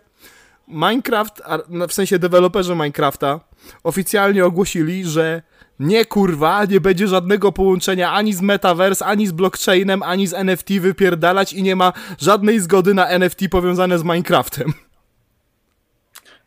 [0.67, 3.39] Minecraft, no, w sensie deweloperzy Minecrafta,
[3.83, 5.41] oficjalnie ogłosili, że
[5.79, 10.69] nie kurwa, nie będzie żadnego połączenia ani z Metaverse, ani z blockchainem, ani z NFT
[10.79, 14.73] wypierdalać i nie ma żadnej zgody na NFT powiązane z Minecraftem.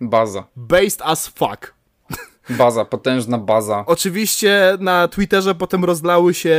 [0.01, 0.45] Baza.
[0.57, 1.75] Based as fuck.
[2.51, 3.85] Baza, potężna baza.
[3.87, 6.57] Oczywiście na Twitterze potem rozlały się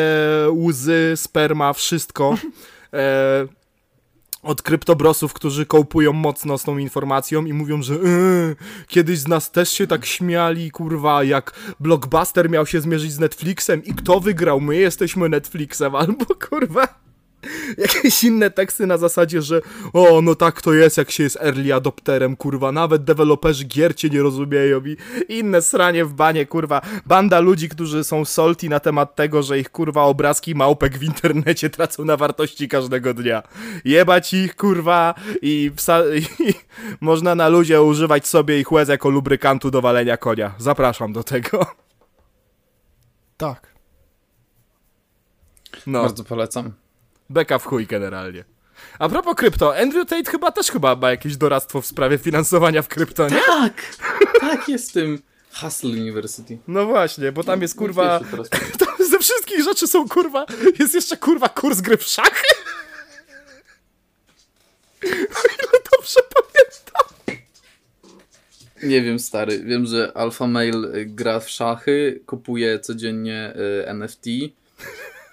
[0.51, 2.35] łzy, sperma, wszystko.
[2.93, 3.47] E,
[4.43, 8.55] od kryptobrosów, którzy kołpują mocno z tą informacją i mówią, że yy,
[8.87, 13.83] kiedyś z nas też się tak śmiali, kurwa, jak Blockbuster miał się zmierzyć z Netflixem
[13.83, 14.61] i kto wygrał?
[14.61, 17.08] My jesteśmy Netflixem, albo kurwa
[17.77, 19.61] jakieś inne teksty na zasadzie, że
[19.93, 24.09] o, no tak to jest, jak się jest early adopterem, kurwa, nawet deweloperzy gier cię
[24.09, 24.97] nie rozumieją i
[25.29, 29.69] inne sranie w banie, kurwa, banda ludzi, którzy są salty na temat tego, że ich,
[29.69, 33.43] kurwa, obrazki małpek w internecie tracą na wartości każdego dnia.
[33.85, 35.71] Jebać ich, kurwa, i,
[36.39, 36.53] i
[37.01, 40.55] można na ludzie używać sobie ich łez jako lubrykantu do walenia konia.
[40.57, 41.65] Zapraszam do tego.
[43.37, 43.73] Tak.
[45.87, 46.01] No.
[46.01, 46.73] Bardzo polecam.
[47.29, 48.43] Beka w chuj generalnie.
[48.99, 52.87] A propos krypto, Andrew Tate chyba też chyba ma jakieś doradztwo w sprawie finansowania w
[52.87, 53.41] krypto, nie?
[53.47, 53.73] Tak!
[54.39, 55.21] Tak, jest tym
[55.53, 56.57] Hustle University.
[56.67, 58.19] No właśnie, bo tam jest kurwa...
[58.19, 58.49] Wiesz, teraz-
[58.85, 60.45] Tam ze wszystkich rzeczy są kurwa...
[60.79, 62.47] Jest jeszcze kurwa kurs gry w szachy?
[65.05, 67.39] O ile dobrze pamiętam.
[68.83, 69.63] Nie wiem, stary.
[69.63, 74.25] Wiem, że Alpha Male y, gra w szachy, kupuje codziennie y, NFT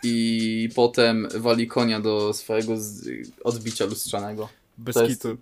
[0.06, 2.72] i potem wali konia do swojego
[3.44, 4.48] odbicia lustrzanego.
[4.78, 5.36] Bez To kitu.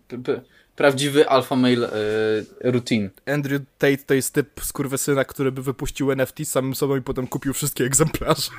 [0.77, 3.11] prawdziwy Alpha Male y, routine.
[3.27, 7.53] Andrew Tate to jest typ skurwysyna, który by wypuścił NFT samym sobą i potem kupił
[7.53, 8.51] wszystkie egzemplarze.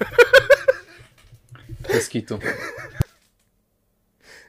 [1.94, 2.40] Bez kitu.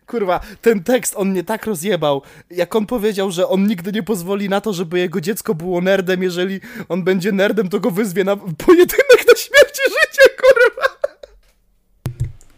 [0.06, 2.22] Kurwa, ten tekst on mnie tak rozjebał.
[2.50, 6.22] Jak on powiedział, że on nigdy nie pozwoli na to, żeby jego dziecko było nerdem,
[6.22, 10.95] jeżeli on będzie nerdem, to go wyzwie na pojedynek na śmierć i życie, kurwa.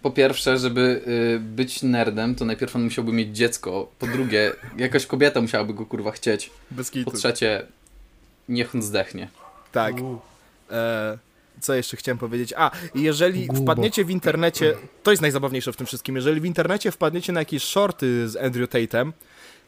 [0.08, 1.02] Po pierwsze, żeby
[1.36, 3.90] y, być nerdem, to najpierw on musiałby mieć dziecko.
[3.98, 6.50] Po drugie, jakaś kobieta musiałaby go kurwa chcieć.
[6.70, 7.10] Bez Po kitu.
[7.10, 7.66] trzecie,
[8.48, 9.28] niech on zdechnie.
[9.72, 9.94] Tak.
[10.70, 11.18] E,
[11.60, 12.54] co jeszcze chciałem powiedzieć?
[12.56, 13.60] A, i jeżeli Gubo.
[13.62, 17.62] wpadniecie w internecie, to jest najzabawniejsze w tym wszystkim, jeżeli w internecie wpadniecie na jakieś
[17.62, 19.12] shorty z Andrew Tate'em,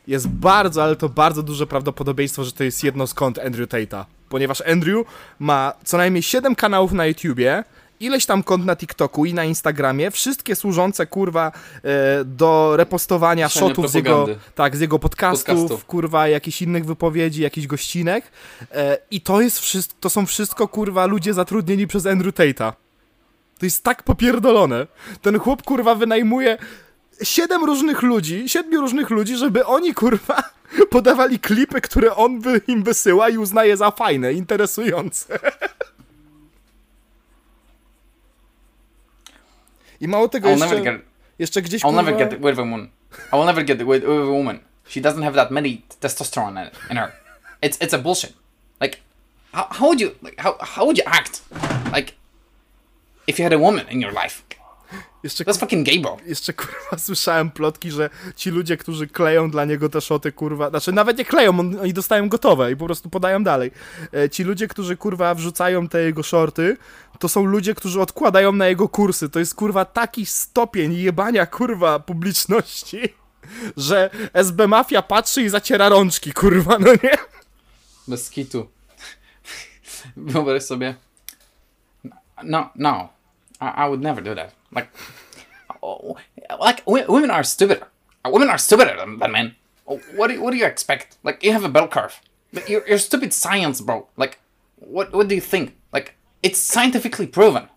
[0.07, 4.05] jest bardzo, ale to bardzo duże prawdopodobieństwo, że to jest jedno z kont Andrew Tate'a.
[4.29, 5.07] Ponieważ Andrew
[5.39, 7.65] ma co najmniej 7 kanałów na YouTubie,
[8.01, 11.53] ileś tam kont na TikToku i na Instagramie, wszystkie służące, kurwa,
[11.85, 15.85] e, do repostowania Siania shotów z jego, tak, z jego podcastów, Podcastów.
[15.85, 18.25] kurwa, jakichś innych wypowiedzi, jakichś gościnek.
[18.75, 22.73] E, I to jest wszystko, to są wszystko, kurwa, ludzie zatrudnieni przez Andrew Tate'a.
[23.59, 24.87] To jest tak popierdolone.
[25.23, 26.59] Ten chłop, kurwa, wynajmuje
[27.23, 30.43] siedem różnych ludzi, siedmiu różnych ludzi, żeby oni, kurwa,
[30.91, 35.39] podawali klipy, które on by im wysyła i uznaje za fajne, interesujące.
[40.01, 41.03] I mało tego I'll jeszcze, never get.
[41.39, 42.89] jeszcze gdzieś I'll never kurwa, get with a woman.
[43.33, 44.59] I will never get with, with a woman.
[44.89, 47.13] She doesn't have that many testosterone in, in her.
[47.63, 48.33] It's it's a bullshit.
[48.81, 48.99] Like,
[49.53, 51.43] how, how would you like how how would you act,
[51.93, 52.15] like,
[53.27, 54.43] if you had a woman in your life?
[55.23, 56.17] Jeszcze, That's fucking gay, bro.
[56.27, 60.93] jeszcze kurwa słyszałem plotki, że ci ludzie, którzy kleją dla niego te szoty, kurwa, znaczy
[60.93, 63.71] nawet nie kleją, on, oni dostają gotowe i po prostu podają dalej.
[64.15, 66.77] E, ci ludzie, którzy kurwa wrzucają te jego shorty,
[67.19, 69.29] to są ludzie, którzy odkładają na jego kursy.
[69.29, 73.01] To jest kurwa taki stopień jebania kurwa publiczności,
[73.77, 77.15] że SB Mafia patrzy i zaciera rączki, kurwa, no nie?
[78.09, 78.69] Bez kitu.
[80.17, 80.95] Wyobraź sobie.
[82.43, 83.09] No, no.
[83.61, 84.60] I, I would never do that.
[84.73, 84.89] Like,
[85.83, 86.17] oh,
[86.59, 87.87] like women are stupider.
[88.25, 89.55] Uh, women are stupider than, than men.
[89.87, 91.19] Oh, what do you, what do you expect?
[91.23, 92.21] Like, you have a bell curve.
[92.69, 94.09] You're, you're stupid science, bro.
[94.17, 94.39] Like,
[94.77, 95.77] what what do you think?
[95.93, 97.69] Like, it's scientifically proven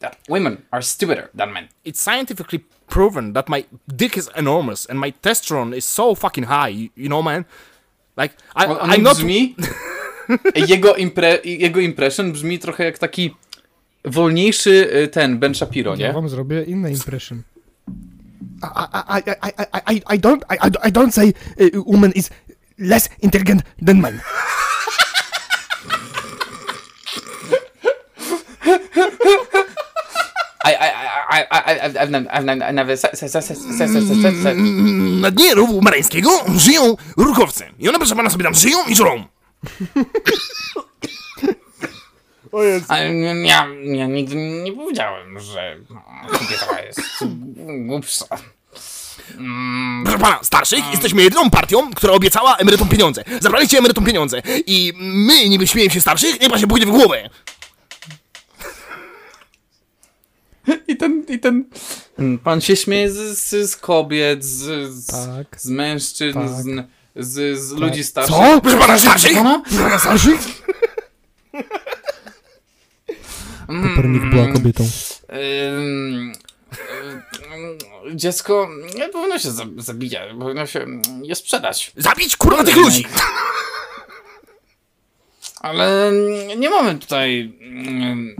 [0.00, 1.68] that women are stupider than men.
[1.84, 6.68] It's scientifically proven that my dick is enormous and my testosterone is so fucking high,
[6.68, 7.46] you, you know, man?
[8.16, 9.16] Like, I, on I'm not...
[9.16, 9.56] brzmi.
[10.68, 13.34] jego, impre, jego impression brzmi trochę jak taki
[14.04, 16.12] wolniejszy y, ten Ben Shapiro, Ja nie?
[16.12, 17.42] wam zrobię inny impression.
[18.62, 19.22] I, I,
[19.92, 22.30] I, I, I, don't, I, I- don't say uh, woman is
[22.78, 24.20] less intelligent than man.
[30.64, 30.74] I,
[31.30, 32.28] I've, I've, I've, never-.
[35.20, 37.64] Na dnie rowu marańskiego żyją rurkowce.
[37.78, 39.24] I one, proszę pana, sobie tam żyją i żrą.
[42.88, 45.76] A, Ja, ja nigdy nie powiedziałem, że
[46.30, 47.00] kobieta jest
[47.86, 48.24] głupsza.
[50.04, 53.24] Proszę pana, starszych jesteśmy jedyną partią, która obiecała emerytom pieniądze.
[53.40, 54.42] Zabraliście emerytom pieniądze.
[54.66, 57.30] I my niby śmiejemy się starszych, niech pan się pójdzie w głowę.
[60.88, 61.64] I ten, i ten
[62.44, 65.60] pan się śmieje z, z, z kobiet, z, z, Tak.
[65.60, 66.48] z mężczyzn, Tak.
[66.48, 68.34] z, z, z ludzi starszych.
[68.36, 68.60] Co?
[68.60, 69.34] Proszę pana, starszych?
[69.34, 69.62] Pana?
[69.82, 70.40] Pana starszych?
[73.66, 74.84] Kopernik była kobietą.
[75.78, 76.32] Ym,
[77.54, 78.68] ym, dziecko
[78.98, 80.86] nie powinno się za- zabijać, powinno się
[81.22, 81.92] je sprzedać.
[81.96, 83.04] Zabić kurwa tych ludzi.
[85.60, 86.12] Ale
[86.58, 88.34] nie mamy tutaj mm,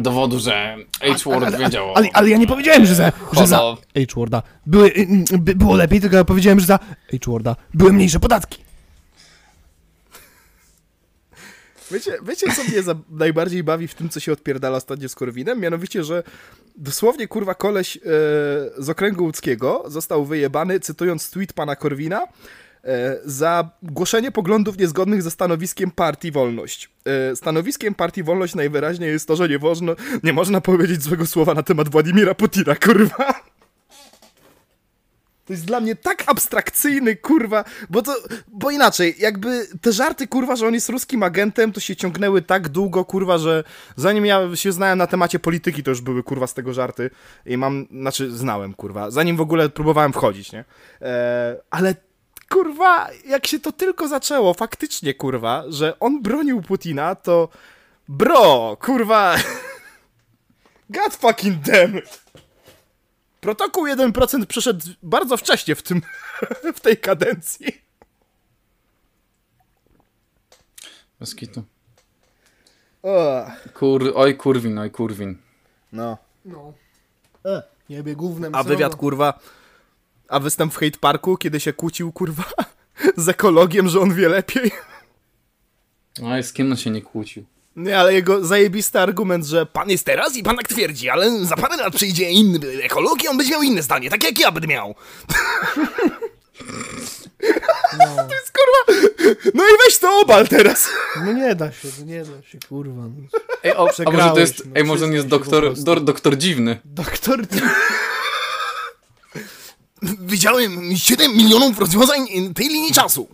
[0.00, 1.90] dowodu, że H-Word wiedział.
[1.90, 3.56] o- Ale, ale ja nie powiedziałem, że za, że za.
[3.94, 5.00] H-Worda były, y,
[5.34, 6.78] y, by, było lepiej, tylko ja powiedziałem, że za
[7.10, 8.58] H-Worda były mniejsze podatki.
[11.92, 15.60] Wiecie, wiecie co mnie za, najbardziej bawi w tym, co się odpierdala ostatnio z Korwinem?
[15.60, 16.22] Mianowicie, że
[16.76, 18.00] dosłownie kurwa koleś e,
[18.78, 22.26] z okręgu łódzkiego został wyjebany, cytując tweet pana Korwina,
[22.84, 26.90] e, za głoszenie poglądów niezgodnych ze stanowiskiem partii Wolność.
[27.04, 29.92] E, stanowiskiem partii Wolność najwyraźniej jest to, że nie, można,
[30.22, 33.51] nie można powiedzieć złego słowa na temat Władimira Putina, kurwa.
[35.44, 38.16] To jest dla mnie tak abstrakcyjny, kurwa, bo to,
[38.48, 42.68] bo inaczej, jakby te żarty, kurwa, że on jest ruskim agentem, to się ciągnęły tak
[42.68, 43.64] długo, kurwa, że
[43.96, 47.10] zanim ja się znałem na temacie polityki, to już były, kurwa, z tego żarty
[47.46, 50.64] i mam, znaczy, znałem, kurwa, zanim w ogóle próbowałem wchodzić, nie?
[51.02, 51.94] E, ale,
[52.50, 57.48] kurwa, jak się to tylko zaczęło, faktycznie, kurwa, że on bronił Putina, to
[58.08, 59.36] bro, kurwa,
[60.90, 62.22] god fucking damn it.
[63.42, 66.02] Protokół 1% przeszedł bardzo wcześnie w tym,
[66.76, 67.82] w tej kadencji.
[71.20, 71.64] Bez kitu.
[73.02, 75.38] O, Kur, oj kurwin, oj kurwin.
[75.92, 76.18] no.
[76.44, 76.72] No.
[77.44, 78.54] E, jebie gównem.
[78.54, 79.40] A wywiad, kurwa,
[80.28, 82.44] a występ w hate parku, kiedy się kłócił, kurwa,
[83.16, 84.70] z ekologiem, że on wie lepiej.
[86.20, 87.44] No i z kim on się nie kłócił?
[87.76, 91.56] Nie, ale jego zajebisty argument, że pan jest teraz i pan tak twierdzi, ale za
[91.56, 94.68] parę lat przyjdzie inny ekolog i on będzie miał inne zdanie, tak jak ja będę
[94.68, 94.94] miał.
[98.28, 99.02] To jest kurwa...
[99.54, 100.88] No i weź to obal teraz.
[101.24, 103.02] No nie da się, no nie da się, kurwa.
[103.02, 103.38] No.
[103.62, 106.80] Ej, o, a może to jest, no, ej, może on jest doktor, do, doktor dziwny.
[106.84, 107.40] Doktor...
[110.02, 113.28] Widziałem 7 milionów rozwiązań tej linii czasu.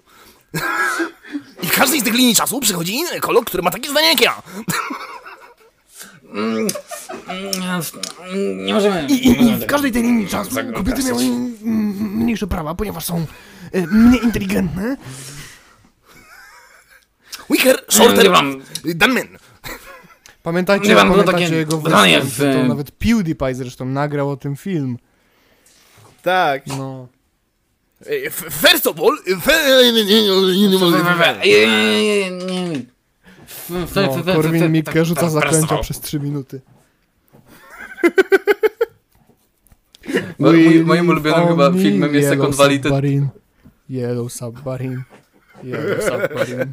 [1.62, 4.20] I w każdej z tych linii czasu przychodzi inny ekolog, który ma takie zdanie jak
[4.20, 4.42] ja.
[8.56, 9.06] Nie możemy.
[9.08, 11.56] I, i, I w każdej tej linii czasu kobiety miały mm,
[12.16, 13.26] mniejsze prawa, ponieważ są
[13.72, 14.96] e, mniej inteligentne.
[17.50, 18.62] Weaker, shorter, Nie mam-
[19.00, 19.28] than men.
[20.42, 24.30] Pamiętajcie, Nie wiem, było pamiętajcie takie jego badanie występ, w- to nawet PewDiePie zresztą nagrał
[24.30, 24.98] o tym film.
[26.22, 26.66] Tak.
[26.66, 27.08] No.
[28.50, 29.18] First of all...
[33.70, 36.60] No, Korwin Mikke rzuca zaklęcia przez 3 minuty.
[40.38, 42.82] Mój, moim live ulubionym on chyba me, filmem jest wali ten...
[42.82, 43.28] Submarine.
[43.90, 45.02] Yellow Submarine.
[45.64, 46.66] Yellow Submarine.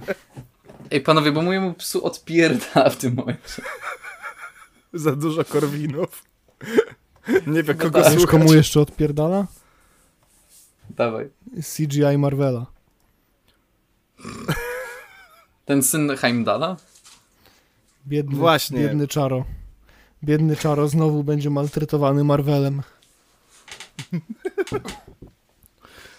[0.92, 3.62] Ej, panowie, bo mojemu psu odpierdala w tym momencie.
[4.94, 6.24] Za dużo korwinów.
[7.48, 8.14] Nie wie kogo tak.
[8.14, 9.48] Wiesz komu jeszcze odpierdala?
[10.96, 11.30] Dawaj.
[11.62, 12.66] CGI Marvela.
[15.66, 16.78] Ten syn Heimdala?
[18.08, 18.80] Biedny, Właśnie.
[18.80, 19.46] biedny Czaro.
[20.24, 22.82] Biedny Czaro znowu będzie maltretowany Marvelem.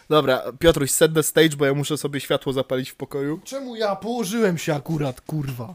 [0.09, 3.41] Dobra, Piotruś, set the stage, bo ja muszę sobie światło zapalić w pokoju.
[3.45, 5.75] Czemu ja położyłem się akurat, kurwa?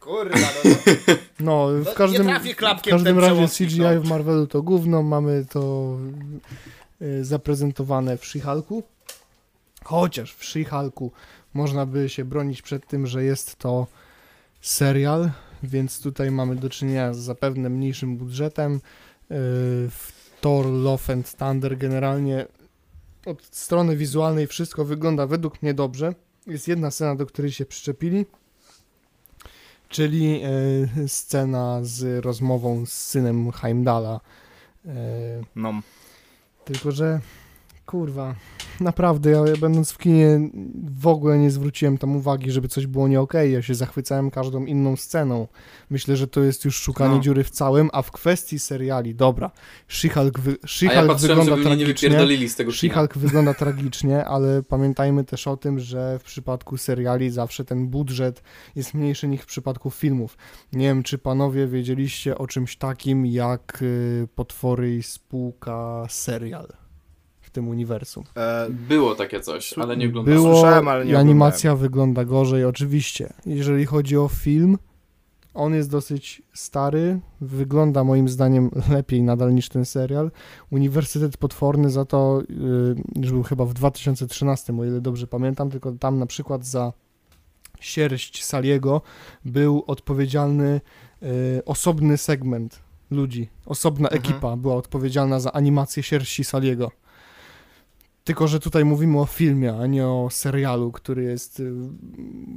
[0.00, 0.70] Kurwa, no.
[1.40, 4.00] No, w każdym, trafię klapkiem w każdym ten razie CGI no.
[4.00, 5.96] w Marvelu to gówno, mamy to
[7.22, 8.82] zaprezentowane w She-Hulku.
[9.84, 11.10] Chociaż w She-Hulku
[11.54, 13.86] można by się bronić przed tym, że jest to
[14.60, 15.30] serial,
[15.62, 18.74] więc tutaj mamy do czynienia z zapewne mniejszym budżetem.
[18.74, 18.80] Y,
[19.90, 22.46] W Thor Love and Thunder generalnie
[23.26, 26.14] od strony wizualnej wszystko wygląda według mnie dobrze.
[26.46, 28.26] Jest jedna scena, do której się przyczepili,
[29.88, 34.20] czyli e, scena z rozmową z synem Heimdala.
[35.56, 35.82] No.
[36.68, 37.20] Tylko, że
[37.86, 38.34] kurwa,
[38.80, 40.50] naprawdę, ja będąc w kinie
[41.00, 43.52] w ogóle nie zwróciłem tam uwagi, żeby coś było nie okej.
[43.52, 45.48] Ja się zachwycałem każdą inną sceną.
[45.90, 47.20] Myślę, że to jest już szukanie No.
[47.20, 49.50] dziury w całym, a w kwestii seriali, dobra,
[49.88, 50.56] She-Hulk, wy,
[50.88, 52.10] A ja wygląda tragicznie.
[52.70, 58.42] She-Hulk wygląda tragicznie, ale pamiętajmy też o tym, że w przypadku seriali zawsze ten budżet
[58.76, 60.36] jest mniejszy niż w przypadku filmów.
[60.72, 66.87] Nie wiem, czy panowie wiedzieliście o czymś takim jak y, Potwory i Spółka serial
[67.48, 68.24] w tym uniwersum.
[68.36, 70.40] E, Było takie coś, ale nie oglądałem.
[70.42, 73.32] Było Słyszałem, ale nie i animacja wygląda gorzej, oczywiście.
[73.46, 74.78] Jeżeli chodzi o film,
[75.54, 80.30] on jest dosyć stary, wygląda moim zdaniem lepiej nadal niż ten serial.
[80.70, 85.92] Uniwersytet Potworny za to yy, już był chyba w 2013, o ile dobrze pamiętam, tylko
[85.92, 86.92] tam na przykład za
[87.80, 89.02] sierść Saliego
[89.44, 90.80] był odpowiedzialny
[91.22, 91.28] yy,
[91.64, 92.78] osobny segment
[93.10, 94.22] ludzi, osobna Mhm.
[94.22, 96.90] ekipa była odpowiedzialna za animację sierści Saliego.
[98.28, 101.72] Tylko, że tutaj mówimy o filmie, a nie o serialu, który jest y,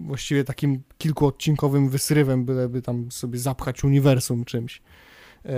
[0.06, 4.82] właściwie takim kilkuodcinkowym wysrywem, byleby tam sobie zapchać uniwersum czymś.
[5.46, 5.52] E,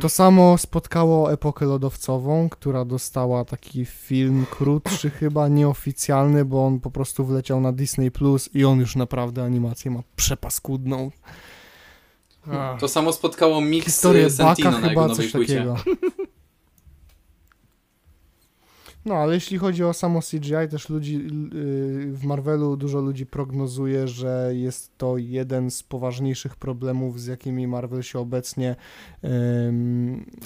[0.00, 6.90] To samo spotkało epokę lodowcową, która dostała taki film krótszy chyba, nieoficjalny, bo on po
[6.90, 11.10] prostu wleciał na Disney Plus i on już naprawdę animację ma przepaskudną.
[12.80, 15.54] To samo spotkało Mix Historię Sentino Baka na jego chyba, nowej coś płycie.
[15.54, 15.76] takiego.
[19.04, 24.08] No, ale jeśli chodzi o samo CGI, też ludzi yy, w Marvelu dużo ludzi prognozuje,
[24.08, 28.76] że jest to jeden z poważniejszych problemów, z jakimi Marvel się obecnie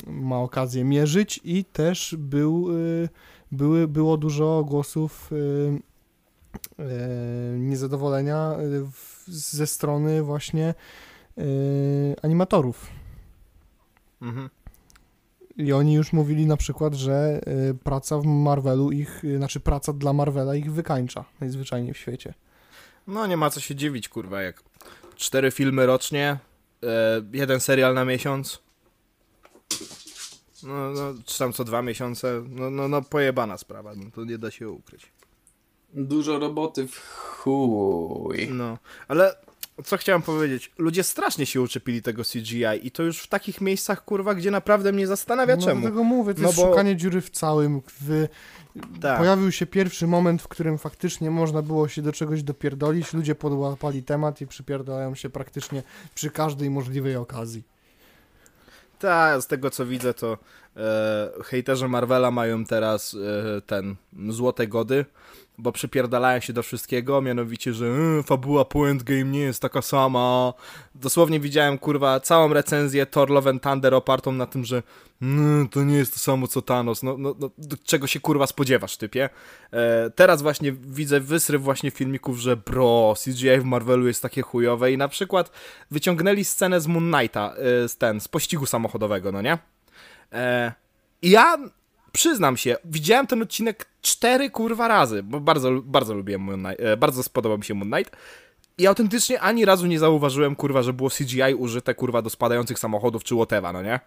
[0.07, 3.09] ma okazję mierzyć i też był, yy,
[3.53, 5.81] były, było dużo głosów yy,
[7.59, 8.57] niezadowolenia
[9.27, 10.75] ze strony właśnie
[12.23, 12.91] animatorów.
[14.23, 14.51] Mhm.
[15.59, 17.41] I oni już mówili na przykład, że
[17.71, 22.35] y, praca w Marvelu ich, y, znaczy praca dla Marvela ich wykańcza najzwyczajniej w świecie.
[23.07, 24.63] No nie ma co się dziwić, kurwa, jak
[25.17, 26.39] cztery filmy rocznie,
[26.83, 28.63] e, jeden serial na miesiąc.
[30.63, 34.39] No, no, czy tam co dwa miesiące, no, no, no pojebana sprawa, no to nie
[34.39, 35.13] da się ukryć.
[35.95, 38.49] Dużo roboty w chuj.
[38.51, 38.79] No,
[39.09, 39.37] ale
[39.85, 44.05] co chciałem powiedzieć, ludzie strasznie się uczepili tego CGI i to już w takich miejscach,
[44.05, 45.81] kurwa, gdzie naprawdę mnie zastanawia no czemu.
[45.81, 47.81] dlatego mówię, to No jest bo- szukanie dziury w całym.
[48.01, 48.27] W,
[49.01, 49.19] Tak.
[49.19, 54.03] Pojawił się pierwszy moment, w którym faktycznie można było się do czegoś dopierdolić, ludzie podłapali
[54.03, 55.83] temat i przypierdalają się praktycznie
[56.15, 57.63] przy każdej możliwej okazji.
[58.99, 60.39] Tak, z tego co widzę, to
[60.77, 63.17] e, hejterzy Marvela mają teraz
[63.57, 63.97] e, ten
[64.29, 65.05] złote gody,
[65.59, 70.53] bo przypierdalają się do wszystkiego, mianowicie, że e, fabuła po Endgame nie jest taka sama.
[70.95, 74.83] Dosłownie widziałem, kurwa, całą recenzję Thor Love and Thunder opartą na tym, że
[75.23, 77.03] "Mm, to nie jest to samo co Thanos.
[77.03, 77.51] No, no, no
[77.85, 79.29] czego się kurwa spodziewasz, typie?
[79.73, 84.93] E, teraz właśnie widzę wysryw właśnie filmików, że bro, CGI w Marvelu jest takie chujowe
[84.93, 85.51] i na przykład
[85.91, 87.55] wyciągnęli scenę z Moon Knighta,
[87.85, 89.59] e, z ten, z pościgu samochodowego, no nie?
[90.33, 90.73] E,
[91.23, 91.57] ja
[92.13, 96.97] przyznam się, widziałem ten odcinek cztery kurwa razy, bo bardzo, bardzo lubiłem Moon Knight, e,
[96.97, 98.17] bardzo spodobał mi się Moon Knight
[98.79, 103.25] I autentycznie ani razu nie zauważyłem, kurwa, że było CGI użyte, kurwa, do spadających samochodów
[103.25, 104.01] czy whatever, no nie?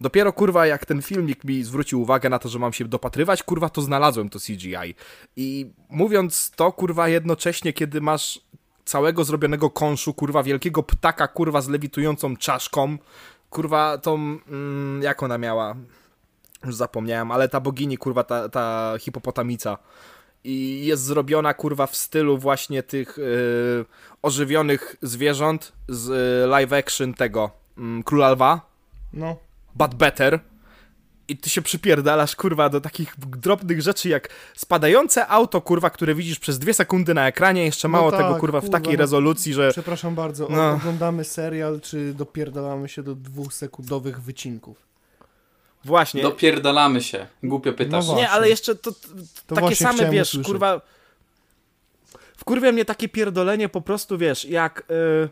[0.00, 3.68] Dopiero, kurwa, jak ten filmik mi zwrócił uwagę na to, że mam się dopatrywać, kurwa,
[3.68, 4.94] to znalazłem to CGI.
[5.36, 8.40] I mówiąc to, kurwa, jednocześnie, kiedy masz
[8.84, 12.98] całego zrobionego kąszu, kurwa, wielkiego ptaka, kurwa, z lewitującą czaszką,
[13.50, 15.76] kurwa, tą, mm, jak ona miała?
[16.64, 19.78] Już zapomniałem, ale ta bogini, kurwa, ta, ta hipopotamica.
[20.44, 23.84] I jest zrobiona, kurwa, w stylu właśnie tych yy,
[24.22, 26.08] ożywionych zwierząt z
[26.44, 28.60] y, live action tego, mm, Króla Lwa,
[29.12, 29.36] No.
[29.74, 30.40] but better.
[31.28, 36.38] I ty się przypierdalasz, kurwa, do takich drobnych rzeczy jak spadające auto, kurwa, które widzisz
[36.38, 38.98] przez dwie sekundy na ekranie, jeszcze No mało tak, tego, kurwa, w kurwa, takiej no.
[38.98, 39.70] rezolucji, że...
[39.70, 40.72] Przepraszam bardzo, No.
[40.72, 44.91] oglądamy serial, czy dopierdalamy się do dwusekundowych wycinków?
[45.84, 46.22] Właśnie.
[46.22, 47.26] Dopierdalamy się.
[47.42, 48.06] Głupio pytasz.
[48.06, 50.46] No Nie, ale jeszcze to, To takie właśnie same, wiesz, usłyszeć.
[50.46, 50.80] kurwa...
[52.36, 54.84] Wkurwia mnie takie pierdolenie po prostu, wiesz, jak...
[55.24, 55.28] y,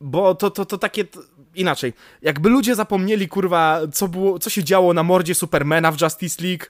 [0.00, 1.04] bo to, to, to takie...
[1.04, 1.20] t-
[1.54, 1.92] Inaczej.
[2.22, 6.64] Jakby ludzie zapomnieli, kurwa, co, było, co się działo na mordzie Supermana w Justice League,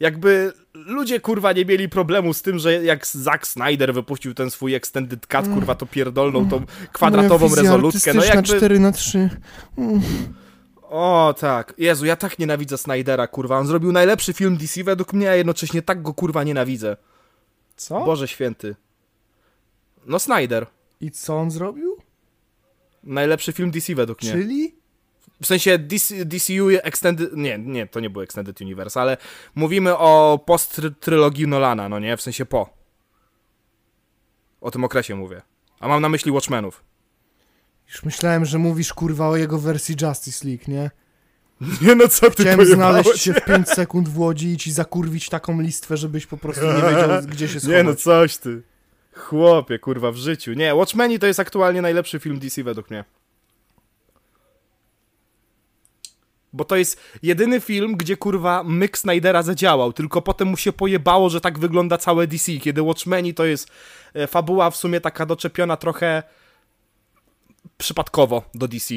[0.00, 4.74] jakby ludzie, kurwa, nie mieli problemu z tym, że jak Zack Snyder wypuścił ten swój
[4.74, 6.62] extended cut, kurwa, to pierdolną tą
[6.92, 8.14] kwadratową Moja wizja rezolutkę.
[8.14, 8.56] No jakby...
[8.56, 9.30] 4 na 3
[10.92, 11.74] O, tak.
[11.78, 13.58] Jezu, ja tak nienawidzę Snydera, kurwa.
[13.58, 16.96] On zrobił najlepszy film DC według mnie, a jednocześnie tak go, kurwa, nienawidzę.
[17.76, 18.04] Co?
[18.04, 18.76] Boże święty.
[20.06, 20.66] No Snyder.
[21.00, 21.96] I co on zrobił?
[23.04, 24.32] Najlepszy film DC według mnie.
[24.32, 24.74] Czyli?
[25.42, 27.36] W sensie DC, DCU Extended...
[27.36, 29.16] Nie, nie, to nie był Extended Universe, ale
[29.54, 32.16] mówimy o post-trylogii Nolana, no nie?
[32.16, 32.70] W sensie po.
[34.60, 35.42] O tym okresie mówię.
[35.80, 36.84] A mam na myśli Watchmenów.
[37.92, 40.90] Już myślałem, że mówisz kurwa o jego wersji Justice League, nie?
[41.82, 45.28] Nie no, co ty Chciałem znaleźć się w 5 sekund w Łodzi i ci zakurwić
[45.28, 47.76] taką listwę, żebyś po prostu nie wiedział, gdzie się schować.
[47.76, 48.62] Nie no, coś ty.
[49.14, 50.52] Chłopie, kurwa, w życiu.
[50.52, 53.04] Nie, Watchmeni to jest aktualnie najlepszy film DC według mnie.
[56.52, 61.30] Bo to jest jedyny film, gdzie kurwa myk Snydera zadziałał, tylko potem mu się pojebało,
[61.30, 63.68] że tak wygląda całe DC, kiedy Watchmeni to jest
[64.14, 66.22] e, fabuła w sumie taka doczepiona trochę
[67.78, 68.94] przypadkowo do DC.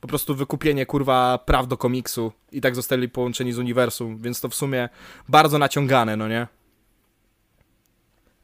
[0.00, 4.48] Po prostu wykupienie kurwa praw do komiksu i tak zostali połączeni z uniwersum, więc to
[4.48, 4.88] w sumie
[5.28, 6.46] bardzo naciągane, no nie?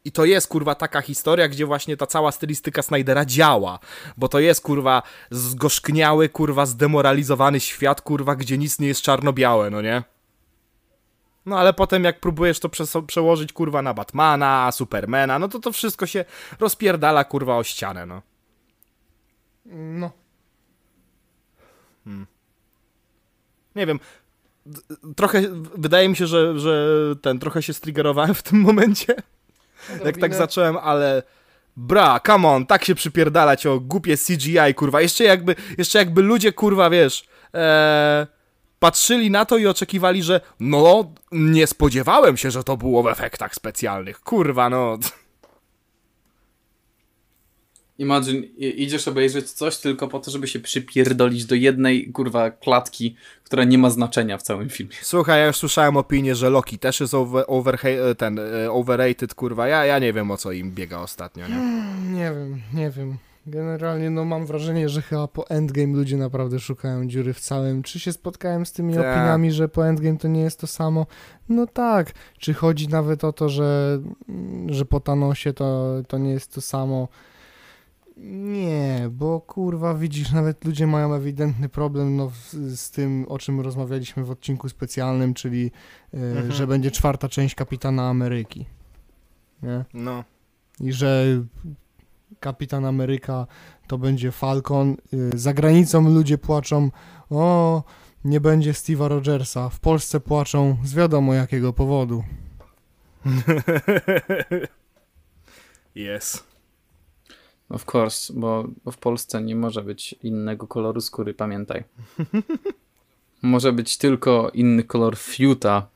[0.04, 3.78] I to jest kurwa taka historia, gdzie właśnie ta cała stylistyka Snydera działa.
[4.16, 9.82] Bo to jest kurwa zgorzkniały, kurwa zdemoralizowany świat, kurwa, gdzie nic nie jest czarno-białe, no
[9.82, 10.02] nie?
[11.46, 12.68] No ale potem jak próbujesz to
[13.06, 16.24] przełożyć kurwa na Batmana, Supermana, no to to wszystko się
[16.60, 18.22] rozpierdala kurwa o ścianę, no.
[19.72, 20.10] No.
[23.74, 24.00] Nie wiem.
[25.16, 25.42] Trochę,
[25.76, 29.14] wydaje mi się, że, że ten, trochę się striggerowałem w tym momencie.
[30.04, 31.22] Jak tak zacząłem, ale
[31.76, 35.00] bra, come on, tak się przypierdalać o głupie CGI, kurwa.
[35.00, 37.24] Jeszcze jakby, jeszcze jakby ludzie, kurwa, wiesz,
[37.54, 38.26] e,
[38.78, 43.54] patrzyli na to i oczekiwali, że no, nie spodziewałem się, że to było w efektach
[43.54, 44.20] specjalnych.
[44.20, 44.98] Kurwa, no.
[47.98, 53.64] Imagine, idziesz obejrzeć coś tylko po to, żeby się przypierdolić do jednej, kurwa, klatki, która
[53.64, 54.94] nie ma znaczenia w całym filmie.
[55.02, 57.78] Słuchaj, ja już słyszałem opinię, że Loki też jest over, over,
[58.18, 59.68] ten, e, overrated, kurwa.
[59.68, 61.56] Ja, ja nie wiem, o co im biega ostatnio, nie?
[62.12, 63.18] Nie wiem, nie wiem.
[63.46, 67.82] Generalnie no mam wrażenie, że chyba po Endgame ludzie naprawdę szukają dziury w całym.
[67.82, 69.06] Czy się spotkałem z tymi Tak.
[69.06, 71.06] opiniami, że po Endgame to nie jest to samo?
[71.48, 72.12] No tak.
[72.38, 73.98] Czy chodzi nawet o to, że,
[74.66, 77.08] że po Thanosie to, to nie jest to samo?
[78.22, 84.24] Nie, bo kurwa widzisz, nawet ludzie mają ewidentny problem no, z tym, o czym rozmawialiśmy
[84.24, 85.70] w odcinku specjalnym, czyli
[86.14, 86.52] e, Mhm.
[86.52, 88.66] że będzie czwarta część Kapitana Ameryki.
[89.62, 89.84] Nie?
[89.94, 90.24] No.
[90.80, 91.24] i że
[92.40, 93.46] Kapitan Ameryka
[93.86, 94.96] to będzie Falcon.
[95.34, 96.90] Y, Za granicą ludzie płaczą,
[97.30, 97.82] o,
[98.24, 99.68] nie będzie Steve'a Rogersa.
[99.68, 102.24] W Polsce płaczą z wiadomo jakiego powodu.
[105.96, 106.44] Yes.
[107.70, 111.84] Of course, bo, w Polsce nie może być innego koloru skóry, pamiętaj.
[113.42, 115.86] Może być tylko inny kolor fiuta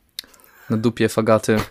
[0.71, 1.57] na dupie fagaty.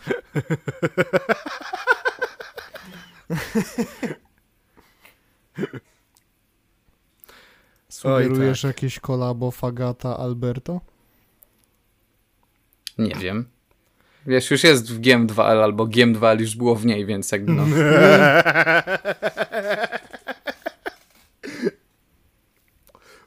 [7.89, 10.81] Sugerujesz jakieś kolabo Fagata Alberto?
[12.97, 13.45] Nie wiem.
[14.25, 17.65] Wiesz, już jest w GM2L albo GM2L już było w niej, więc jakby no.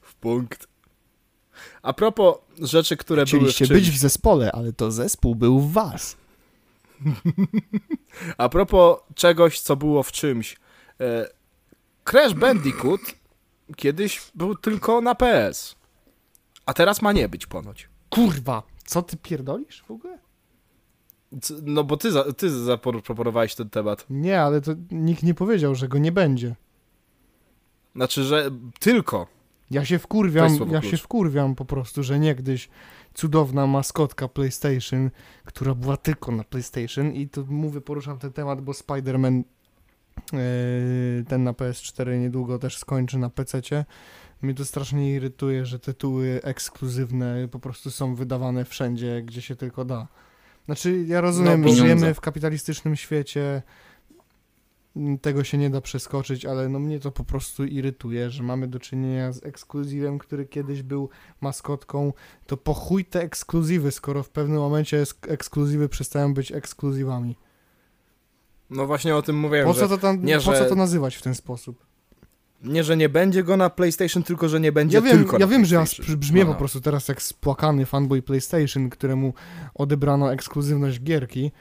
[0.02, 0.66] w punkt.
[1.82, 3.90] A propos rzeczy, które były w być czymś.
[3.90, 6.16] w zespole, ale to zespół był w was.
[8.38, 10.56] A propos czegoś, co było w czymś.
[11.00, 11.28] E,
[12.04, 13.00] Crash Bandicoot
[13.76, 15.74] kiedyś był tylko na PS.
[16.66, 17.88] A teraz ma nie być ponoć.
[18.10, 20.18] Kurwa, co ty pierdolisz w ogóle?
[21.42, 24.06] C- No bo ty, za, ty zaproponowałeś ten temat.
[24.10, 26.54] Nie, ale to nikt nie powiedział, że go nie będzie.
[27.96, 29.26] Znaczy, że tylko.
[29.70, 30.90] Ja się wkurwiam, ja klucz.
[30.90, 32.68] się wkurwiam po prostu, że niegdyś
[33.14, 35.10] cudowna maskotka PlayStation,
[35.44, 39.42] która była tylko na PlayStation i to mówię, poruszam ten temat, bo Spider-Man
[40.32, 43.84] e, ten na PS4 niedługo też skończy na PC-cie.
[44.42, 49.84] Mnie to strasznie irytuje, że tytuły ekskluzywne po prostu są wydawane wszędzie, gdzie się tylko
[49.84, 50.08] da.
[50.66, 53.62] Znaczy, ja rozumiem, No, żyjemy w kapitalistycznym świecie,
[55.22, 58.78] tego się nie da przeskoczyć, ale no mnie to po prostu irytuje, że mamy do
[58.80, 61.08] czynienia z ekskluzywem, który kiedyś był
[61.40, 62.12] maskotką,
[62.46, 67.36] to po chuj te ekskluzywy, skoro w pewnym momencie ekskluzywy przestają być ekskluzywami.
[68.70, 71.16] No właśnie o tym mówiłem, Po co to tam, nie, po co że- to nazywać
[71.16, 71.86] w ten sposób?
[72.62, 75.46] nie, że nie będzie go na PlayStation, tylko że nie będzie Ja wiem, tylko ja
[75.46, 75.84] wiem, że ja
[76.16, 76.52] brzmię No.
[76.52, 79.34] po prostu teraz jak spłakany fanboy PlayStation, któremu
[79.74, 81.52] odebrano ekskluzywność gierki.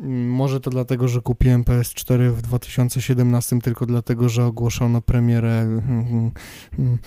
[0.00, 6.30] Mm, Może to dlatego, że kupiłem PS4 w 2017, tylko dlatego, że ogłoszono premierę mm,
[6.78, 6.98] mm,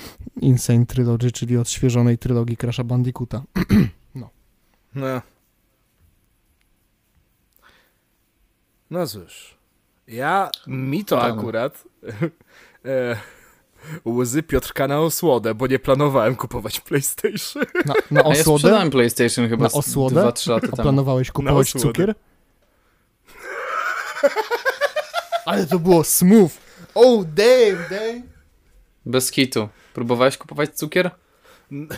[0.41, 3.43] Insane Trilogy, czyli odświeżonej trylogii Crash'a Bandicoota.
[4.95, 5.21] No.
[8.89, 9.57] No cóż.
[10.07, 11.39] Ja, mi to Tam.
[11.39, 11.83] akurat
[12.85, 13.15] e,
[14.09, 17.63] łzy Piotrka na osłodę, bo nie planowałem kupować PlayStation.
[17.85, 18.59] Na, na A ja osłodę?
[18.59, 20.21] sprzedałem PlayStation chyba Na osłodę?
[20.21, 20.83] 2-3 lata A temu.
[20.83, 21.87] planowałeś kupować osłodę.
[21.87, 22.15] cukier?
[25.45, 26.51] Ale to było smooth.
[26.95, 28.23] Oh, damn, damn.
[29.05, 29.69] Bez kitu.
[29.93, 31.11] Próbowałeś kupować cukier?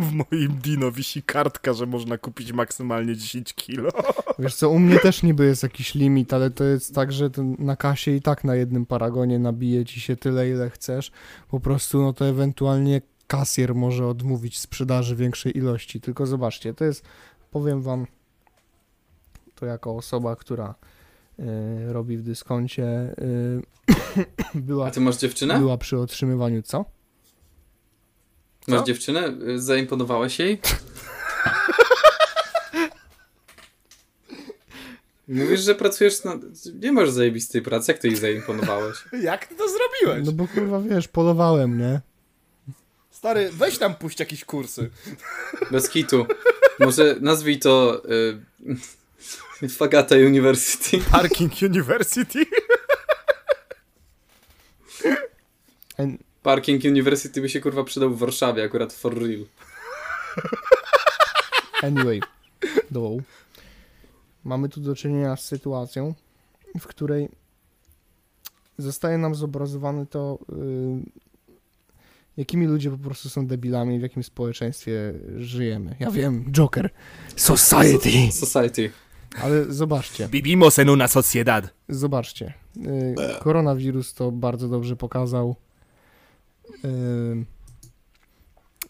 [0.00, 3.90] W moim Dino wisi kartka, że można kupić maksymalnie 10 kilo.
[4.38, 7.76] Wiesz co, u mnie też niby jest jakiś limit, ale to jest tak, że na
[7.76, 11.12] kasie i tak na jednym paragonie nabije ci się tyle, ile chcesz.
[11.48, 16.00] Po prostu, no to ewentualnie kasjer może odmówić sprzedaży większej ilości.
[16.00, 17.04] Tylko zobaczcie, to jest,
[17.50, 18.06] powiem wam,
[19.54, 20.74] to jako osoba, która
[21.88, 23.62] robi w dyskoncie, y,
[24.54, 25.58] była, A ty masz dziewczynę?
[25.58, 26.84] była przy otrzymywaniu, co?
[28.68, 28.86] Masz Co?
[28.86, 29.34] dziewczynę?
[29.48, 30.60] Y, Zaimponowałeś jej?
[35.28, 36.38] Mówisz, że pracujesz na...
[36.74, 38.96] Nie masz zajebistej pracy, jak ty jej zaimponowałeś?
[39.22, 40.26] Jak ty to zrobiłeś?
[40.26, 42.00] No bo kurwa, wiesz, polowałem, nie?
[43.10, 44.90] Stary, weź tam puść jakieś kursy.
[45.70, 46.26] Bez kitu.
[46.80, 48.02] Może nazwij to...
[48.12, 48.76] Y,
[49.66, 50.98] Fagata University.
[51.10, 52.46] Parking University.
[56.42, 59.44] Parking University by się kurwa przydał w Warszawie, akurat for real.
[61.82, 62.20] Anyway,
[62.90, 63.22] dołu.
[64.44, 66.14] Mamy tu do czynienia z sytuacją,
[66.80, 67.28] w której
[68.78, 70.56] zostaje nam zobrazowane to, y,
[72.36, 75.96] jakimi ludzie po prostu są debilami, w jakim społeczeństwie żyjemy.
[76.00, 76.90] Ja wiem, Joker.
[77.36, 78.32] Society.
[78.32, 78.90] Society.
[79.42, 81.74] Ale zobaczcie, Vivimos en una sociedad.
[81.88, 82.54] zobaczcie.
[82.76, 85.56] Y, koronawirus to bardzo dobrze pokazał.
[86.84, 87.46] Y,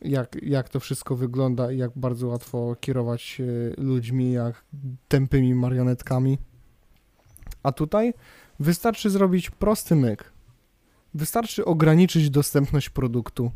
[0.03, 4.65] jak, jak to wszystko wygląda i jak bardzo łatwo kierować y, ludźmi jak
[5.09, 6.39] tępymi marionetkami.
[7.63, 8.15] A tutaj
[8.61, 10.33] wystarczy zrobić prosty myk.
[11.15, 13.51] Wystarczy ograniczyć dostępność produktu,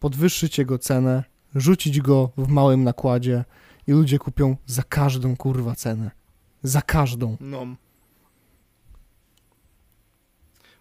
[0.00, 1.24] podwyższyć jego cenę,
[1.54, 3.44] rzucić go w małym nakładzie
[3.86, 6.10] i ludzie kupią za każdą kurwa cenę.
[6.62, 7.36] Za każdą.
[7.40, 7.66] No.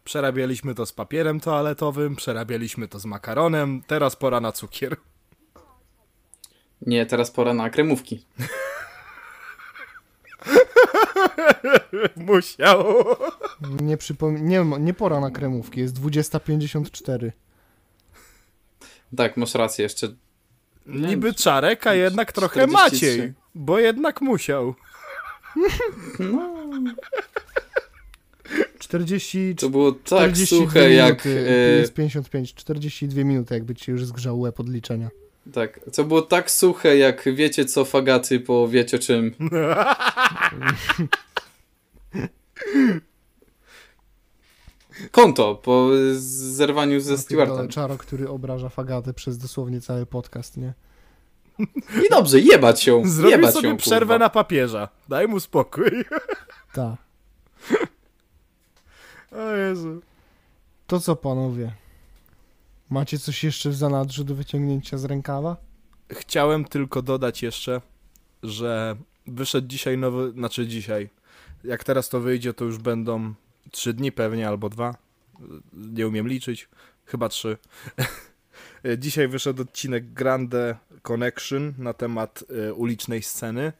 [0.03, 4.97] Przerabialiśmy to z papierem toaletowym, przerabialiśmy to z makaronem, teraz pora na cukier.
[6.81, 8.25] Nie, teraz pora na kremówki.
[12.15, 12.85] Musiał.
[13.81, 17.31] Nie, przypom- nie, ma- nie pora na kremówki, jest 20.54.
[19.17, 20.15] Tak, masz rację, jeszcze
[20.85, 22.73] Niby czarek, a jednak trochę 43.
[22.73, 23.33] Maciej.
[23.55, 24.75] Bo jednak musiał.
[28.79, 31.25] 40, to było tak 42 suche jak...
[31.25, 31.29] e,
[31.79, 35.09] jest 55, 42 minuty jakby ci już zgrzał łeb od liczenia.
[35.53, 39.31] Tak, co było tak suche jak wiecie co fagaty po wiecie czym.
[45.11, 47.67] Konto po zerwaniu ze Stewartem.
[47.67, 50.73] Czaro, który obraża fagatę przez dosłownie cały podcast, nie?
[52.05, 53.07] I dobrze, jebać ją.
[53.09, 54.17] Zrobił jebać sobie ją, przerwę kurwa.
[54.17, 54.89] na papieża.
[55.09, 56.05] Daj mu spokój.
[56.73, 56.95] Tak.
[59.31, 60.01] O Jezu.
[60.87, 61.71] To co panowie?
[62.89, 65.57] Macie coś jeszcze w zanadrzu do wyciągnięcia z rękawa?
[66.11, 67.81] Chciałem tylko dodać jeszcze,
[68.43, 68.95] że
[69.27, 71.09] wyszedł dzisiaj nowy, znaczy dzisiaj.
[71.63, 73.33] Jak teraz to wyjdzie, to już będą
[73.71, 74.95] trzy dni pewnie albo dwa.
[75.73, 76.69] Nie umiem liczyć.
[77.05, 77.57] Chyba trzy.
[78.97, 83.73] Dzisiaj wyszedł odcinek Grande Connection na temat e, ulicznej sceny.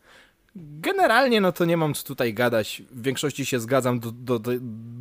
[0.56, 2.84] Generalnie, no to nie mam co tutaj gadać.
[2.92, 4.52] W większości się zgadzam, do, do, do,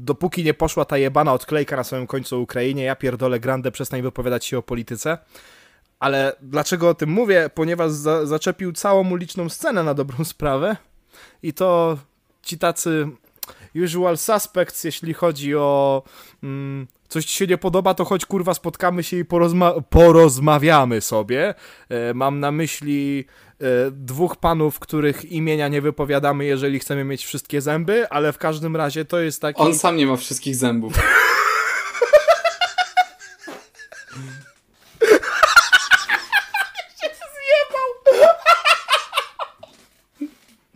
[0.05, 2.85] dopóki nie poszła ta jebana odklejka na samym końcu Ukrainie.
[2.85, 5.19] Ja pierdolę Grande, przestań wypowiadać się o polityce.
[6.01, 7.51] Ale dlaczego o tym mówię?
[7.55, 10.77] Ponieważ za, zaczepił całą uliczną scenę na dobrą sprawę.
[11.43, 11.99] I to
[12.43, 13.09] ci tacy
[13.85, 16.03] usual suspects, jeśli chodzi o
[16.43, 21.55] mm, coś ci się nie podoba, to choć kurwa spotkamy się i porozma porozmawiamy sobie.
[21.89, 23.25] E, mam na myśli
[23.61, 28.77] e, dwóch panów, których imienia nie wypowiadamy, jeżeli chcemy mieć wszystkie zęby, ale w każdym
[28.77, 29.63] razie to jest taki...
[29.63, 30.93] On sam nie ma wszystkich zębów.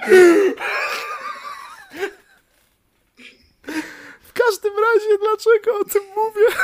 [0.09, 0.71] W
[4.49, 6.57] każdym razie, dlaczego o tym mówię?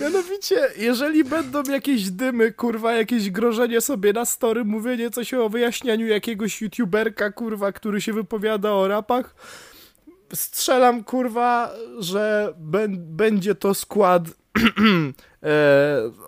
[0.00, 6.06] Mianowicie, jeżeli będą jakieś dymy, kurwa, jakieś grożenie sobie na story, mówienie coś o wyjaśnianiu
[6.06, 9.34] jakiegoś youtuberka, kurwa, który się wypowiada o rapach,
[10.34, 14.22] strzelam, kurwa, że bę- będzie to skład,
[15.42, 15.50] e,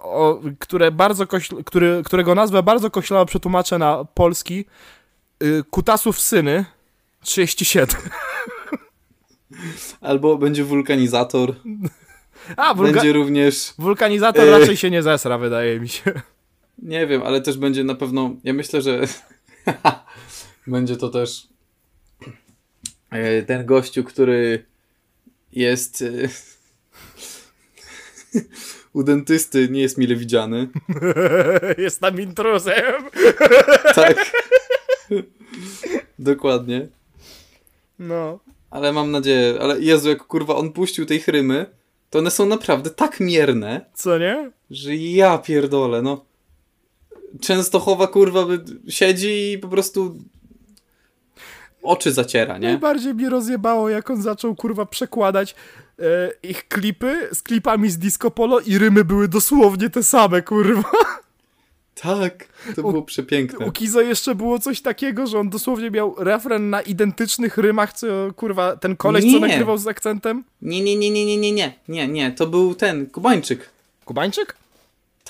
[0.02, 1.27] o, które bardzo
[1.64, 4.64] który, którego nazwę bardzo koślawo przetłumaczę na polski,
[5.43, 6.64] y, Kutasów Syny
[7.20, 7.97] 37.
[10.01, 11.55] Albo będzie wulkanizator.
[12.56, 13.74] A, wulga- Będzie również.
[13.78, 14.59] Wulkanizator Yy.
[14.59, 16.12] raczej się nie zesra, wydaje mi się.
[16.78, 18.34] Nie wiem, ale też będzie na pewno.
[18.44, 19.01] Ja myślę, że
[20.66, 21.48] będzie to też
[23.10, 24.64] e, ten gościu, który
[25.52, 26.06] jest e,
[28.93, 30.68] u dentysty, nie jest mile widziany.
[31.78, 32.93] Jest tam intruzem.
[33.94, 34.32] Tak.
[36.18, 36.89] Dokładnie.
[37.98, 38.39] No.
[38.73, 41.66] Ale mam nadzieję, ale Jezu, jak kurwa on puścił tej chrymy,
[42.11, 44.51] to one są naprawdę tak mierne, Co nie?
[44.70, 46.24] że ja pierdolę, no.
[47.40, 50.16] Częstochowa kurwa by siedzi i po prostu
[51.82, 52.69] oczy zaciera, nie?
[52.69, 55.55] Najbardziej mnie rozjebało, jak on zaczął kurwa przekładać
[55.99, 56.05] e,
[56.43, 60.90] ich klipy z klipami z Disco Polo i rymy były dosłownie te same, kurwa.
[61.94, 63.66] Tak, to było przepiękne.
[63.66, 68.06] U Kizo jeszcze było coś takiego, że on dosłownie miał refren na identycznych rymach, co
[68.36, 69.40] kurwa ten koleś, co Nie.
[69.40, 70.44] nagrywał z akcentem.
[70.62, 73.70] Nie, nie, nie, nie, nie, nie, nie, nie, nie, to był ten, Kubańczyk.
[74.05, 74.56] Kubańczyk?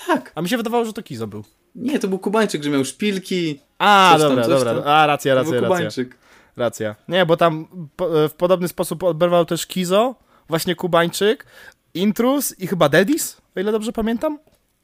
[0.07, 1.43] Tak, A mi się wydawało, że to Kizo był.
[1.75, 4.73] nie, to był Kubańczyk, że miał szpilki, A, Coś tam, dobra, coś dobra.
[4.73, 4.83] tam.
[4.87, 5.75] A, racja, to racja, był racja.
[5.77, 6.15] Kubańczyk.
[6.57, 6.95] Racja.
[7.07, 10.15] Nie, bo tam po, w podobny sposób odbywał też Kizo,
[10.49, 11.45] właśnie Kubańczyk,
[11.93, 14.39] Intrus i chyba Dedis, o ile dobrze pamiętam.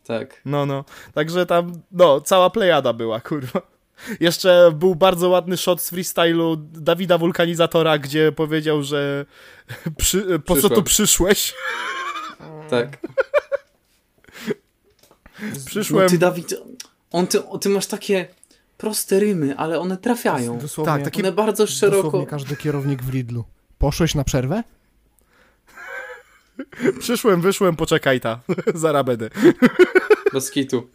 [0.09, 0.41] Tak.
[0.45, 0.85] No, no.
[1.13, 3.61] Także tam, no, cała plejada była, kurwa.
[4.19, 9.25] Jeszcze był bardzo ładny shot z freestylu Dawida Wulkanizatora, gdzie powiedział, że
[9.97, 10.75] przy, po co Przyszłem.
[10.75, 11.53] tu przyszłeś?
[12.69, 12.97] Tak.
[15.65, 16.03] Przyszłem.
[16.03, 16.53] No ty, Dawid,
[17.11, 18.27] on, ty, ty masz takie
[18.77, 20.57] proste rymy, ale one trafiają.
[20.59, 22.25] Dosłownie, Tak, taki- One bardzo szeroko...
[22.25, 23.43] każdy kierownik w Lidlu.
[23.77, 24.63] Poszłeś na przerwę?
[26.99, 28.39] Przyszłem, wyszłem, poczekaj ta.
[28.75, 29.29] Zaraz będę.
[30.33, 30.87] Bez kitu.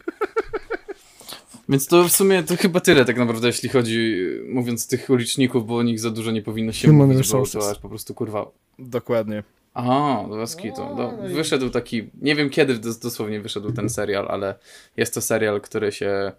[1.69, 5.77] Więc to w sumie to chyba tyle tak naprawdę, jeśli chodzi, mówiąc tych uliczników, bo
[5.77, 7.63] o nich za dużo nie powinno się Human mówić, bo resources.
[7.63, 8.51] to aż po prostu kurwa...
[8.79, 9.43] Dokładnie.
[9.73, 10.81] Aha, bez kitu.
[10.97, 14.55] No, wyszedł taki, nie wiem kiedy dos- dosłownie wyszedł ten serial, ale
[14.97, 16.31] jest to serial, który się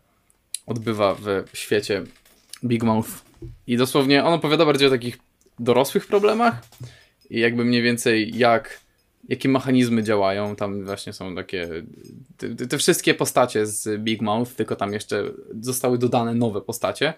[0.66, 2.02] odbywa w świecie
[2.64, 3.08] Big Mouth.
[3.66, 5.18] I dosłownie on opowiada bardziej o takich
[5.58, 6.62] dorosłych problemach
[7.30, 8.80] i jakby mniej więcej jak,
[9.28, 10.56] jakie mechanizmy działają.
[10.56, 11.68] Tam właśnie są takie,
[12.36, 15.24] te, te wszystkie postacie z Big Mouth, tylko tam jeszcze
[15.60, 17.14] zostały dodane nowe postacie.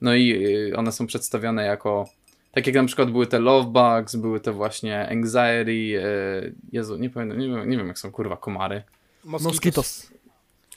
[0.00, 2.08] No i y, one są przedstawione jako
[2.56, 7.10] tak jak na przykład były te love bugs, były te właśnie anxiety, e, Jezu, nie
[7.10, 8.82] pamiętam, nie wiem, nie wiem jak są kurwa komary.
[9.24, 10.10] Moskitos.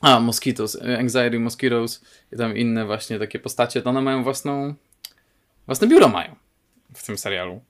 [0.01, 2.01] A, mosquitos, e, anxiety, mosquitoes
[2.33, 4.73] i tam inne właśnie takie postacie, to one mają własną,
[5.65, 6.35] własne biuro mają
[6.93, 7.61] w tym serialu.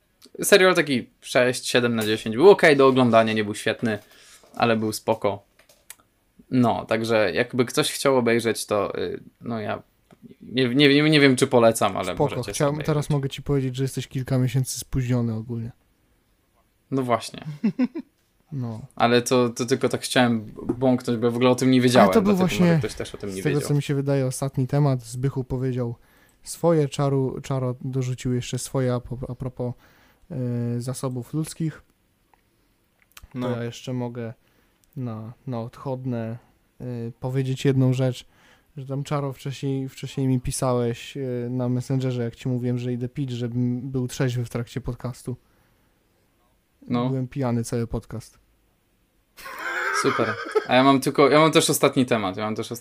[0.43, 3.99] Serial taki 6, 7 na 10, był ok do oglądania, nie był świetny,
[4.55, 5.43] ale był spoko.
[6.51, 9.81] No, także jakby ktoś chciał obejrzeć, to y, no ja
[10.41, 12.35] nie, nie, nie, wiem czy polecam, ale Spoko.
[12.35, 15.71] możecie Chciałem, teraz mogę ci powiedzieć, że jesteś kilka miesięcy spóźniony ogólnie.
[16.91, 17.43] No właśnie.
[18.51, 18.81] No.
[18.95, 22.07] Ale to, to tylko tak chciałem bąknąć, bo w ogóle o tym nie wiedziałem.
[22.07, 23.67] Ale to był właśnie ktoś też o tym nie Z tego, wiedział.
[23.69, 25.03] co mi się wydaje, ostatni temat.
[25.03, 25.95] Zbychu powiedział
[26.43, 29.73] swoje, Czaru, Czaro dorzucił jeszcze swoje a, po- a propos
[30.77, 31.81] zasobów ludzkich.
[33.33, 33.49] No.
[33.49, 34.33] To ja jeszcze mogę
[34.95, 36.37] na, na odchodne
[36.81, 38.25] y, powiedzieć jedną rzecz,
[38.77, 43.09] że tam Czaro wcześniej, wcześniej mi pisałeś y, na Messengerze, jak ci mówiłem, że idę
[43.09, 45.35] pić, żebym był trzeźwy w trakcie podcastu.
[46.87, 47.09] No.
[47.09, 48.39] Byłem pijany cały podcast.
[50.01, 50.33] Super.
[50.67, 52.37] A ja mam tylko, ja mam też ostatni temat.
[52.37, 52.71] Ja mam też